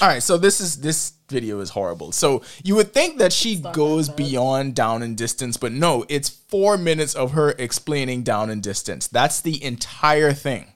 All 0.00 0.08
right, 0.08 0.22
so 0.22 0.36
this 0.36 0.60
is 0.60 0.80
this 0.80 1.12
video 1.28 1.60
is 1.60 1.70
horrible. 1.70 2.10
So 2.12 2.42
you 2.64 2.74
would 2.74 2.92
think 2.92 3.18
that 3.18 3.32
she 3.32 3.56
goes 3.56 4.08
beyond 4.08 4.74
down 4.74 5.02
and 5.02 5.16
distance, 5.16 5.56
but 5.56 5.70
no, 5.72 6.04
it's 6.08 6.28
four 6.28 6.76
minutes 6.76 7.14
of 7.14 7.32
her 7.32 7.54
explaining 7.58 8.24
down 8.24 8.50
and 8.50 8.62
distance. 8.62 9.06
That's 9.06 9.40
the 9.40 9.62
entire 9.62 10.32
thing. 10.32 10.72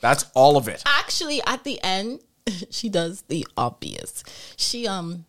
That's 0.00 0.24
all 0.34 0.56
of 0.56 0.68
it. 0.68 0.82
actually 0.86 1.40
at 1.46 1.62
the 1.64 1.78
end 1.84 2.20
she 2.70 2.88
does 2.88 3.22
the 3.28 3.46
obvious 3.56 4.24
she 4.56 4.88
um 4.88 5.24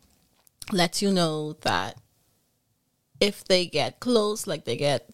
lets 0.71 0.99
you 0.99 1.11
know 1.11 1.53
that 1.61 1.95
if 3.19 3.43
they 3.45 3.67
get 3.67 3.99
close 3.99 4.47
like 4.47 4.65
they 4.65 4.75
get 4.75 5.07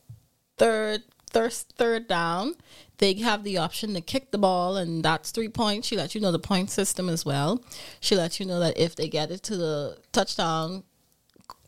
third 0.57 1.03
third 1.29 1.53
third 1.77 2.07
down 2.07 2.55
they 2.97 3.13
have 3.13 3.43
the 3.43 3.57
option 3.57 3.93
to 3.93 4.01
kick 4.01 4.31
the 4.31 4.37
ball 4.37 4.75
and 4.77 5.03
that's 5.03 5.31
three 5.31 5.47
points 5.49 5.87
she 5.87 5.95
lets 5.95 6.13
you 6.15 6.21
know 6.21 6.31
the 6.31 6.39
point 6.39 6.69
system 6.69 7.07
as 7.09 7.23
well 7.25 7.63
she 7.99 8.15
lets 8.15 8.39
you 8.39 8.45
know 8.45 8.59
that 8.59 8.77
if 8.77 8.95
they 8.95 9.07
get 9.07 9.29
it 9.31 9.41
to 9.43 9.55
the 9.55 9.97
touchdown 10.11 10.83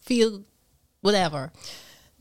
field 0.02 0.43
whatever 1.02 1.52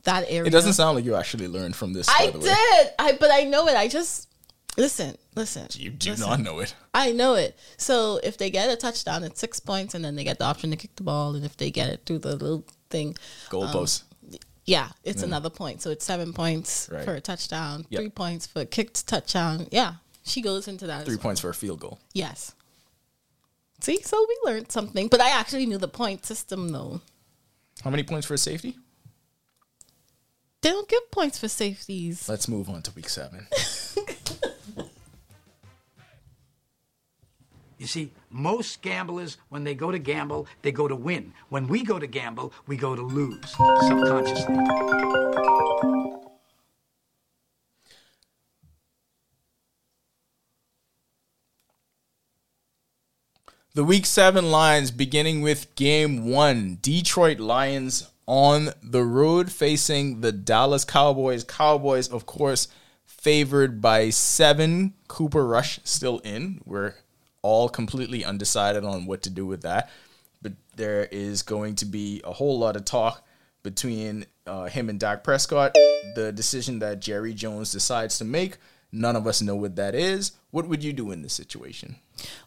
that 0.04 0.24
area 0.28 0.44
It 0.46 0.50
doesn't 0.50 0.74
sound 0.74 0.96
like 0.96 1.04
you 1.04 1.14
actually 1.14 1.48
learned 1.48 1.76
from 1.76 1.92
this. 1.92 2.08
i 2.08 2.26
by 2.26 2.30
the 2.32 2.38
way. 2.38 2.44
did 2.44 2.88
i 2.98 3.12
but 3.18 3.30
i 3.32 3.44
know 3.44 3.66
it 3.68 3.76
i 3.76 3.88
just 3.88 4.28
listen 4.76 5.16
listen 5.34 5.66
You 5.74 5.90
do 5.90 6.10
listen. 6.10 6.28
not 6.28 6.40
know 6.40 6.60
it. 6.60 6.74
I 6.92 7.12
know 7.12 7.34
it. 7.34 7.56
So 7.76 8.18
if 8.22 8.36
they 8.36 8.50
get 8.50 8.68
a 8.68 8.76
touchdown, 8.76 9.22
it's 9.22 9.38
six 9.40 9.60
points, 9.60 9.94
and 9.94 10.04
then 10.04 10.16
they 10.16 10.24
get 10.24 10.38
the 10.38 10.44
option 10.44 10.70
to 10.70 10.76
kick 10.76 10.96
the 10.96 11.04
ball. 11.04 11.36
And 11.36 11.44
if 11.44 11.56
they 11.56 11.70
get 11.70 11.88
it 11.88 12.00
through 12.04 12.18
the 12.18 12.34
little 12.34 12.64
thing, 12.90 13.14
Goalpost. 13.48 14.02
Um, 14.02 14.08
yeah, 14.70 14.88
it's 15.04 15.22
another 15.22 15.50
point. 15.50 15.82
So 15.82 15.90
it's 15.90 16.04
seven 16.04 16.32
points 16.32 16.88
Right. 16.90 17.04
for 17.04 17.14
a 17.14 17.20
touchdown, 17.20 17.86
Yep. 17.90 17.98
three 18.00 18.08
points 18.10 18.46
for 18.46 18.60
a 18.60 18.66
kicked 18.66 19.06
touchdown. 19.06 19.66
Yeah, 19.72 19.94
she 20.22 20.40
goes 20.40 20.68
into 20.68 20.86
that. 20.86 21.04
Three 21.04 21.16
well. 21.16 21.22
points 21.22 21.40
for 21.40 21.50
a 21.50 21.54
field 21.54 21.80
goal. 21.80 21.98
Yes. 22.12 22.52
See, 23.80 24.00
so 24.02 24.26
we 24.28 24.50
learned 24.50 24.70
something, 24.70 25.08
but 25.08 25.20
I 25.20 25.30
actually 25.30 25.66
knew 25.66 25.78
the 25.78 25.88
point 25.88 26.24
system 26.26 26.68
though. 26.68 27.00
How 27.82 27.90
many 27.90 28.02
points 28.02 28.26
for 28.26 28.34
a 28.34 28.38
safety? 28.38 28.76
They 30.62 30.68
don't 30.68 30.88
give 30.88 31.10
points 31.10 31.38
for 31.38 31.48
safeties. 31.48 32.28
Let's 32.28 32.46
move 32.46 32.68
on 32.68 32.82
to 32.82 32.90
week 32.92 33.08
seven. 33.08 33.46
You 37.80 37.86
see, 37.86 38.12
most 38.28 38.82
gamblers, 38.82 39.38
when 39.48 39.64
they 39.64 39.74
go 39.74 39.90
to 39.90 39.98
gamble, 39.98 40.46
they 40.60 40.70
go 40.70 40.86
to 40.86 40.94
win. 40.94 41.32
When 41.48 41.66
we 41.66 41.82
go 41.82 41.98
to 41.98 42.06
gamble, 42.06 42.52
we 42.66 42.76
go 42.76 42.94
to 42.94 43.00
lose 43.00 43.40
subconsciously. 43.48 44.54
The 53.72 53.84
week 53.84 54.04
seven 54.04 54.50
lines 54.50 54.90
beginning 54.90 55.40
with 55.40 55.74
game 55.74 56.28
one. 56.28 56.76
Detroit 56.82 57.40
Lions 57.40 58.10
on 58.26 58.74
the 58.82 59.04
road 59.04 59.50
facing 59.50 60.20
the 60.20 60.32
Dallas 60.32 60.84
Cowboys. 60.84 61.44
Cowboys, 61.44 62.08
of 62.08 62.26
course, 62.26 62.68
favored 63.06 63.80
by 63.80 64.10
seven. 64.10 64.92
Cooper 65.08 65.46
Rush 65.46 65.80
still 65.84 66.18
in. 66.18 66.60
We're 66.66 66.96
all 67.42 67.68
completely 67.68 68.24
undecided 68.24 68.84
on 68.84 69.06
what 69.06 69.22
to 69.22 69.30
do 69.30 69.46
with 69.46 69.62
that. 69.62 69.90
But 70.42 70.52
there 70.76 71.08
is 71.10 71.42
going 71.42 71.76
to 71.76 71.84
be 71.84 72.20
a 72.24 72.32
whole 72.32 72.58
lot 72.58 72.76
of 72.76 72.84
talk 72.84 73.26
between 73.62 74.26
uh, 74.46 74.64
him 74.64 74.88
and 74.88 74.98
Dak 74.98 75.22
Prescott. 75.22 75.74
The 76.14 76.32
decision 76.32 76.78
that 76.78 77.00
Jerry 77.00 77.34
Jones 77.34 77.72
decides 77.72 78.18
to 78.18 78.24
make, 78.24 78.56
none 78.90 79.16
of 79.16 79.26
us 79.26 79.42
know 79.42 79.56
what 79.56 79.76
that 79.76 79.94
is. 79.94 80.32
What 80.50 80.66
would 80.66 80.82
you 80.82 80.92
do 80.92 81.10
in 81.10 81.22
this 81.22 81.34
situation? 81.34 81.96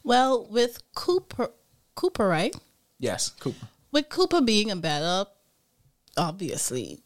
Well, 0.04 0.46
with 0.46 0.82
Cooper, 0.96 1.52
Cooper, 1.96 2.28
right? 2.28 2.56
Yes, 3.00 3.30
Cooper. 3.40 3.68
With 3.92 4.10
Cooper 4.10 4.42
being 4.42 4.72
a 4.72 4.76
better, 4.76 5.30
obviously, 6.18 7.00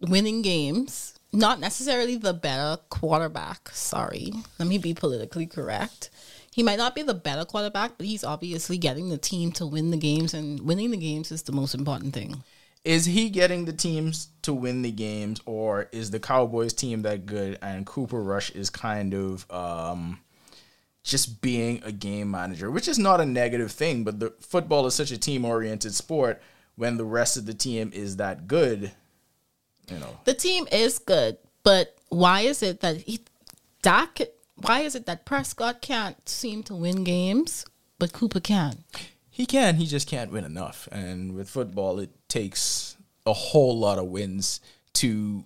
winning 0.00 0.42
games, 0.42 1.18
not 1.32 1.60
necessarily 1.60 2.16
the 2.16 2.32
better 2.32 2.80
quarterback. 2.88 3.70
Sorry, 3.72 4.32
let 4.58 4.68
me 4.68 4.78
be 4.78 4.94
politically 4.94 5.46
correct. 5.46 6.10
He 6.58 6.64
might 6.64 6.78
not 6.78 6.96
be 6.96 7.02
the 7.02 7.14
better 7.14 7.44
quarterback, 7.44 7.96
but 7.96 8.04
he's 8.04 8.24
obviously 8.24 8.78
getting 8.78 9.10
the 9.10 9.16
team 9.16 9.52
to 9.52 9.64
win 9.64 9.92
the 9.92 9.96
games, 9.96 10.34
and 10.34 10.58
winning 10.58 10.90
the 10.90 10.96
games 10.96 11.30
is 11.30 11.42
the 11.42 11.52
most 11.52 11.72
important 11.72 12.14
thing. 12.14 12.42
Is 12.84 13.04
he 13.04 13.30
getting 13.30 13.64
the 13.64 13.72
teams 13.72 14.30
to 14.42 14.52
win 14.52 14.82
the 14.82 14.90
games, 14.90 15.40
or 15.46 15.88
is 15.92 16.10
the 16.10 16.18
Cowboys 16.18 16.72
team 16.72 17.02
that 17.02 17.26
good 17.26 17.60
and 17.62 17.86
Cooper 17.86 18.20
Rush 18.20 18.50
is 18.50 18.70
kind 18.70 19.14
of 19.14 19.48
um, 19.52 20.18
just 21.04 21.40
being 21.40 21.80
a 21.84 21.92
game 21.92 22.28
manager, 22.28 22.72
which 22.72 22.88
is 22.88 22.98
not 22.98 23.20
a 23.20 23.24
negative 23.24 23.70
thing, 23.70 24.02
but 24.02 24.18
the 24.18 24.34
football 24.40 24.84
is 24.88 24.94
such 24.94 25.12
a 25.12 25.16
team 25.16 25.44
oriented 25.44 25.94
sport 25.94 26.42
when 26.74 26.96
the 26.96 27.04
rest 27.04 27.36
of 27.36 27.46
the 27.46 27.54
team 27.54 27.92
is 27.94 28.16
that 28.16 28.48
good, 28.48 28.90
you 29.88 29.98
know. 30.00 30.18
The 30.24 30.34
team 30.34 30.66
is 30.72 30.98
good, 30.98 31.38
but 31.62 31.96
why 32.08 32.40
is 32.40 32.64
it 32.64 32.80
that 32.80 32.96
he, 32.96 33.20
Dak? 33.80 34.18
Why 34.60 34.80
is 34.80 34.94
it 34.94 35.06
that 35.06 35.24
Prescott 35.24 35.80
can't 35.80 36.28
seem 36.28 36.62
to 36.64 36.74
win 36.74 37.04
games, 37.04 37.64
but 37.98 38.12
Cooper 38.12 38.40
can? 38.40 38.84
He 39.30 39.46
can, 39.46 39.76
he 39.76 39.86
just 39.86 40.08
can't 40.08 40.32
win 40.32 40.44
enough. 40.44 40.88
And 40.90 41.34
with 41.34 41.48
football, 41.48 42.00
it 42.00 42.10
takes 42.28 42.96
a 43.24 43.32
whole 43.32 43.78
lot 43.78 43.98
of 43.98 44.06
wins 44.06 44.60
to 44.94 45.44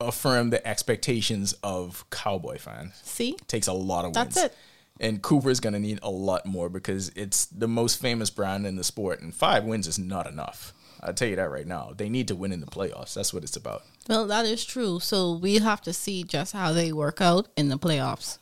affirm 0.00 0.50
the 0.50 0.66
expectations 0.66 1.54
of 1.62 2.04
Cowboy 2.10 2.58
fans. 2.58 2.92
See, 3.02 3.36
takes 3.46 3.66
a 3.66 3.72
lot 3.72 4.04
of 4.04 4.12
That's 4.12 4.36
wins. 4.36 4.50
That's 4.50 4.54
it. 4.54 4.58
And 5.00 5.22
Cooper's 5.22 5.60
going 5.60 5.72
to 5.72 5.78
need 5.78 5.98
a 6.02 6.10
lot 6.10 6.44
more 6.44 6.68
because 6.68 7.10
it's 7.16 7.46
the 7.46 7.68
most 7.68 8.00
famous 8.00 8.28
brand 8.28 8.66
in 8.66 8.76
the 8.76 8.84
sport, 8.84 9.22
and 9.22 9.34
five 9.34 9.64
wins 9.64 9.86
is 9.86 9.98
not 9.98 10.26
enough. 10.26 10.74
I'll 11.02 11.14
tell 11.14 11.28
you 11.28 11.36
that 11.36 11.50
right 11.50 11.66
now. 11.66 11.92
They 11.96 12.08
need 12.08 12.28
to 12.28 12.34
win 12.34 12.52
in 12.52 12.60
the 12.60 12.66
playoffs. 12.66 13.14
That's 13.14 13.32
what 13.32 13.42
it's 13.42 13.56
about. 13.56 13.82
Well, 14.08 14.26
that 14.26 14.44
is 14.44 14.64
true. 14.64 15.00
So 15.00 15.32
we 15.32 15.58
have 15.58 15.80
to 15.82 15.92
see 15.92 16.22
just 16.22 16.52
how 16.52 16.72
they 16.72 16.92
work 16.92 17.20
out 17.20 17.48
in 17.56 17.68
the 17.68 17.78
playoffs. 17.78 18.38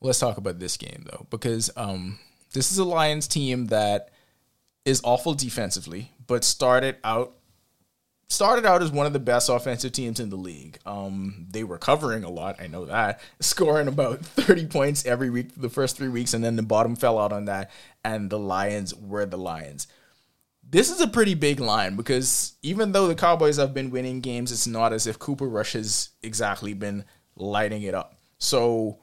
Let's 0.00 0.20
talk 0.20 0.36
about 0.36 0.60
this 0.60 0.76
game 0.76 1.06
though, 1.10 1.26
because 1.30 1.70
um, 1.76 2.18
this 2.52 2.70
is 2.70 2.78
a 2.78 2.84
Lions 2.84 3.26
team 3.26 3.66
that 3.66 4.10
is 4.84 5.00
awful 5.04 5.34
defensively, 5.34 6.12
but 6.26 6.44
started 6.44 6.96
out 7.02 7.34
started 8.30 8.66
out 8.66 8.82
as 8.82 8.90
one 8.90 9.06
of 9.06 9.14
the 9.14 9.18
best 9.18 9.48
offensive 9.48 9.92
teams 9.92 10.20
in 10.20 10.28
the 10.28 10.36
league. 10.36 10.78
Um, 10.84 11.46
they 11.50 11.64
were 11.64 11.78
covering 11.78 12.24
a 12.24 12.30
lot, 12.30 12.60
I 12.60 12.66
know 12.66 12.84
that, 12.84 13.20
scoring 13.40 13.88
about 13.88 14.24
30 14.24 14.66
points 14.66 15.06
every 15.06 15.30
week 15.30 15.48
the 15.56 15.70
first 15.70 15.96
three 15.96 16.08
weeks, 16.08 16.34
and 16.34 16.44
then 16.44 16.56
the 16.56 16.62
bottom 16.62 16.94
fell 16.94 17.18
out 17.18 17.32
on 17.32 17.46
that, 17.46 17.70
and 18.04 18.28
the 18.28 18.38
Lions 18.38 18.94
were 18.94 19.24
the 19.24 19.38
Lions. 19.38 19.86
This 20.70 20.90
is 20.90 21.00
a 21.00 21.08
pretty 21.08 21.34
big 21.34 21.60
line 21.60 21.96
because 21.96 22.54
even 22.62 22.92
though 22.92 23.08
the 23.08 23.14
Cowboys 23.14 23.56
have 23.56 23.72
been 23.72 23.90
winning 23.90 24.20
games, 24.20 24.52
it's 24.52 24.66
not 24.66 24.92
as 24.92 25.06
if 25.06 25.18
Cooper 25.18 25.48
Rush 25.48 25.72
has 25.72 26.10
exactly 26.22 26.74
been 26.74 27.04
lighting 27.36 27.82
it 27.82 27.94
up. 27.94 28.18
So 28.38 28.98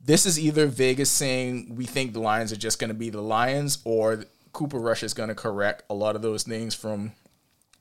this 0.00 0.24
is 0.24 0.38
either 0.38 0.66
Vegas 0.66 1.10
saying 1.10 1.74
we 1.74 1.84
think 1.84 2.12
the 2.12 2.20
Lions 2.20 2.52
are 2.52 2.56
just 2.56 2.78
going 2.78 2.88
to 2.88 2.94
be 2.94 3.10
the 3.10 3.20
Lions, 3.20 3.78
or 3.84 4.24
Cooper 4.52 4.78
Rush 4.78 5.02
is 5.02 5.14
going 5.14 5.30
to 5.30 5.34
correct 5.34 5.82
a 5.90 5.94
lot 5.94 6.14
of 6.14 6.22
those 6.22 6.44
things 6.44 6.74
from 6.74 7.12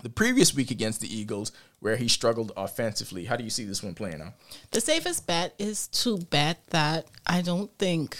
the 0.01 0.09
previous 0.09 0.55
week 0.55 0.71
against 0.71 0.99
the 1.01 1.15
Eagles, 1.15 1.51
where 1.79 1.97
he 1.97 2.07
struggled 2.07 2.51
offensively. 2.57 3.25
How 3.25 3.35
do 3.35 3.43
you 3.43 3.49
see 3.49 3.63
this 3.63 3.83
one 3.83 3.93
playing 3.93 4.21
out? 4.21 4.33
The 4.71 4.81
safest 4.81 5.27
bet 5.27 5.53
is 5.59 5.87
to 5.89 6.17
bet 6.17 6.65
that 6.71 7.05
I 7.27 7.41
don't 7.41 7.71
think 7.77 8.17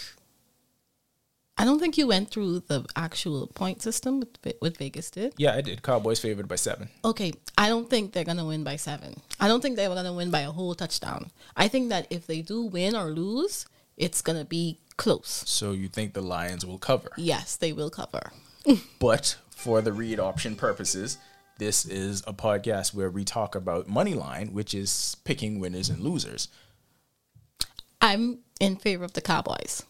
I 1.56 1.64
don't 1.64 1.78
think 1.78 1.96
you 1.96 2.06
went 2.08 2.30
through 2.30 2.60
the 2.60 2.84
actual 2.96 3.46
point 3.46 3.80
system 3.80 4.20
with 4.20 4.36
Ve- 4.42 4.70
Vegas 4.76 5.10
did. 5.10 5.34
Yeah, 5.38 5.54
I 5.54 5.60
did. 5.60 5.82
Cowboys 5.82 6.18
favored 6.18 6.48
by 6.48 6.56
seven. 6.56 6.88
Okay, 7.04 7.32
I 7.56 7.68
don't 7.68 7.88
think 7.88 8.12
they're 8.12 8.24
gonna 8.24 8.44
win 8.44 8.64
by 8.64 8.76
seven. 8.76 9.14
I 9.38 9.46
don't 9.46 9.60
think 9.60 9.76
they're 9.76 9.88
gonna 9.88 10.12
win 10.12 10.30
by 10.30 10.40
a 10.40 10.50
whole 10.50 10.74
touchdown. 10.74 11.30
I 11.56 11.68
think 11.68 11.90
that 11.90 12.08
if 12.10 12.26
they 12.26 12.42
do 12.42 12.62
win 12.62 12.96
or 12.96 13.04
lose, 13.04 13.66
it's 13.96 14.20
gonna 14.20 14.44
be 14.44 14.80
close. 14.96 15.44
So 15.46 15.70
you 15.72 15.88
think 15.88 16.14
the 16.14 16.22
Lions 16.22 16.66
will 16.66 16.78
cover? 16.78 17.10
Yes, 17.16 17.56
they 17.56 17.72
will 17.72 17.90
cover. 17.90 18.32
But 18.98 19.36
for 19.50 19.80
the 19.80 19.92
read 19.92 20.18
option 20.18 20.56
purposes, 20.56 21.18
this 21.58 21.84
is 21.86 22.22
a 22.26 22.32
podcast 22.32 22.94
where 22.94 23.10
we 23.10 23.24
talk 23.24 23.54
about 23.54 23.86
money 23.86 24.14
line, 24.14 24.48
which 24.52 24.74
is 24.74 25.16
picking 25.24 25.60
winners 25.60 25.88
and 25.88 26.00
losers. 26.00 26.48
I'm 28.00 28.40
in 28.58 28.76
favor 28.76 29.04
of 29.04 29.12
the 29.12 29.20
Cowboys. 29.20 29.84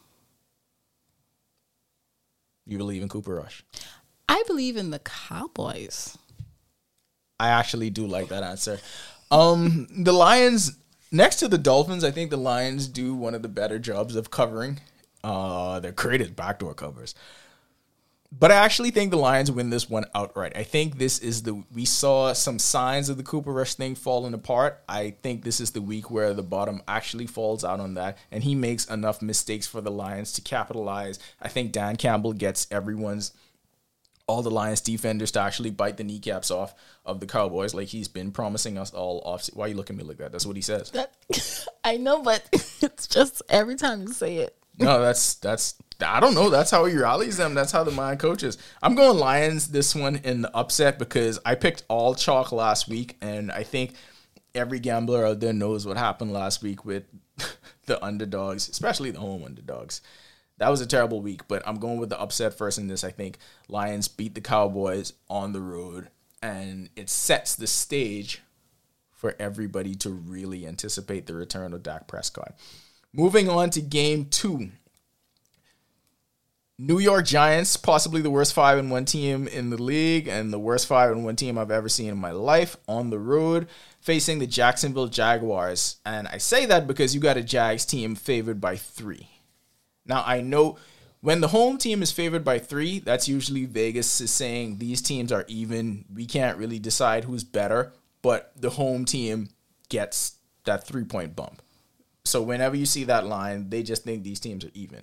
You 2.67 2.79
believe 2.79 3.03
in 3.03 3.09
Cooper 3.09 3.35
Rush? 3.35 3.65
I 4.29 4.43
believe 4.47 4.77
in 4.77 4.91
the 4.91 4.99
Cowboys. 5.01 6.17
I 7.39 7.49
actually 7.49 7.91
do 7.91 8.07
like 8.07 8.29
that 8.29 8.43
answer. 8.43 8.79
Um, 9.31 9.89
the 9.91 10.13
Lions, 10.13 10.79
next 11.11 11.37
to 11.37 11.49
the 11.49 11.59
Dolphins, 11.59 12.05
I 12.05 12.11
think 12.11 12.31
the 12.31 12.37
Lions 12.37 12.89
do 12.89 13.15
one 13.15 13.35
of 13.35 13.43
the 13.43 13.49
better 13.49 13.79
jobs 13.79 14.17
of 14.17 14.31
covering. 14.31 14.81
Uh, 15.23 15.81
they're 15.81 15.93
great 15.93 16.21
at 16.21 16.37
backdoor 16.37 16.75
covers. 16.75 17.15
But 18.37 18.51
I 18.51 18.57
actually 18.57 18.91
think 18.91 19.11
the 19.11 19.17
Lions 19.17 19.51
win 19.53 19.71
this 19.71 19.89
one 19.89 20.07
outright. 20.15 20.57
I 20.57 20.65
think 20.65 20.99
this 20.99 21.19
is 21.21 21.45
the 21.45 21.63
we 21.73 21.85
saw 21.85 22.33
some 22.33 22.59
signs 22.59 23.09
of 23.09 23.17
the 23.17 23.23
Cooper 23.23 23.53
Rush 23.53 23.75
thing 23.75 23.95
falling 23.95 24.35
apart. 24.35 24.83
I 24.89 25.11
think 25.23 25.45
this 25.45 25.61
is 25.61 25.71
the 25.71 25.81
week 25.81 26.11
where 26.11 26.35
the 26.35 26.43
bottom 26.43 26.83
actually 26.89 27.27
falls 27.27 27.65
out 27.65 27.79
on 27.79 27.95
that, 27.95 28.19
and 28.33 28.43
he 28.43 28.55
makes 28.55 28.87
enough 28.87 29.23
mistakes 29.23 29.67
for 29.67 29.81
the 29.81 29.91
Lions 29.91 30.33
to 30.33 30.41
capitalize. 30.41 31.19
I 31.41 31.49
think 31.49 31.71
Dan 31.71 31.97
Campbell 31.97 32.33
gets 32.33 32.67
everyone's 32.73 33.33
all 34.27 34.43
the 34.43 34.51
Lions 34.51 34.81
defenders 34.81 35.31
to 35.33 35.41
actually 35.41 35.71
bite 35.71 35.97
the 35.97 36.05
kneecaps 36.05 36.51
off 36.51 36.75
of 37.05 37.21
the 37.21 37.27
Cowboys, 37.27 37.75
like 37.75 37.89
he's 37.89 38.09
been 38.09 38.33
promising 38.33 38.79
us 38.79 38.93
all 38.93 39.23
off. 39.25 39.47
Why 39.53 39.69
you 39.69 39.75
looking 39.75 39.97
at 39.97 40.03
me 40.03 40.09
like 40.09 40.19
that? 40.19 40.33
That's 40.33 40.47
what 40.47 40.57
he 40.57 40.63
says. 40.63 40.91
That 40.91 41.15
I 41.85 41.99
know, 41.99 42.23
but 42.23 42.43
it's 42.53 43.07
just 43.07 43.43
every 43.49 43.77
time 43.77 44.03
you 44.03 44.13
say 44.13 44.39
it. 44.39 44.57
No, 44.79 45.01
that's 45.01 45.35
that's 45.37 45.75
I 46.01 46.21
don't 46.21 46.35
know. 46.35 46.51
That's 46.51 46.71
how 46.71 46.85
he 46.87 46.97
rallies 46.97 47.37
them. 47.37 47.55
That's 47.55 47.73
how 47.73 47.85
the 47.85 47.91
mind 47.91 48.19
coaches. 48.19 48.59
I'm 48.83 48.95
going 48.95 49.19
Lions 49.19 49.69
this 49.69 49.95
one 49.95 50.17
in 50.17 50.43
the 50.43 50.57
upset 50.57 50.99
because 50.99 51.39
I 51.45 51.55
picked 51.55 51.85
all 51.89 52.15
chalk 52.15 52.53
last 52.53 52.89
week, 52.89 53.17
and 53.21 53.53
I 53.53 53.63
think 53.63 53.95
every 54.55 54.81
gambler 54.81 55.27
out 55.27 55.41
there 55.41 55.53
knows 55.53 55.87
what 55.87 55.97
happened 55.97 56.33
last 56.33 56.63
week 56.63 56.85
with 56.85 57.05
the 57.87 58.03
underdogs, 58.05 58.69
especially 58.69 59.11
the 59.11 59.21
home 59.21 59.45
underdogs. 59.45 60.01
That 60.59 60.69
was 60.69 60.81
a 60.81 60.87
terrible 60.87 61.21
week, 61.21 61.49
but 61.49 61.67
I'm 61.67 61.79
going 61.79 61.99
with 61.99 62.11
the 62.11 62.21
upset 62.21 62.55
first 62.55 62.79
in 62.79 62.87
this. 62.87 63.03
I 63.03 63.11
think 63.11 63.39
Lions 63.69 64.09
beat 64.09 64.35
the 64.35 64.41
Cowboys 64.41 65.13
on 65.29 65.53
the 65.53 65.61
road, 65.61 66.09
and 66.43 66.91
it 66.97 67.11
sets 67.11 67.57
the 67.57 67.67
stage 67.67 68.41
for 69.11 69.35
everybody 69.41 69.95
to 69.97 70.11
really 70.11 70.67
anticipate 70.67 71.27
the 71.27 71.35
return 71.35 71.73
of 71.73 71.83
Dak 71.83 72.07
Prescott. 72.07 72.55
Moving 73.13 73.49
on 73.49 73.71
to 73.71 73.81
game 73.81 74.27
two. 74.27 74.71
New 76.79 76.99
York 76.99 77.25
Giants, 77.25 77.77
possibly 77.77 78.21
the 78.21 78.31
worst 78.31 78.53
five 78.53 78.79
and 78.79 78.91
one 78.91 79.05
team 79.05 79.47
in 79.47 79.71
the 79.71 79.81
league, 79.81 80.27
and 80.27 80.53
the 80.53 80.59
worst 80.59 80.89
five 80.89 81.13
and 81.13 81.25
one 81.25 81.37
team 81.37 81.57
I've 81.57 81.71
ever 81.71 81.89
seen 81.89 82.09
in 82.09 82.19
my 82.19 82.33
life 82.33 82.77
on 82.89 83.11
the 83.11 83.19
road, 83.19 83.69
facing 84.01 84.41
the 84.41 84.47
Jacksonville 84.47 85.07
Jaguars. 85.07 85.97
And 86.05 86.27
I 86.27 86.39
say 86.39 86.67
that 86.67 86.89
because 86.89 87.15
you 87.15 87.21
got 87.21 87.37
a 87.37 87.45
Jags 87.45 87.85
team 87.85 88.17
favored 88.17 88.61
by 88.61 88.75
three. 88.75 89.29
Now 90.05 90.25
I 90.27 90.41
know 90.41 90.77
when 91.21 91.41
the 91.41 91.49
home 91.49 91.79
team 91.79 92.03
is 92.03 92.11
favored 92.11 92.45
by 92.45 92.59
three, 92.59 92.99
that's 92.99 93.29
usually 93.29 93.67
Vegas 93.67 94.21
is 94.21 94.33
saying 94.33 94.79
these 94.79 95.01
teams 95.01 95.31
are 95.31 95.45
even. 95.47 96.05
We 96.13 96.27
can't 96.27 96.59
really 96.59 96.81
decide 96.81 97.25
who's 97.25 97.45
better, 97.45 97.93
but 98.21 98.53
the 98.57 98.71
home 98.71 99.05
team 99.05 99.51
gets 99.91 100.39
that 100.65 100.85
three 100.85 101.05
point 101.05 101.37
bump. 101.37 101.63
So 102.25 102.43
whenever 102.43 102.75
you 102.75 102.85
see 102.85 103.05
that 103.05 103.27
line, 103.27 103.71
they 103.71 103.85
just 103.85 104.03
think 104.03 104.25
these 104.25 104.41
teams 104.41 104.65
are 104.65 104.71
even. 104.75 105.03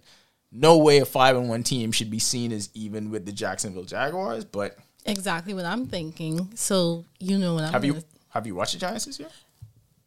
No 0.51 0.77
way 0.77 0.99
a 0.99 1.05
five 1.05 1.35
and 1.37 1.47
one 1.49 1.63
team 1.63 1.91
should 1.91 2.09
be 2.11 2.19
seen 2.19 2.51
as 2.51 2.69
even 2.73 3.09
with 3.11 3.25
the 3.25 3.31
Jacksonville 3.31 3.83
Jaguars. 3.85 4.45
But 4.45 4.77
Exactly 5.05 5.53
what 5.53 5.65
I'm 5.65 5.87
thinking. 5.87 6.49
So 6.55 7.05
you 7.19 7.37
know 7.37 7.55
what 7.55 7.63
I'm. 7.65 7.73
have 7.73 7.85
you 7.85 7.93
gonna- 7.93 8.05
have 8.29 8.47
you 8.47 8.55
watched 8.55 8.73
the 8.73 8.79
Giants 8.79 9.05
this 9.05 9.19
year? 9.19 9.29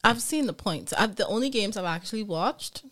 I've 0.02 0.20
seen 0.22 0.46
the 0.46 0.52
points. 0.52 0.92
I've, 0.92 1.16
the 1.16 1.26
only 1.26 1.48
games 1.50 1.76
I've 1.76 1.84
actually 1.84 2.22
watched 2.22 2.84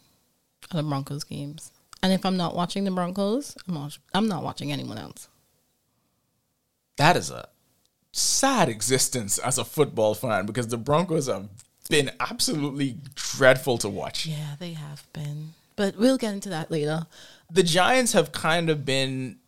are 0.71 0.77
the 0.77 0.83
Broncos 0.83 1.25
games. 1.25 1.71
And 2.03 2.13
if 2.13 2.25
I'm 2.27 2.37
not 2.37 2.55
watching 2.57 2.85
the 2.85 2.91
Broncos, 2.91 3.57
I'm 3.69 3.75
not, 3.75 3.99
I'm 4.15 4.29
not 4.29 4.43
watching 4.43 4.73
anyone 4.73 4.99
else. 4.99 5.29
That 6.97 7.17
is 7.17 7.31
a 7.31 7.49
sad 8.13 8.69
existence 8.69 9.39
as 9.39 9.59
a 9.59 9.65
football 9.65 10.15
fan 10.15 10.47
because 10.47 10.69
the 10.69 10.77
Broncos 10.79 11.27
have 11.29 11.49
been 11.89 12.11
absolutely 12.21 12.97
dreadful 13.15 13.79
to 13.79 13.89
watch. 13.89 14.27
Yeah, 14.27 14.57
they 14.59 14.73
have 14.73 15.07
been. 15.13 15.55
But 15.77 15.97
we'll 15.97 16.19
get 16.19 16.35
into 16.35 16.49
that 16.51 16.71
later. 16.71 17.07
the 17.51 17.63
Giants 17.63 18.13
have 18.13 18.33
kind 18.33 18.71
of 18.71 18.85
been 18.85 19.39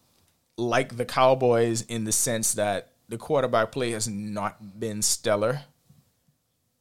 like 0.57 0.97
the 0.97 1.05
Cowboys 1.05 1.83
in 1.83 2.05
the 2.05 2.13
sense 2.13 2.55
that 2.55 2.93
the 3.09 3.19
quarterback 3.19 3.73
play 3.73 3.91
has 3.91 4.09
not 4.09 4.79
been 4.79 5.03
stellar, 5.03 5.63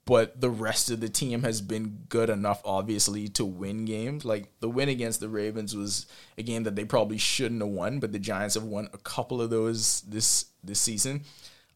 but 0.05 0.39
the 0.39 0.49
rest 0.49 0.91
of 0.91 0.99
the 0.99 1.09
team 1.09 1.43
has 1.43 1.61
been 1.61 2.05
good 2.09 2.29
enough, 2.29 2.61
obviously, 2.65 3.27
to 3.29 3.45
win 3.45 3.85
games. 3.85 4.25
Like 4.25 4.51
the 4.59 4.69
win 4.69 4.89
against 4.89 5.19
the 5.19 5.29
Ravens 5.29 5.75
was 5.75 6.05
a 6.37 6.43
game 6.43 6.63
that 6.63 6.75
they 6.75 6.85
probably 6.85 7.17
shouldn't 7.17 7.61
have 7.61 7.69
won, 7.69 7.99
but 7.99 8.11
the 8.11 8.19
Giants 8.19 8.55
have 8.55 8.63
won 8.63 8.89
a 8.93 8.97
couple 8.97 9.41
of 9.41 9.49
those 9.49 10.01
this 10.01 10.45
this 10.63 10.79
season. 10.79 11.23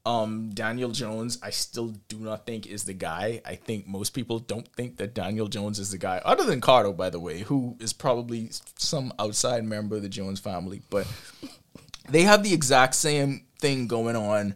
Um, 0.07 0.51
Daniel 0.51 0.91
Jones, 0.91 1.37
I 1.43 1.49
still 1.49 1.89
do 2.07 2.17
not 2.19 2.45
think 2.45 2.65
is 2.65 2.85
the 2.85 2.93
guy. 2.93 3.41
I 3.45 3.55
think 3.55 3.87
most 3.87 4.11
people 4.11 4.39
don't 4.39 4.65
think 4.69 4.95
that 4.97 5.13
Daniel 5.13 5.49
Jones 5.49 5.79
is 5.79 5.91
the 5.91 5.97
guy, 5.97 6.21
other 6.23 6.45
than 6.45 6.61
Cardo, 6.61 6.95
by 6.95 7.09
the 7.09 7.19
way, 7.19 7.39
who 7.39 7.75
is 7.81 7.91
probably 7.91 8.49
some 8.77 9.11
outside 9.19 9.65
member 9.65 9.97
of 9.97 10.03
the 10.03 10.07
Jones 10.07 10.39
family. 10.39 10.81
But 10.89 11.07
they 12.07 12.21
have 12.21 12.41
the 12.41 12.53
exact 12.53 12.95
same 12.95 13.47
thing 13.59 13.87
going 13.87 14.15
on 14.15 14.55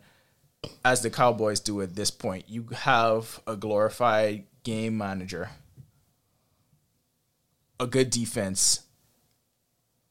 as 0.86 1.02
the 1.02 1.10
Cowboys 1.10 1.60
do 1.60 1.82
at 1.82 1.98
this 1.98 2.12
point. 2.12 2.46
You 2.48 2.68
have 2.74 3.42
a 3.46 3.58
glorified 3.58 4.46
game 4.64 4.98
manager, 4.98 5.50
a 7.78 7.88
good 7.88 8.10
defense, 8.10 8.84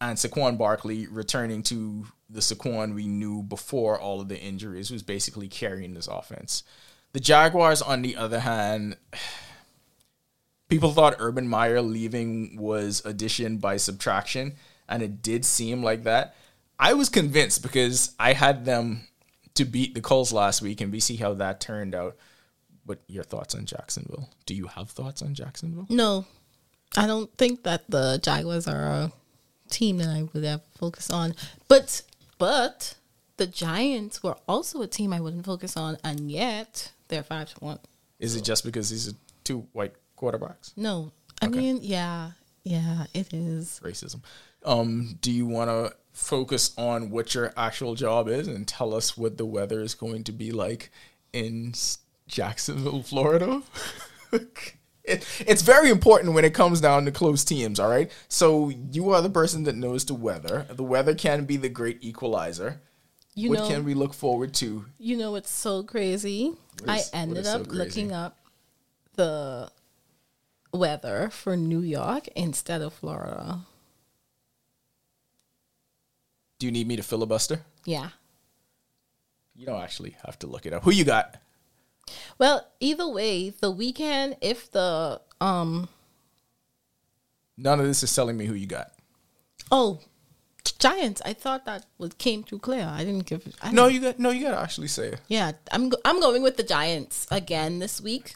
and 0.00 0.16
Saquon 0.16 0.56
Barkley 0.56 1.06
returning 1.06 1.62
to 1.64 2.06
the 2.28 2.40
Saquon 2.40 2.94
we 2.94 3.06
knew 3.06 3.42
before 3.42 3.98
all 3.98 4.20
of 4.20 4.28
the 4.28 4.40
injuries, 4.40 4.90
was 4.90 5.02
basically 5.02 5.48
carrying 5.48 5.94
this 5.94 6.06
offense. 6.06 6.62
The 7.12 7.20
Jaguars, 7.20 7.82
on 7.82 8.02
the 8.02 8.16
other 8.16 8.40
hand, 8.40 8.96
people 10.68 10.92
thought 10.92 11.16
Urban 11.18 11.48
Meyer 11.48 11.82
leaving 11.82 12.56
was 12.56 13.02
addition 13.04 13.58
by 13.58 13.76
subtraction, 13.76 14.54
and 14.88 15.02
it 15.02 15.22
did 15.22 15.44
seem 15.44 15.82
like 15.82 16.04
that. 16.04 16.36
I 16.78 16.94
was 16.94 17.08
convinced 17.08 17.62
because 17.62 18.14
I 18.18 18.32
had 18.32 18.64
them 18.64 19.06
to 19.54 19.64
beat 19.64 19.94
the 19.94 20.00
Colts 20.00 20.32
last 20.32 20.62
week, 20.62 20.80
and 20.80 20.92
we 20.92 21.00
see 21.00 21.16
how 21.16 21.34
that 21.34 21.60
turned 21.60 21.94
out. 21.94 22.16
But 22.86 23.00
your 23.06 23.24
thoughts 23.24 23.54
on 23.54 23.66
Jacksonville? 23.66 24.30
Do 24.46 24.54
you 24.54 24.66
have 24.68 24.90
thoughts 24.90 25.20
on 25.20 25.34
Jacksonville? 25.34 25.86
No, 25.90 26.24
I 26.96 27.06
don't 27.06 27.30
think 27.36 27.64
that 27.64 27.90
the 27.90 28.18
Jaguars 28.22 28.66
are 28.66 29.12
team 29.70 29.98
that 29.98 30.08
I 30.08 30.28
would 30.32 30.44
have 30.44 30.62
focused 30.78 31.12
on. 31.12 31.34
But 31.68 32.02
but 32.38 32.94
the 33.36 33.46
Giants 33.46 34.22
were 34.22 34.36
also 34.46 34.82
a 34.82 34.86
team 34.86 35.12
I 35.12 35.20
wouldn't 35.20 35.46
focus 35.46 35.76
on, 35.76 35.98
and 36.04 36.30
yet 36.30 36.92
they're 37.08 37.22
five 37.22 37.54
to 37.54 37.64
one. 37.64 37.78
Is 38.18 38.36
it 38.36 38.44
just 38.44 38.64
because 38.64 38.90
these 38.90 39.08
are 39.08 39.16
two 39.44 39.66
white 39.72 39.94
quarterbacks? 40.18 40.72
No, 40.76 41.12
I 41.40 41.48
mean, 41.48 41.78
yeah, 41.82 42.32
yeah, 42.64 43.06
it 43.14 43.32
is. 43.32 43.80
Racism. 43.82 44.20
Um, 44.64 45.18
do 45.22 45.32
you 45.32 45.46
want 45.46 45.70
to 45.70 45.96
focus 46.12 46.72
on 46.76 47.10
what 47.10 47.34
your 47.34 47.52
actual 47.56 47.94
job 47.94 48.28
is 48.28 48.46
and 48.46 48.68
tell 48.68 48.94
us 48.94 49.16
what 49.16 49.38
the 49.38 49.46
weather 49.46 49.80
is 49.80 49.94
going 49.94 50.24
to 50.24 50.32
be 50.32 50.52
like 50.52 50.90
in 51.32 51.72
Jacksonville, 52.28 53.02
Florida? 53.02 53.62
it, 55.04 55.26
it's 55.46 55.62
very 55.62 55.90
important 55.90 56.34
when 56.34 56.44
it 56.44 56.54
comes 56.54 56.80
down 56.80 57.04
to 57.06 57.12
close 57.12 57.44
teams, 57.44 57.80
all 57.80 57.88
right? 57.88 58.10
So 58.28 58.70
you 58.92 59.10
are 59.10 59.22
the 59.22 59.30
person 59.30 59.64
that 59.64 59.76
knows 59.76 60.04
the 60.04 60.14
weather. 60.14 60.66
The 60.70 60.82
weather 60.82 61.14
can 61.14 61.44
be 61.44 61.56
the 61.56 61.68
great 61.68 61.98
equalizer. 62.02 62.80
You 63.34 63.50
what 63.50 63.58
know, 63.60 63.68
can 63.68 63.84
we 63.84 63.94
look 63.94 64.12
forward 64.12 64.52
to? 64.54 64.86
you 64.98 65.16
know, 65.16 65.36
it's 65.36 65.50
so 65.50 65.82
crazy. 65.82 66.52
What 66.84 66.90
I 66.90 67.00
ended 67.12 67.38
is 67.38 67.46
so 67.46 67.60
up 67.60 67.68
looking 67.68 68.12
up 68.12 68.36
the 69.14 69.70
weather 70.72 71.30
for 71.30 71.56
New 71.56 71.80
York 71.80 72.28
instead 72.36 72.82
of 72.82 72.92
Florida. 72.92 73.60
Do 76.58 76.66
you 76.66 76.72
need 76.72 76.86
me 76.86 76.96
to 76.96 77.02
filibuster? 77.02 77.62
Yeah. 77.84 78.10
You 79.54 79.66
don't 79.66 79.80
actually 79.80 80.16
have 80.24 80.38
to 80.40 80.46
look 80.46 80.66
it 80.66 80.72
up. 80.72 80.82
Who 80.84 80.90
you 80.90 81.04
got? 81.04 81.36
Well, 82.40 82.66
either 82.80 83.06
way, 83.06 83.50
the 83.50 83.70
weekend, 83.70 84.36
if 84.40 84.72
the 84.72 85.20
um 85.42 85.88
None 87.58 87.78
of 87.78 87.86
this 87.86 88.02
is 88.02 88.14
telling 88.14 88.36
me 88.38 88.46
who 88.46 88.54
you 88.54 88.66
got. 88.66 88.92
oh 89.70 90.00
Giants, 90.78 91.20
I 91.24 91.34
thought 91.34 91.66
that 91.66 91.84
was 91.98 92.12
came 92.14 92.42
through 92.42 92.60
clear. 92.60 92.84
I 92.86 93.04
didn't 93.04 93.26
give. 93.26 93.46
I 93.62 93.70
No, 93.72 93.86
you 93.88 94.00
got 94.00 94.18
no. 94.18 94.30
You 94.30 94.42
got 94.44 94.52
to 94.52 94.60
actually 94.60 94.88
say 94.88 95.08
it. 95.08 95.20
Yeah, 95.28 95.52
I'm 95.70 95.90
go- 95.90 96.00
I'm 96.04 96.20
going 96.20 96.42
with 96.42 96.56
the 96.56 96.62
Giants 96.62 97.26
again 97.30 97.78
this 97.78 98.00
week 98.00 98.34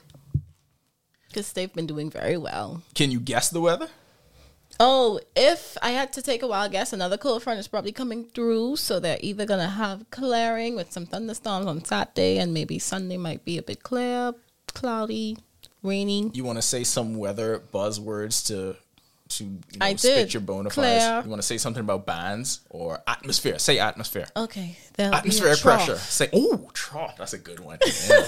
because 1.29 1.53
they've 1.55 1.73
been 1.73 1.87
doing 1.87 2.11
very 2.11 2.37
well. 2.37 2.83
Can 2.95 3.11
you 3.11 3.21
guess 3.21 3.49
the 3.49 3.61
weather? 3.61 3.89
Oh, 4.81 5.21
if 5.37 5.77
I 5.83 5.91
had 5.91 6.13
to 6.15 6.23
take 6.23 6.43
a 6.43 6.47
wild 6.47 6.73
guess, 6.73 6.93
another 6.93 7.17
cold 7.17 7.43
front 7.43 7.61
is 7.61 7.69
probably 7.69 7.93
coming 7.93 8.25
through, 8.25 8.77
so 8.77 8.99
they're 8.99 9.19
either 9.21 9.47
gonna 9.47 9.69
have 9.69 10.09
clearing 10.11 10.75
with 10.75 10.93
some 10.93 11.07
thunderstorms 11.07 11.67
on 11.67 11.85
Saturday, 11.85 12.39
and 12.39 12.53
maybe 12.53 12.79
Sunday 12.79 13.17
might 13.17 13.45
be 13.45 13.59
a 13.59 13.63
bit 13.63 13.83
clear, 13.83 14.33
cloudy, 14.69 15.37
rainy. 15.83 16.31
You 16.35 16.45
want 16.45 16.59
to 16.59 16.63
say 16.63 16.83
some 16.83 17.17
weather 17.17 17.63
buzzwords 17.73 18.47
to 18.49 18.77
to 19.27 19.45
you 19.45 19.51
know, 19.51 19.87
I 19.87 19.95
spit 19.95 20.15
did. 20.15 20.35
your 20.35 20.41
bona 20.43 20.71
fides? 20.71 21.25
You 21.25 21.31
want 21.31 21.41
to 21.41 21.47
say 21.47 21.59
something 21.59 21.81
about 21.81 22.07
bands 22.07 22.61
or 22.71 23.03
atmosphere? 23.07 23.59
Say 23.59 23.79
atmosphere. 23.79 24.27
Okay, 24.37 24.77
there'll 24.95 25.15
Atmospheric 25.15 25.61
pressure. 25.61 25.97
Say 25.97 26.29
oh, 26.33 26.71
trough. 26.73 27.17
That's 27.17 27.33
a 27.33 27.39
good 27.39 27.61
one. 27.61 27.79
Yeah. 28.09 28.27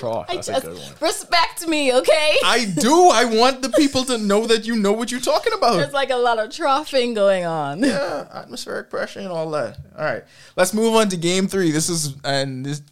That's 0.00 0.48
a 0.48 0.60
good 0.60 0.78
one. 0.78 0.92
respect 1.00 1.66
me, 1.66 1.92
okay? 1.94 2.36
I 2.44 2.66
do. 2.78 3.10
I 3.12 3.24
want 3.24 3.62
the 3.62 3.70
people 3.70 4.04
to 4.04 4.18
know 4.18 4.46
that 4.46 4.66
you 4.66 4.76
know 4.76 4.92
what 4.92 5.10
you're 5.10 5.20
talking 5.20 5.52
about. 5.52 5.76
There's 5.76 5.92
like 5.92 6.10
a 6.10 6.16
lot 6.16 6.38
of 6.38 6.50
troughing 6.50 7.14
going 7.14 7.44
on. 7.44 7.80
yeah, 7.82 8.26
atmospheric 8.32 8.90
pressure 8.90 9.20
and 9.20 9.28
all 9.28 9.50
that. 9.52 9.78
All 9.96 10.04
right, 10.04 10.24
let's 10.56 10.74
move 10.74 10.94
on 10.94 11.08
to 11.10 11.16
game 11.16 11.48
three. 11.48 11.70
This 11.70 11.88
is 11.88 12.14
and 12.24 12.64
this 12.64 12.82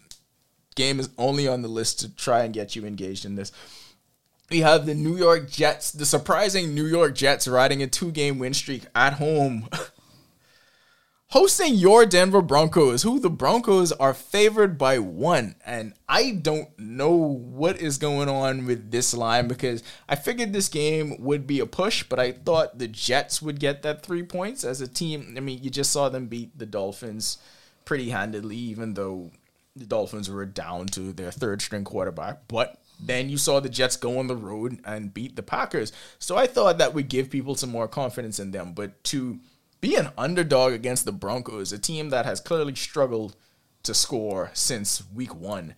game 0.74 1.00
is 1.00 1.10
only 1.18 1.48
on 1.48 1.62
the 1.62 1.68
list 1.68 2.00
to 2.00 2.14
try 2.16 2.44
and 2.44 2.54
get 2.54 2.74
you 2.76 2.84
engaged 2.86 3.24
in 3.24 3.34
this. 3.34 3.52
We 4.50 4.60
have 4.60 4.84
the 4.84 4.94
New 4.94 5.16
York 5.16 5.50
Jets, 5.50 5.92
the 5.92 6.04
surprising 6.04 6.74
New 6.74 6.84
York 6.84 7.14
Jets, 7.14 7.48
riding 7.48 7.82
a 7.82 7.86
two-game 7.86 8.38
win 8.38 8.52
streak 8.52 8.82
at 8.94 9.14
home, 9.14 9.66
hosting 11.32 11.74
your 11.74 12.04
Denver 12.04 12.42
Broncos, 12.42 13.04
who 13.04 13.18
the 13.18 13.30
Broncos 13.30 13.90
are 13.92 14.12
favored 14.12 14.76
by 14.76 14.98
one. 14.98 15.54
And 15.64 15.94
I 16.06 16.32
don't 16.32 16.78
know 16.78 17.08
what 17.08 17.78
is 17.78 17.96
going 17.96 18.28
on 18.28 18.66
with 18.66 18.90
this 18.90 19.14
line 19.14 19.48
because 19.48 19.82
I 20.06 20.14
figured 20.14 20.52
this 20.52 20.68
game 20.68 21.16
would 21.18 21.46
be 21.46 21.58
a 21.60 21.64
push, 21.64 22.02
but 22.02 22.18
I 22.18 22.32
thought 22.32 22.78
the 22.78 22.86
Jets 22.86 23.40
would 23.40 23.60
get 23.60 23.80
that 23.80 24.02
three 24.02 24.22
points 24.22 24.62
as 24.62 24.82
a 24.82 24.86
team. 24.86 25.32
I 25.34 25.40
mean, 25.40 25.62
you 25.62 25.70
just 25.70 25.90
saw 25.90 26.10
them 26.10 26.26
beat 26.26 26.58
the 26.58 26.66
Dolphins 26.66 27.38
pretty 27.86 28.10
handedly, 28.10 28.56
even 28.56 28.92
though 28.92 29.30
the 29.74 29.86
Dolphins 29.86 30.28
were 30.28 30.44
down 30.44 30.88
to 30.88 31.14
their 31.14 31.30
third 31.30 31.62
string 31.62 31.84
quarterback. 31.84 32.46
But 32.46 32.78
then 33.00 33.30
you 33.30 33.38
saw 33.38 33.58
the 33.58 33.70
Jets 33.70 33.96
go 33.96 34.18
on 34.18 34.26
the 34.26 34.36
road 34.36 34.80
and 34.84 35.14
beat 35.14 35.36
the 35.36 35.42
Packers. 35.42 35.92
So 36.18 36.36
I 36.36 36.46
thought 36.46 36.76
that 36.76 36.92
would 36.92 37.08
give 37.08 37.30
people 37.30 37.54
some 37.54 37.70
more 37.70 37.88
confidence 37.88 38.38
in 38.38 38.50
them. 38.50 38.74
But 38.74 39.02
to 39.04 39.40
be 39.82 39.96
an 39.96 40.10
underdog 40.16 40.72
against 40.72 41.04
the 41.04 41.12
Broncos, 41.12 41.72
a 41.72 41.78
team 41.78 42.08
that 42.08 42.24
has 42.24 42.40
clearly 42.40 42.74
struggled 42.74 43.36
to 43.82 43.92
score 43.92 44.50
since 44.54 45.02
week 45.12 45.34
one, 45.34 45.74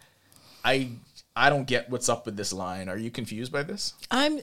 I 0.65 0.91
I 1.35 1.51
don't 1.51 1.67
get 1.67 1.91
what's 1.91 2.09
up 2.09 2.27
with 2.27 2.37
this 2.37 2.53
line. 2.53 2.89
Are 2.89 2.99
you 2.99 3.11
confused 3.11 3.51
by 3.51 3.65
this? 3.65 3.95
I'm 4.11 4.41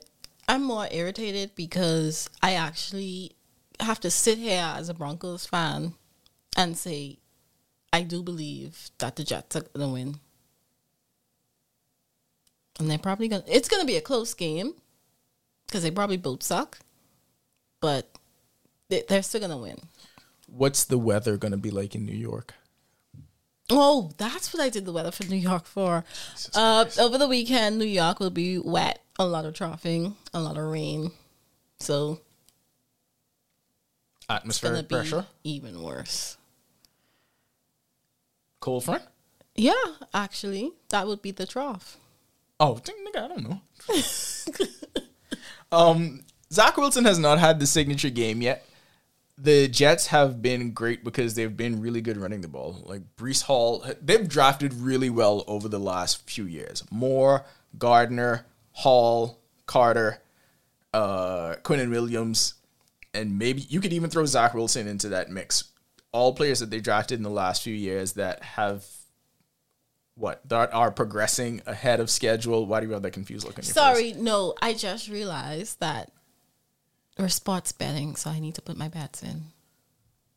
I'm 0.50 0.64
more 0.64 0.88
irritated 0.92 1.52
because 1.56 2.30
I 2.42 2.56
actually 2.56 3.34
have 3.80 4.00
to 4.02 4.12
sit 4.12 4.40
here 4.40 4.74
as 4.76 4.90
a 4.90 4.94
Broncos 4.94 5.46
fan 5.46 5.94
and 6.58 6.76
say 6.76 7.20
I 7.94 8.02
do 8.02 8.24
believe 8.24 8.90
that 8.98 9.16
the 9.16 9.24
Jets 9.24 9.56
are 9.56 9.62
gonna 9.62 9.94
win. 9.94 10.20
And 12.80 12.90
they're 12.90 12.98
probably 12.98 13.28
gonna 13.28 13.44
it's 13.48 13.70
gonna 13.70 13.86
be 13.86 13.96
a 13.96 14.02
close 14.02 14.34
game 14.34 14.74
because 15.68 15.84
they 15.84 15.92
probably 15.92 16.18
both 16.18 16.42
suck. 16.42 16.80
But 17.80 18.18
they, 18.92 19.04
they're 19.08 19.24
still 19.24 19.42
gonna 19.42 19.58
win. 19.58 19.80
What's 20.48 20.84
the 20.84 20.98
weather 20.98 21.38
going 21.38 21.54
to 21.54 21.58
be 21.58 21.72
like 21.72 21.96
in 21.96 22.06
New 22.06 22.12
York? 22.12 22.54
Oh, 23.70 24.12
that's 24.18 24.54
what 24.54 24.62
I 24.62 24.68
did 24.68 24.84
the 24.84 24.92
weather 24.92 25.12
for 25.12 25.24
New 25.24 25.38
York 25.38 25.66
for. 25.66 26.04
Uh, 26.54 26.86
over 27.00 27.18
the 27.18 27.28
weekend, 27.28 27.80
New 27.80 27.86
York 27.86 28.20
will 28.20 28.30
be 28.30 28.58
wet, 28.58 29.02
a 29.18 29.26
lot 29.26 29.46
of 29.46 29.54
troughing, 29.54 30.18
a 30.34 30.42
lot 30.42 30.58
of 30.58 30.66
rain. 30.66 31.12
So 31.80 32.20
gonna 34.28 34.40
Atmospheric 34.40 34.90
pressure. 34.90 35.26
even 35.46 35.82
worse. 35.82 36.36
Cold 38.60 38.84
front. 38.84 39.04
Yeah, 39.56 39.74
actually, 40.14 40.74
that 40.90 41.08
would 41.08 41.22
be 41.22 41.32
the 41.32 41.46
trough. 41.46 41.98
Oh, 42.60 42.76
nigga, 42.76 43.24
I 43.24 43.28
don't 43.30 43.50
know. 43.50 43.62
um, 45.78 46.24
Zach 46.52 46.76
Wilson 46.76 47.06
has 47.06 47.20
not 47.20 47.40
had 47.40 47.60
the 47.60 47.66
signature 47.66 48.10
game 48.10 48.42
yet. 48.42 48.66
The 49.44 49.68
Jets 49.68 50.08
have 50.08 50.40
been 50.40 50.72
great 50.72 51.04
because 51.04 51.34
they've 51.34 51.56
been 51.56 51.82
really 51.82 52.02
good 52.02 52.18
running 52.18 52.42
the 52.42 52.48
ball. 52.48 52.84
Like 52.86 53.02
Breece 53.18 53.42
Hall, 53.42 53.84
they've 54.00 54.28
drafted 54.28 54.72
really 54.72 55.10
well 55.10 55.44
over 55.48 55.68
the 55.68 55.80
last 55.80 56.30
few 56.30 56.46
years. 56.46 56.84
Moore, 56.92 57.44
Gardner, 57.76 58.46
Hall, 58.72 59.40
Carter, 59.66 60.22
uh, 60.94 61.56
Quinnen 61.64 61.90
Williams, 61.90 62.54
and 63.16 63.40
maybe 63.40 63.62
you 63.62 63.82
could 63.82 63.94
even 63.94 64.12
throw 64.12 64.26
Zach 64.26 64.54
Wilson 64.54 64.88
into 64.88 65.10
that 65.10 65.32
mix. 65.32 65.64
All 66.12 66.34
players 66.36 66.60
that 66.60 66.70
they 66.70 66.80
drafted 66.80 67.18
in 67.18 67.24
the 67.24 67.30
last 67.30 67.64
few 67.64 67.74
years 67.74 68.14
that 68.14 68.44
have 68.44 68.86
what 70.16 70.48
that 70.50 70.74
are 70.74 70.92
progressing 70.92 71.62
ahead 71.66 72.00
of 72.00 72.12
schedule. 72.12 72.66
Why 72.68 72.80
do 72.80 72.86
you 72.86 72.94
have 72.94 73.02
that 73.02 73.12
confused 73.12 73.46
look 73.46 73.58
on 73.58 73.64
your 73.64 73.74
face? 73.74 73.74
Sorry, 73.74 74.14
no, 74.14 74.54
I 74.62 74.74
just 74.74 75.10
realized 75.10 75.80
that 75.80 76.12
we're 77.18 77.30
sports 77.30 77.72
betting, 77.72 78.16
so 78.16 78.30
I 78.30 78.40
need 78.40 78.56
to 78.56 78.62
put 78.62 78.78
my 78.78 78.88
bets 78.88 79.24
in. 79.24 79.44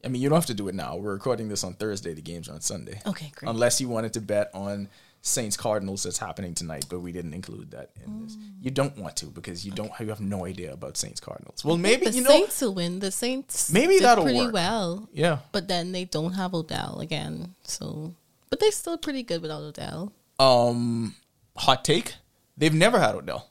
I 0.05 0.09
mean, 0.09 0.21
you 0.21 0.29
don't 0.29 0.37
have 0.37 0.47
to 0.47 0.55
do 0.55 0.69
it 0.69 0.75
now. 0.75 0.97
We're 0.97 1.15
recording 1.15 1.49
this 1.49 1.65
on 1.65 1.75
Thursday. 1.75 2.13
The 2.13 2.21
game's 2.21 2.49
on 2.49 2.61
Sunday. 2.61 3.01
Okay, 3.07 3.33
great. 3.35 3.49
Unless 3.49 3.81
you 3.81 3.89
wanted 3.89 4.13
to 4.15 4.21
bet 4.21 4.51
on 4.53 4.89
Saints 5.23 5.57
Cardinals 5.57 6.03
that's 6.03 6.19
happening 6.19 6.55
tonight, 6.55 6.85
but 6.91 7.01
we 7.01 7.11
didn't 7.11 7.33
include 7.33 7.71
that 7.71 7.91
in 8.05 8.23
this. 8.23 8.37
You 8.61 8.71
don't 8.71 8.97
want 8.99 9.17
to 9.17 9.27
because 9.27 9.65
you 9.65 9.73
don't 9.73 9.91
you 9.99 10.09
have 10.09 10.21
no 10.21 10.45
idea 10.45 10.75
about 10.75 10.99
Saints 10.99 11.21
Cardinals. 11.21 11.65
Well, 11.65 11.79
maybe 11.79 12.05
the 12.05 12.13
you 12.13 12.23
know. 12.23 12.29
Saints 12.29 12.61
will 12.61 12.75
win. 12.75 12.99
The 12.99 13.11
Saints 13.11 13.73
Maybe 13.73 13.99
that'll 14.01 14.25
pretty 14.25 14.41
work. 14.41 14.53
well, 14.53 15.09
yeah. 15.15 15.39
but 15.53 15.67
then 15.67 15.93
they 15.93 16.05
don't 16.05 16.35
have 16.35 16.53
Odell 16.53 17.01
again. 17.01 17.55
So, 17.63 18.13
but 18.51 18.61
they're 18.61 18.71
still 18.71 18.99
pretty 18.99 19.23
good 19.23 19.41
without 19.41 19.63
Odell. 19.63 20.13
Um, 20.39 21.15
hot 21.57 21.85
take. 21.87 22.17
They've 22.59 22.75
never 22.75 23.01
had 23.01 23.15
Odell. 23.15 23.49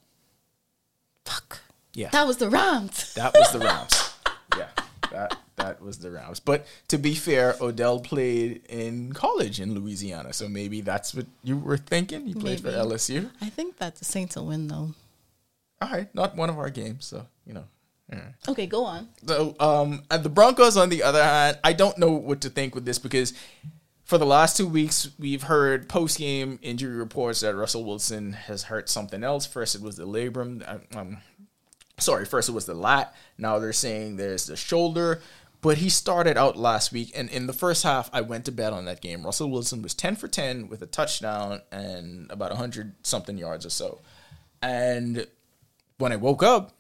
Yeah. 1.94 2.10
That 2.10 2.26
was 2.28 2.38
the 2.38 2.50
Rams. 2.50 3.14
That 3.16 3.34
was 3.34 3.52
the 3.52 3.60
Rams. 3.60 4.14
yeah, 4.58 4.70
that 5.12 5.38
that 5.58 5.82
was 5.82 6.00
the 6.00 6.10
Rams. 6.12 6.40
But 6.40 6.66
to 6.88 6.98
be 6.98 7.14
fair, 7.16 7.56
Odell 7.62 8.00
played 8.00 8.64
in 8.70 9.14
college 9.14 9.60
in 9.60 9.74
Louisiana, 9.76 10.34
so 10.34 10.48
maybe 10.50 10.82
that's 10.82 11.14
what 11.14 11.28
you 11.44 11.58
were 11.58 11.78
thinking. 11.78 12.26
He 12.26 12.34
played 12.34 12.60
for 12.62 12.72
LSU. 12.72 13.30
I 13.42 13.50
think 13.50 13.78
that 13.78 13.96
the 13.96 14.06
Saints 14.06 14.36
will 14.36 14.48
win 14.48 14.68
though. 14.68 14.96
All 15.82 15.90
right, 15.90 16.14
not 16.16 16.36
one 16.36 16.50
of 16.50 16.58
our 16.58 16.70
games, 16.70 17.06
so 17.06 17.28
you 17.46 17.54
know. 17.54 17.66
Okay, 18.48 18.68
go 18.68 18.86
on. 18.86 19.08
So, 19.26 19.56
um, 19.60 20.04
the 20.10 20.30
Broncos, 20.30 20.78
on 20.78 20.90
the 20.90 21.02
other 21.02 21.24
hand, 21.24 21.58
I 21.64 21.74
don't 21.74 21.98
know 21.98 22.12
what 22.12 22.42
to 22.42 22.50
think 22.50 22.76
with 22.76 22.86
this 22.86 23.00
because 23.00 23.34
for 24.04 24.20
the 24.20 24.26
last 24.26 24.56
two 24.56 24.68
weeks, 24.68 25.10
we've 25.18 25.42
heard 25.42 25.90
post 25.90 26.20
game 26.20 26.60
injury 26.62 26.96
reports 26.96 27.40
that 27.40 27.56
Russell 27.56 27.84
Wilson 27.84 28.34
has 28.34 28.64
hurt 28.64 28.88
something 28.88 29.24
else. 29.24 29.48
First, 29.48 29.74
it 29.74 29.82
was 29.82 29.96
the 29.96 30.06
labrum. 30.06 30.62
uh, 30.68 31.00
Um, 31.00 31.18
sorry, 31.98 32.26
first 32.26 32.50
it 32.50 32.54
was 32.54 32.66
the 32.66 32.74
lat. 32.74 33.16
Now 33.38 33.60
they're 33.60 33.74
saying 33.74 34.16
there's 34.16 34.48
the 34.48 34.56
shoulder. 34.56 35.22
But 35.62 35.78
he 35.78 35.88
started 35.88 36.38
out 36.38 36.58
last 36.58 36.92
week, 36.92 37.14
and 37.16 37.30
in 37.30 37.48
the 37.48 37.54
first 37.54 37.84
half, 37.84 38.10
I 38.12 38.20
went 38.20 38.44
to 38.46 38.52
bet 38.52 38.74
on 38.74 38.84
that 38.84 39.00
game. 39.00 39.24
Russell 39.24 39.50
Wilson 39.50 39.82
was 39.82 39.94
10 39.94 40.18
for 40.18 40.28
10 40.28 40.68
with 40.68 40.82
a 40.82 40.86
touchdown 40.86 41.62
and 41.72 42.30
about 42.30 42.52
100 42.52 42.96
something 43.02 43.38
yards 43.38 43.66
or 43.66 43.70
so. 43.70 44.02
And 44.62 45.26
when 46.00 46.12
I 46.12 46.18
woke 46.18 46.44
up, 46.44 46.74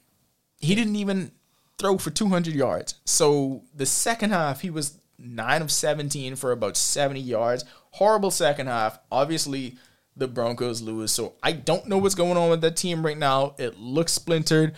he 0.60 0.76
didn't 0.76 0.98
even 0.98 1.32
throw 1.78 1.98
for 1.98 2.10
200 2.10 2.54
yards. 2.54 2.96
So 3.06 3.64
the 3.74 3.86
second 3.86 4.32
half, 4.32 4.60
he 4.60 4.70
was 4.70 4.98
9 5.18 5.62
of 5.62 5.72
17 5.72 6.36
for 6.36 6.52
about 6.52 6.76
70 6.76 7.22
yards. 7.22 7.64
Horrible 7.92 8.32
second 8.32 8.68
half. 8.68 9.00
Obviously, 9.10 9.78
the 10.18 10.28
Broncos 10.28 10.82
lose. 10.82 11.14
So 11.14 11.36
I 11.42 11.54
don't 11.54 11.88
know 11.88 12.00
what's 12.00 12.16
going 12.16 12.36
on 12.36 12.50
with 12.50 12.60
that 12.60 12.76
team 12.76 13.06
right 13.06 13.18
now. 13.18 13.56
It 13.58 13.80
looks 13.80 14.12
splintered. 14.12 14.76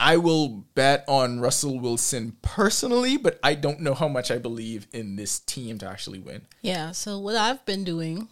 I 0.00 0.16
will 0.16 0.48
bet 0.74 1.04
on 1.06 1.40
Russell 1.40 1.78
Wilson 1.78 2.38
personally, 2.40 3.18
but 3.18 3.38
I 3.42 3.54
don't 3.54 3.80
know 3.80 3.92
how 3.92 4.08
much 4.08 4.30
I 4.30 4.38
believe 4.38 4.86
in 4.94 5.16
this 5.16 5.38
team 5.40 5.78
to 5.78 5.86
actually 5.86 6.18
win. 6.18 6.46
Yeah, 6.62 6.92
so 6.92 7.18
what 7.18 7.36
I've 7.36 7.64
been 7.66 7.84
doing, 7.84 8.28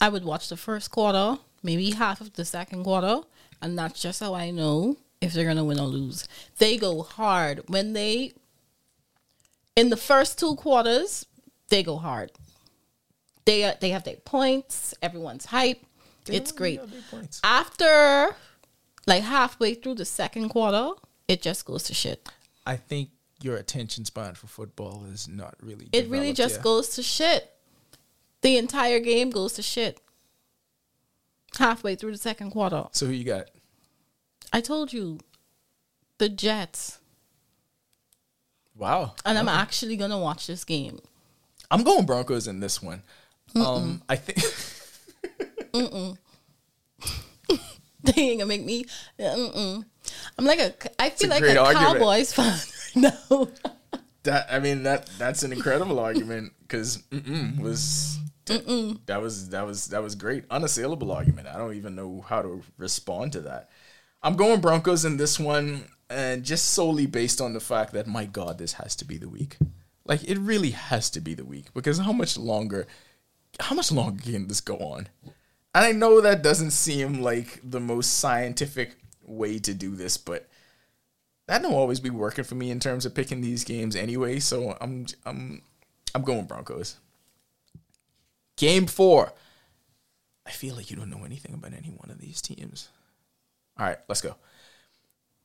I 0.00 0.08
would 0.08 0.24
watch 0.24 0.48
the 0.48 0.56
first 0.56 0.90
quarter, 0.90 1.38
maybe 1.62 1.90
half 1.90 2.22
of 2.22 2.32
the 2.32 2.46
second 2.46 2.84
quarter, 2.84 3.20
and 3.60 3.78
that's 3.78 4.00
just 4.00 4.20
how 4.20 4.32
I 4.32 4.50
know 4.50 4.96
if 5.20 5.34
they're 5.34 5.44
gonna 5.44 5.64
win 5.64 5.78
or 5.78 5.86
lose. 5.86 6.26
They 6.56 6.78
go 6.78 7.02
hard 7.02 7.62
when 7.68 7.92
they 7.92 8.32
in 9.76 9.90
the 9.90 9.98
first 9.98 10.38
two 10.38 10.56
quarters, 10.56 11.26
they 11.68 11.82
go 11.82 11.98
hard. 11.98 12.32
They 13.44 13.70
they 13.80 13.90
have 13.90 14.04
their 14.04 14.16
points, 14.16 14.94
everyone's 15.02 15.44
hype. 15.44 15.84
it's 16.26 16.52
great. 16.52 16.80
After 17.44 18.34
like 19.06 19.22
halfway 19.22 19.74
through 19.74 19.96
the 19.96 20.04
second 20.04 20.50
quarter, 20.50 20.90
it 21.28 21.42
just 21.42 21.64
goes 21.64 21.84
to 21.84 21.94
shit. 21.94 22.28
I 22.66 22.76
think 22.76 23.10
your 23.40 23.56
attention 23.56 24.04
span 24.04 24.34
for 24.34 24.46
football 24.46 25.04
is 25.12 25.28
not 25.28 25.54
really. 25.60 25.88
It 25.92 26.08
really 26.08 26.32
just 26.32 26.62
goes 26.62 26.90
to 26.90 27.02
shit. 27.02 27.50
The 28.42 28.56
entire 28.56 29.00
game 29.00 29.30
goes 29.30 29.54
to 29.54 29.62
shit. 29.62 30.00
Halfway 31.58 31.96
through 31.96 32.12
the 32.12 32.18
second 32.18 32.50
quarter. 32.50 32.84
So 32.92 33.06
who 33.06 33.12
you 33.12 33.24
got? 33.24 33.48
I 34.52 34.60
told 34.60 34.92
you 34.92 35.18
the 36.18 36.28
Jets. 36.28 36.98
Wow. 38.76 39.14
And 39.24 39.38
I'm 39.38 39.48
actually 39.48 39.96
gonna 39.96 40.18
watch 40.18 40.46
this 40.46 40.64
game. 40.64 41.00
I'm 41.70 41.82
going 41.84 42.06
Broncos 42.06 42.46
in 42.46 42.60
this 42.60 42.82
one. 42.82 43.02
Um, 43.54 44.02
I 44.08 44.16
think 44.16 44.38
They 48.14 48.22
ain't 48.22 48.40
gonna 48.40 48.48
make 48.48 48.64
me. 48.64 48.86
Mm-mm. 49.18 49.84
I'm 50.36 50.44
like 50.44 50.58
a. 50.58 50.74
I 50.98 51.10
feel 51.10 51.30
a 51.30 51.34
like 51.34 51.42
a 51.42 51.56
argument. 51.56 51.98
Cowboys 51.98 52.32
fan 52.32 52.58
right 52.96 53.14
now. 53.30 53.48
that. 54.24 54.46
I 54.50 54.58
mean 54.58 54.82
that 54.82 55.08
that's 55.18 55.44
an 55.44 55.52
incredible 55.52 56.00
argument 56.00 56.52
because 56.62 57.02
was 57.60 58.18
that 59.06 59.22
was 59.22 59.50
that 59.50 59.66
was 59.66 59.86
that 59.86 60.02
was 60.02 60.14
great, 60.14 60.44
unassailable 60.50 61.12
argument. 61.12 61.46
I 61.46 61.58
don't 61.58 61.74
even 61.74 61.94
know 61.94 62.24
how 62.26 62.42
to 62.42 62.62
respond 62.76 63.32
to 63.32 63.40
that. 63.42 63.70
I'm 64.22 64.36
going 64.36 64.60
Broncos 64.60 65.04
in 65.04 65.16
this 65.16 65.38
one, 65.38 65.84
and 66.10 66.42
just 66.42 66.70
solely 66.70 67.06
based 67.06 67.40
on 67.40 67.52
the 67.52 67.60
fact 67.60 67.92
that 67.92 68.06
my 68.06 68.24
God, 68.24 68.58
this 68.58 68.74
has 68.74 68.96
to 68.96 69.04
be 69.04 69.16
the 69.16 69.28
week. 69.28 69.58
Like 70.04 70.24
it 70.24 70.38
really 70.38 70.70
has 70.70 71.08
to 71.10 71.20
be 71.20 71.34
the 71.34 71.44
week 71.44 71.66
because 71.74 71.98
how 71.98 72.12
much 72.12 72.36
longer? 72.36 72.86
How 73.60 73.76
much 73.76 73.92
longer 73.92 74.20
can 74.22 74.48
this 74.48 74.60
go 74.60 74.76
on? 74.78 75.08
And 75.74 75.84
I 75.84 75.92
know 75.92 76.20
that 76.20 76.42
doesn't 76.42 76.72
seem 76.72 77.22
like 77.22 77.60
the 77.64 77.80
most 77.80 78.18
scientific 78.18 78.96
way 79.24 79.58
to 79.60 79.72
do 79.72 79.96
this, 79.96 80.16
but 80.16 80.48
that 81.48 81.62
don't 81.62 81.72
always 81.72 82.00
be 82.00 82.10
working 82.10 82.44
for 82.44 82.54
me 82.54 82.70
in 82.70 82.80
terms 82.80 83.06
of 83.06 83.14
picking 83.14 83.40
these 83.40 83.64
games 83.64 83.96
anyway. 83.96 84.38
So 84.38 84.76
I'm 84.80 85.06
I'm 85.24 85.62
I'm 86.14 86.22
going 86.22 86.44
Broncos. 86.44 86.96
Game 88.56 88.86
four. 88.86 89.32
I 90.46 90.50
feel 90.50 90.74
like 90.74 90.90
you 90.90 90.96
don't 90.96 91.10
know 91.10 91.24
anything 91.24 91.54
about 91.54 91.72
any 91.72 91.88
one 91.88 92.10
of 92.10 92.20
these 92.20 92.42
teams. 92.42 92.88
All 93.78 93.86
right, 93.86 93.98
let's 94.08 94.20
go. 94.20 94.36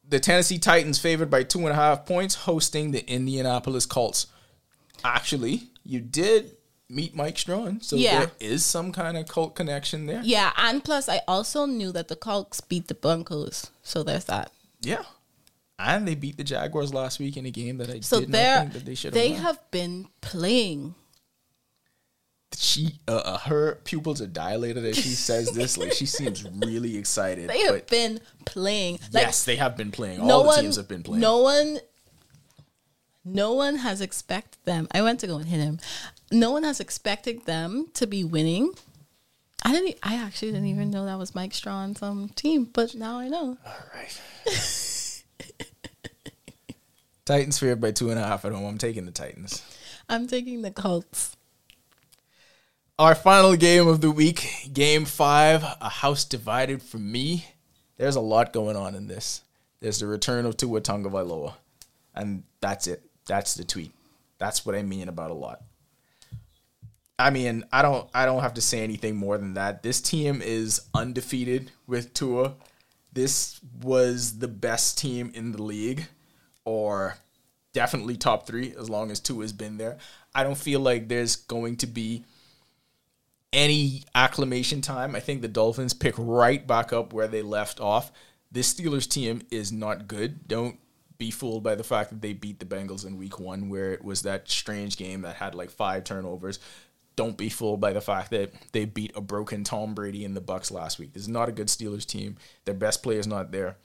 The 0.10 0.20
Tennessee 0.20 0.58
Titans 0.58 1.00
favored 1.00 1.30
by 1.30 1.44
two 1.44 1.60
and 1.60 1.70
a 1.70 1.76
half 1.76 2.06
points, 2.06 2.36
hosting 2.36 2.92
the 2.92 3.10
Indianapolis 3.10 3.86
Colts. 3.86 4.28
Actually, 5.04 5.64
you 5.84 6.00
did 6.00 6.58
meet 6.90 7.14
Mike 7.16 7.38
Strawn, 7.38 7.82
so 7.82 7.96
Yeah. 7.98 8.20
there 8.20 8.32
is 8.40 8.64
some 8.66 8.92
kind 8.94 9.18
of 9.18 9.28
cult 9.28 9.56
connection 9.56 10.06
there. 10.06 10.22
yeah, 10.24 10.54
and 10.58 10.84
plus 10.84 11.10
I 11.10 11.22
also 11.28 11.66
knew 11.66 11.92
that 11.92 12.08
the 12.08 12.16
Colts 12.16 12.62
beat 12.62 12.88
the 12.88 12.96
Broncos, 12.96 13.68
so 13.84 14.04
there's 14.04 14.26
that. 14.26 14.52
Yeah. 14.82 15.04
And 15.80 16.08
they 16.08 16.16
beat 16.16 16.38
the 16.38 16.44
Jaguars 16.44 16.94
last 16.94 17.20
week 17.20 17.38
in 17.38 17.46
a 17.46 17.52
game 17.52 17.78
that 17.78 17.90
I 17.90 18.00
So 18.00 18.20
did 18.22 18.30
not 18.30 18.60
think 18.62 18.74
that 18.74 18.86
they 18.86 18.96
should 18.96 19.14
have 19.14 19.22
they 19.24 19.32
won. 19.34 19.42
have 19.42 19.72
been 19.72 20.08
playing. 20.22 20.96
she 22.56 22.96
uh, 23.08 23.12
uh, 23.18 23.38
her 23.40 23.76
pupils 23.84 24.22
are 24.22 24.26
dilated 24.28 24.84
as 24.86 24.96
she 24.96 25.10
says 25.10 25.52
this 25.52 25.78
like 25.78 25.92
she 25.92 26.06
seems 26.06 26.44
really 26.66 26.98
excited 26.98 27.50
They 27.50 27.62
have 27.64 27.86
been 27.88 28.22
playing. 28.46 29.00
Like, 29.12 29.24
yes 29.26 29.44
they 29.46 29.58
have 29.58 29.76
been 29.78 29.92
playing 29.92 30.22
all 30.22 30.42
the 30.44 30.48
one, 30.48 30.62
teams 30.64 30.78
have 30.78 30.88
been 30.88 31.04
playing 31.04 31.20
No 31.22 31.40
one, 31.40 31.80
no 33.26 33.54
one 33.54 33.76
has 33.78 34.00
expected 34.02 34.58
them. 34.66 34.88
I 34.92 35.02
went 35.02 35.20
to 35.20 35.28
go 35.28 35.36
and 35.38 35.48
hit 35.48 35.60
him. 35.60 35.80
No 36.32 36.52
one 36.52 36.64
has 36.64 36.80
expected 36.80 37.46
them 37.46 37.88
to 37.94 38.06
be 38.08 38.24
winning. 38.24 38.74
I 39.64 39.72
didn't. 39.72 39.98
I 40.04 40.16
actually 40.16 40.52
didn't 40.52 40.68
even 40.68 40.92
know 40.92 41.06
that 41.06 41.18
was 41.18 41.34
Mike 41.36 41.54
Strawn's 41.54 42.02
um 42.02 42.30
team, 42.36 42.66
but 42.66 42.96
now 42.96 43.20
I 43.20 43.28
know. 43.30 43.58
all 43.66 43.74
right 43.96 44.22
titans 47.26 47.60
favored 47.60 47.82
by 47.82 47.92
two 47.92 48.10
and 48.10 48.18
a 48.20 48.24
half 48.24 48.46
at 48.46 48.54
home 48.54 48.66
i'm 48.66 48.78
taking 48.78 49.06
the 49.06 49.12
titans 49.12 49.62
I'm 50.10 50.28
taking 50.28 50.62
the 50.62 50.72
Colts. 50.72 51.36
our 52.98 53.14
final 53.14 53.58
game 53.58 53.88
of 53.88 54.00
the 54.00 54.10
week 54.12 54.70
game 54.72 55.04
five 55.04 55.62
a 55.82 55.90
house 55.90 56.24
divided 56.24 56.82
for 56.82 56.98
me 56.98 57.46
there's 57.98 58.16
a 58.16 58.22
lot 58.22 58.54
going 58.54 58.78
on 58.78 58.96
in 58.96 59.08
this 59.08 59.42
there's 59.82 60.00
the 60.00 60.08
return 60.08 60.46
of 60.46 60.56
Tua 60.56 60.80
Tagovailoa 60.80 61.54
and 62.16 62.44
that's 62.62 62.88
it 62.88 63.04
That's 63.28 63.54
the 63.56 63.64
tweet. 63.66 63.92
That's 64.40 64.66
what 64.66 64.74
I 64.76 64.82
mean 64.82 65.10
about 65.10 65.30
a 65.32 65.34
lot. 65.34 65.62
I 67.20 67.32
mean, 67.32 67.64
I 67.72 67.82
don't 67.82 68.10
I 68.14 68.26
don't 68.26 68.42
have 68.42 68.54
to 68.56 68.62
say 68.62 68.84
anything 68.84 69.16
more 69.16 69.38
than 69.38 69.56
that. 69.56 69.84
This 69.84 70.02
team 70.02 70.42
is 70.42 70.82
undefeated 70.94 71.72
with 71.88 72.14
Tua. 72.14 72.54
This 73.14 73.60
was 73.82 74.38
the 74.38 74.48
best 74.48 74.98
team 75.00 75.32
in 75.34 75.52
the 75.52 75.64
league 75.64 76.06
or 76.66 77.18
definitely 77.74 78.18
top 78.18 78.46
3 78.46 78.76
as 78.78 78.90
long 78.90 79.10
as 79.10 79.20
Tua's 79.20 79.54
been 79.54 79.78
there. 79.78 79.98
I 80.36 80.44
don't 80.44 80.58
feel 80.58 80.80
like 80.80 81.08
there's 81.08 81.36
going 81.36 81.78
to 81.78 81.88
be 81.88 82.26
any 83.52 84.04
acclimation 84.14 84.82
time. 84.82 85.16
I 85.16 85.20
think 85.20 85.42
the 85.42 85.48
Dolphins 85.48 85.94
pick 85.94 86.14
right 86.18 86.66
back 86.66 86.94
up 86.94 87.14
where 87.14 87.28
they 87.28 87.42
left 87.42 87.80
off. 87.80 88.12
This 88.52 88.74
Steelers 88.74 89.10
team 89.10 89.42
is 89.50 89.72
not 89.72 90.08
good. 90.08 90.48
Don't 90.48 90.78
be 91.18 91.32
fooled 91.32 91.64
by 91.64 91.76
the 91.76 91.84
fact 91.84 92.12
that 92.12 92.22
they 92.22 92.34
beat 92.34 92.60
the 92.60 92.66
Bengals 92.66 93.06
in 93.06 93.18
week 93.18 93.40
one, 93.40 93.70
where 93.70 93.94
it 93.94 94.04
was 94.04 94.22
that 94.22 94.50
strange 94.50 94.98
game 94.98 95.22
that 95.22 95.36
had 95.36 95.56
like 95.56 95.72
five 95.72 96.04
turnovers. 96.04 96.60
Don't 97.18 97.36
be 97.36 97.50
fooled 97.50 97.82
by 97.82 97.92
the 97.92 98.00
fact 98.00 98.32
that 98.32 98.54
they 98.72 98.86
beat 98.86 99.12
a 99.16 99.22
broken 99.22 99.66
Tom 99.66 99.94
Brady 99.94 100.24
in 100.24 100.36
the 100.36 100.42
Bucs 100.42 100.72
last 100.72 101.00
week. 101.00 101.12
This 101.12 101.24
is 101.24 101.28
not 101.28 101.50
a 101.50 101.52
good 101.52 101.68
Steelers 101.68 102.06
team. 102.06 102.38
Their 102.64 102.76
best 102.76 103.04
player 103.04 103.20
is 103.20 103.28
not 103.28 103.52
there. 103.52 103.76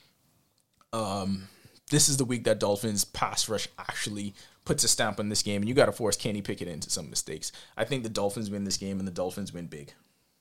Um, 0.93 1.49
this 1.91 2.09
is 2.09 2.19
the 2.19 2.25
week 2.25 2.45
that 2.45 2.61
Dolphins 2.61 3.05
pass 3.05 3.49
rush 3.49 3.69
actually 3.79 4.35
puts 4.65 4.85
a 4.85 4.89
stamp 4.89 5.19
on 5.19 5.29
this 5.29 5.43
game, 5.43 5.63
and 5.63 5.69
you 5.69 5.75
got 5.75 5.87
to 5.87 5.93
force 5.93 6.17
Kenny 6.17 6.43
Pickett 6.43 6.69
into 6.69 6.91
some 6.91 7.11
mistakes. 7.11 7.53
I 7.77 7.85
think 7.85 8.03
the 8.03 8.09
Dolphins 8.09 8.51
win 8.51 8.65
this 8.65 8.77
game, 8.77 8.99
and 8.99 9.09
the 9.09 9.13
Dolphins 9.13 9.53
win 9.53 9.67
big. 9.67 9.93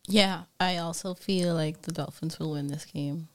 Yeah, 0.08 0.44
I 0.60 0.78
also 0.78 1.14
feel 1.14 1.54
like 1.56 1.84
the 1.84 1.92
Dolphins 1.92 2.40
will 2.40 2.52
win 2.52 2.68
this 2.68 2.86
game. 2.86 3.30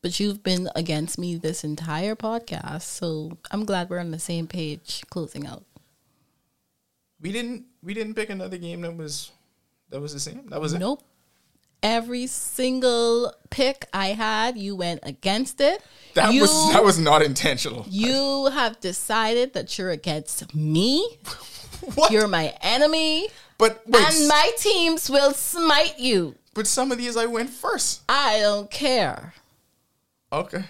But 0.00 0.20
you've 0.20 0.44
been 0.44 0.70
against 0.76 1.18
me 1.18 1.36
this 1.36 1.64
entire 1.64 2.14
podcast, 2.14 2.82
so 2.82 3.38
I'm 3.50 3.64
glad 3.64 3.90
we're 3.90 3.98
on 3.98 4.12
the 4.12 4.18
same 4.18 4.46
page 4.46 5.02
closing 5.10 5.46
out. 5.46 5.64
We 7.20 7.32
didn't 7.32 7.64
we 7.82 7.94
didn't 7.94 8.14
pick 8.14 8.30
another 8.30 8.58
game 8.58 8.80
that 8.82 8.96
was 8.96 9.32
that 9.90 10.00
was 10.00 10.12
the 10.12 10.20
same. 10.20 10.46
That 10.48 10.60
was 10.60 10.72
it. 10.74 10.78
Nope. 10.78 11.02
Every 11.82 12.26
single 12.26 13.32
pick 13.50 13.86
I 13.92 14.08
had, 14.08 14.58
you 14.58 14.74
went 14.74 15.00
against 15.04 15.60
it. 15.60 15.80
That 16.14 16.34
you, 16.34 16.40
was 16.40 16.72
that 16.72 16.82
was 16.82 16.98
not 16.98 17.22
intentional. 17.22 17.86
You 17.88 18.46
have 18.52 18.80
decided 18.80 19.52
that 19.54 19.78
you're 19.78 19.90
against 19.90 20.54
me. 20.54 21.18
What? 21.94 22.10
You're 22.10 22.26
my 22.26 22.54
enemy. 22.60 23.28
but 23.56 23.82
wait, 23.86 24.02
and 24.04 24.26
my 24.26 24.50
teams 24.58 25.08
will 25.08 25.32
smite 25.32 25.98
you. 25.98 26.34
but 26.54 26.66
some 26.66 26.90
of 26.90 26.98
these 26.98 27.16
I 27.16 27.26
went 27.26 27.50
first. 27.50 28.02
I 28.08 28.40
don't 28.40 28.68
care. 28.68 29.32
Okay. 30.32 30.64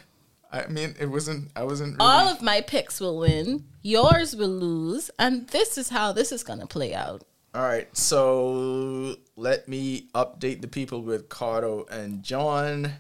I 0.51 0.67
mean, 0.69 0.95
it 0.99 1.07
wasn't. 1.07 1.51
I 1.55 1.65
wasn't. 1.65 1.99
Really, 1.99 2.11
All 2.11 2.29
of 2.29 2.41
my 2.43 2.61
picks 2.63 3.01
will 3.01 3.19
win. 3.19 3.65
Yours 3.83 4.35
will 4.35 4.49
lose. 4.49 5.11
And 5.19 5.47
this 5.49 5.77
is 5.77 5.91
how 5.91 6.13
this 6.13 6.33
is 6.33 6.43
going 6.43 6.61
to 6.61 6.67
play 6.67 6.95
out. 6.95 7.25
All 7.55 7.63
right, 7.63 7.89
so 7.97 9.17
let 9.37 9.69
me 9.69 10.09
update 10.15 10.61
the 10.61 10.69
people 10.69 11.03
with 11.03 11.29
Cardo 11.29 11.89
and 11.91 12.23
John. 12.23 12.93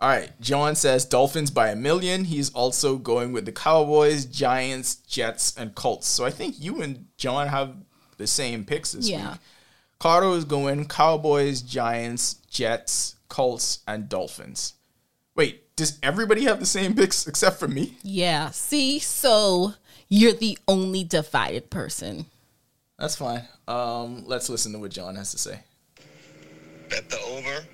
All 0.00 0.08
right, 0.08 0.30
John 0.40 0.74
says 0.74 1.04
Dolphins 1.04 1.50
by 1.50 1.68
a 1.68 1.76
million. 1.76 2.24
He's 2.24 2.50
also 2.54 2.96
going 2.96 3.32
with 3.32 3.44
the 3.44 3.52
Cowboys, 3.52 4.24
Giants, 4.24 4.96
Jets, 4.96 5.54
and 5.56 5.74
Colts. 5.74 6.08
So 6.08 6.24
I 6.24 6.30
think 6.30 6.56
you 6.58 6.82
and 6.82 7.06
John 7.18 7.46
have 7.48 7.76
the 8.16 8.26
same 8.26 8.64
picks 8.64 8.92
this 8.92 9.08
Yeah. 9.08 9.32
week. 9.32 9.40
Cardo 10.00 10.36
is 10.36 10.44
going 10.44 10.86
Cowboys, 10.88 11.60
Giants, 11.62 12.34
Jets, 12.50 13.16
Colts, 13.28 13.80
and 13.86 14.08
Dolphins. 14.08 14.72
Wait, 15.36 15.61
does 15.76 15.98
everybody 16.02 16.44
have 16.44 16.60
the 16.60 16.66
same 16.66 16.94
picks 16.94 17.26
except 17.26 17.58
for 17.58 17.68
me? 17.68 17.96
Yeah. 18.02 18.50
See, 18.50 18.98
so 18.98 19.74
you're 20.08 20.32
the 20.32 20.58
only 20.68 21.04
divided 21.04 21.70
person. 21.70 22.26
That's 22.98 23.16
fine. 23.16 23.42
Um, 23.66 24.24
let's 24.26 24.48
listen 24.48 24.72
to 24.72 24.78
what 24.78 24.90
John 24.90 25.16
has 25.16 25.30
to 25.32 25.38
say. 25.38 25.60
Bet 26.88 27.08
the 27.08 27.18
over 27.20 27.64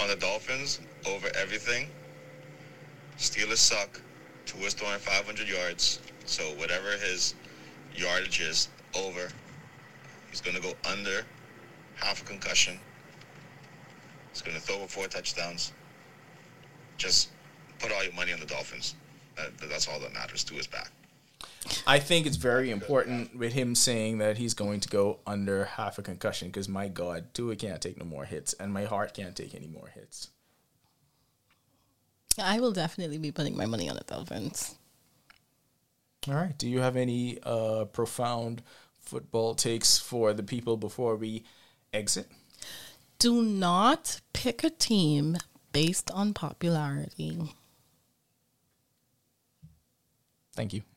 on 0.00 0.08
the 0.08 0.16
Dolphins 0.16 0.80
over 1.06 1.28
everything. 1.36 1.88
Steelers 3.18 3.58
suck. 3.58 4.00
Tua's 4.46 4.74
throwing 4.74 4.98
500 4.98 5.48
yards. 5.48 6.00
So 6.24 6.42
whatever 6.56 6.92
his 6.92 7.34
yardage 7.94 8.40
is, 8.40 8.68
over. 8.96 9.28
He's 10.30 10.40
going 10.40 10.56
to 10.56 10.62
go 10.62 10.72
under 10.90 11.22
half 11.96 12.22
a 12.22 12.24
concussion. 12.24 12.78
He's 14.32 14.42
going 14.42 14.56
to 14.56 14.62
throw 14.62 14.78
for 14.78 14.88
four 14.88 15.06
touchdowns. 15.06 15.72
Just 16.96 17.28
put 17.82 17.92
all 17.92 18.02
your 18.02 18.12
money 18.14 18.32
on 18.32 18.40
the 18.40 18.46
Dolphins. 18.46 18.94
That, 19.36 19.50
that's 19.68 19.88
all 19.88 19.98
that 20.00 20.12
matters. 20.12 20.44
Tua's 20.44 20.66
back. 20.66 20.90
I 21.86 21.98
think 21.98 22.26
it's 22.26 22.36
very 22.36 22.70
important 22.70 23.36
with 23.36 23.52
him 23.52 23.74
saying 23.74 24.18
that 24.18 24.36
he's 24.36 24.54
going 24.54 24.80
to 24.80 24.88
go 24.88 25.18
under 25.26 25.64
half 25.64 25.98
a 25.98 26.02
concussion 26.02 26.48
because 26.48 26.68
my 26.68 26.88
God, 26.88 27.26
Tua 27.34 27.56
can't 27.56 27.80
take 27.80 27.98
no 27.98 28.04
more 28.04 28.24
hits, 28.24 28.52
and 28.54 28.72
my 28.72 28.84
heart 28.84 29.14
can't 29.14 29.36
take 29.36 29.54
any 29.54 29.68
more 29.68 29.88
hits. 29.88 30.30
I 32.42 32.60
will 32.60 32.72
definitely 32.72 33.18
be 33.18 33.30
putting 33.30 33.56
my 33.56 33.66
money 33.66 33.88
on 33.88 33.96
the 33.96 34.04
Dolphins. 34.04 34.74
All 36.28 36.34
right. 36.34 36.56
Do 36.56 36.68
you 36.68 36.80
have 36.80 36.96
any 36.96 37.38
uh, 37.42 37.86
profound 37.86 38.62
football 39.00 39.54
takes 39.54 39.98
for 39.98 40.32
the 40.32 40.42
people 40.42 40.76
before 40.76 41.16
we 41.16 41.44
exit? 41.92 42.28
Do 43.18 43.42
not 43.42 44.20
pick 44.32 44.64
a 44.64 44.70
team 44.70 45.36
based 45.72 46.10
on 46.10 46.32
popularity. 46.32 47.54
Thank 50.54 50.74
you. 50.74 50.91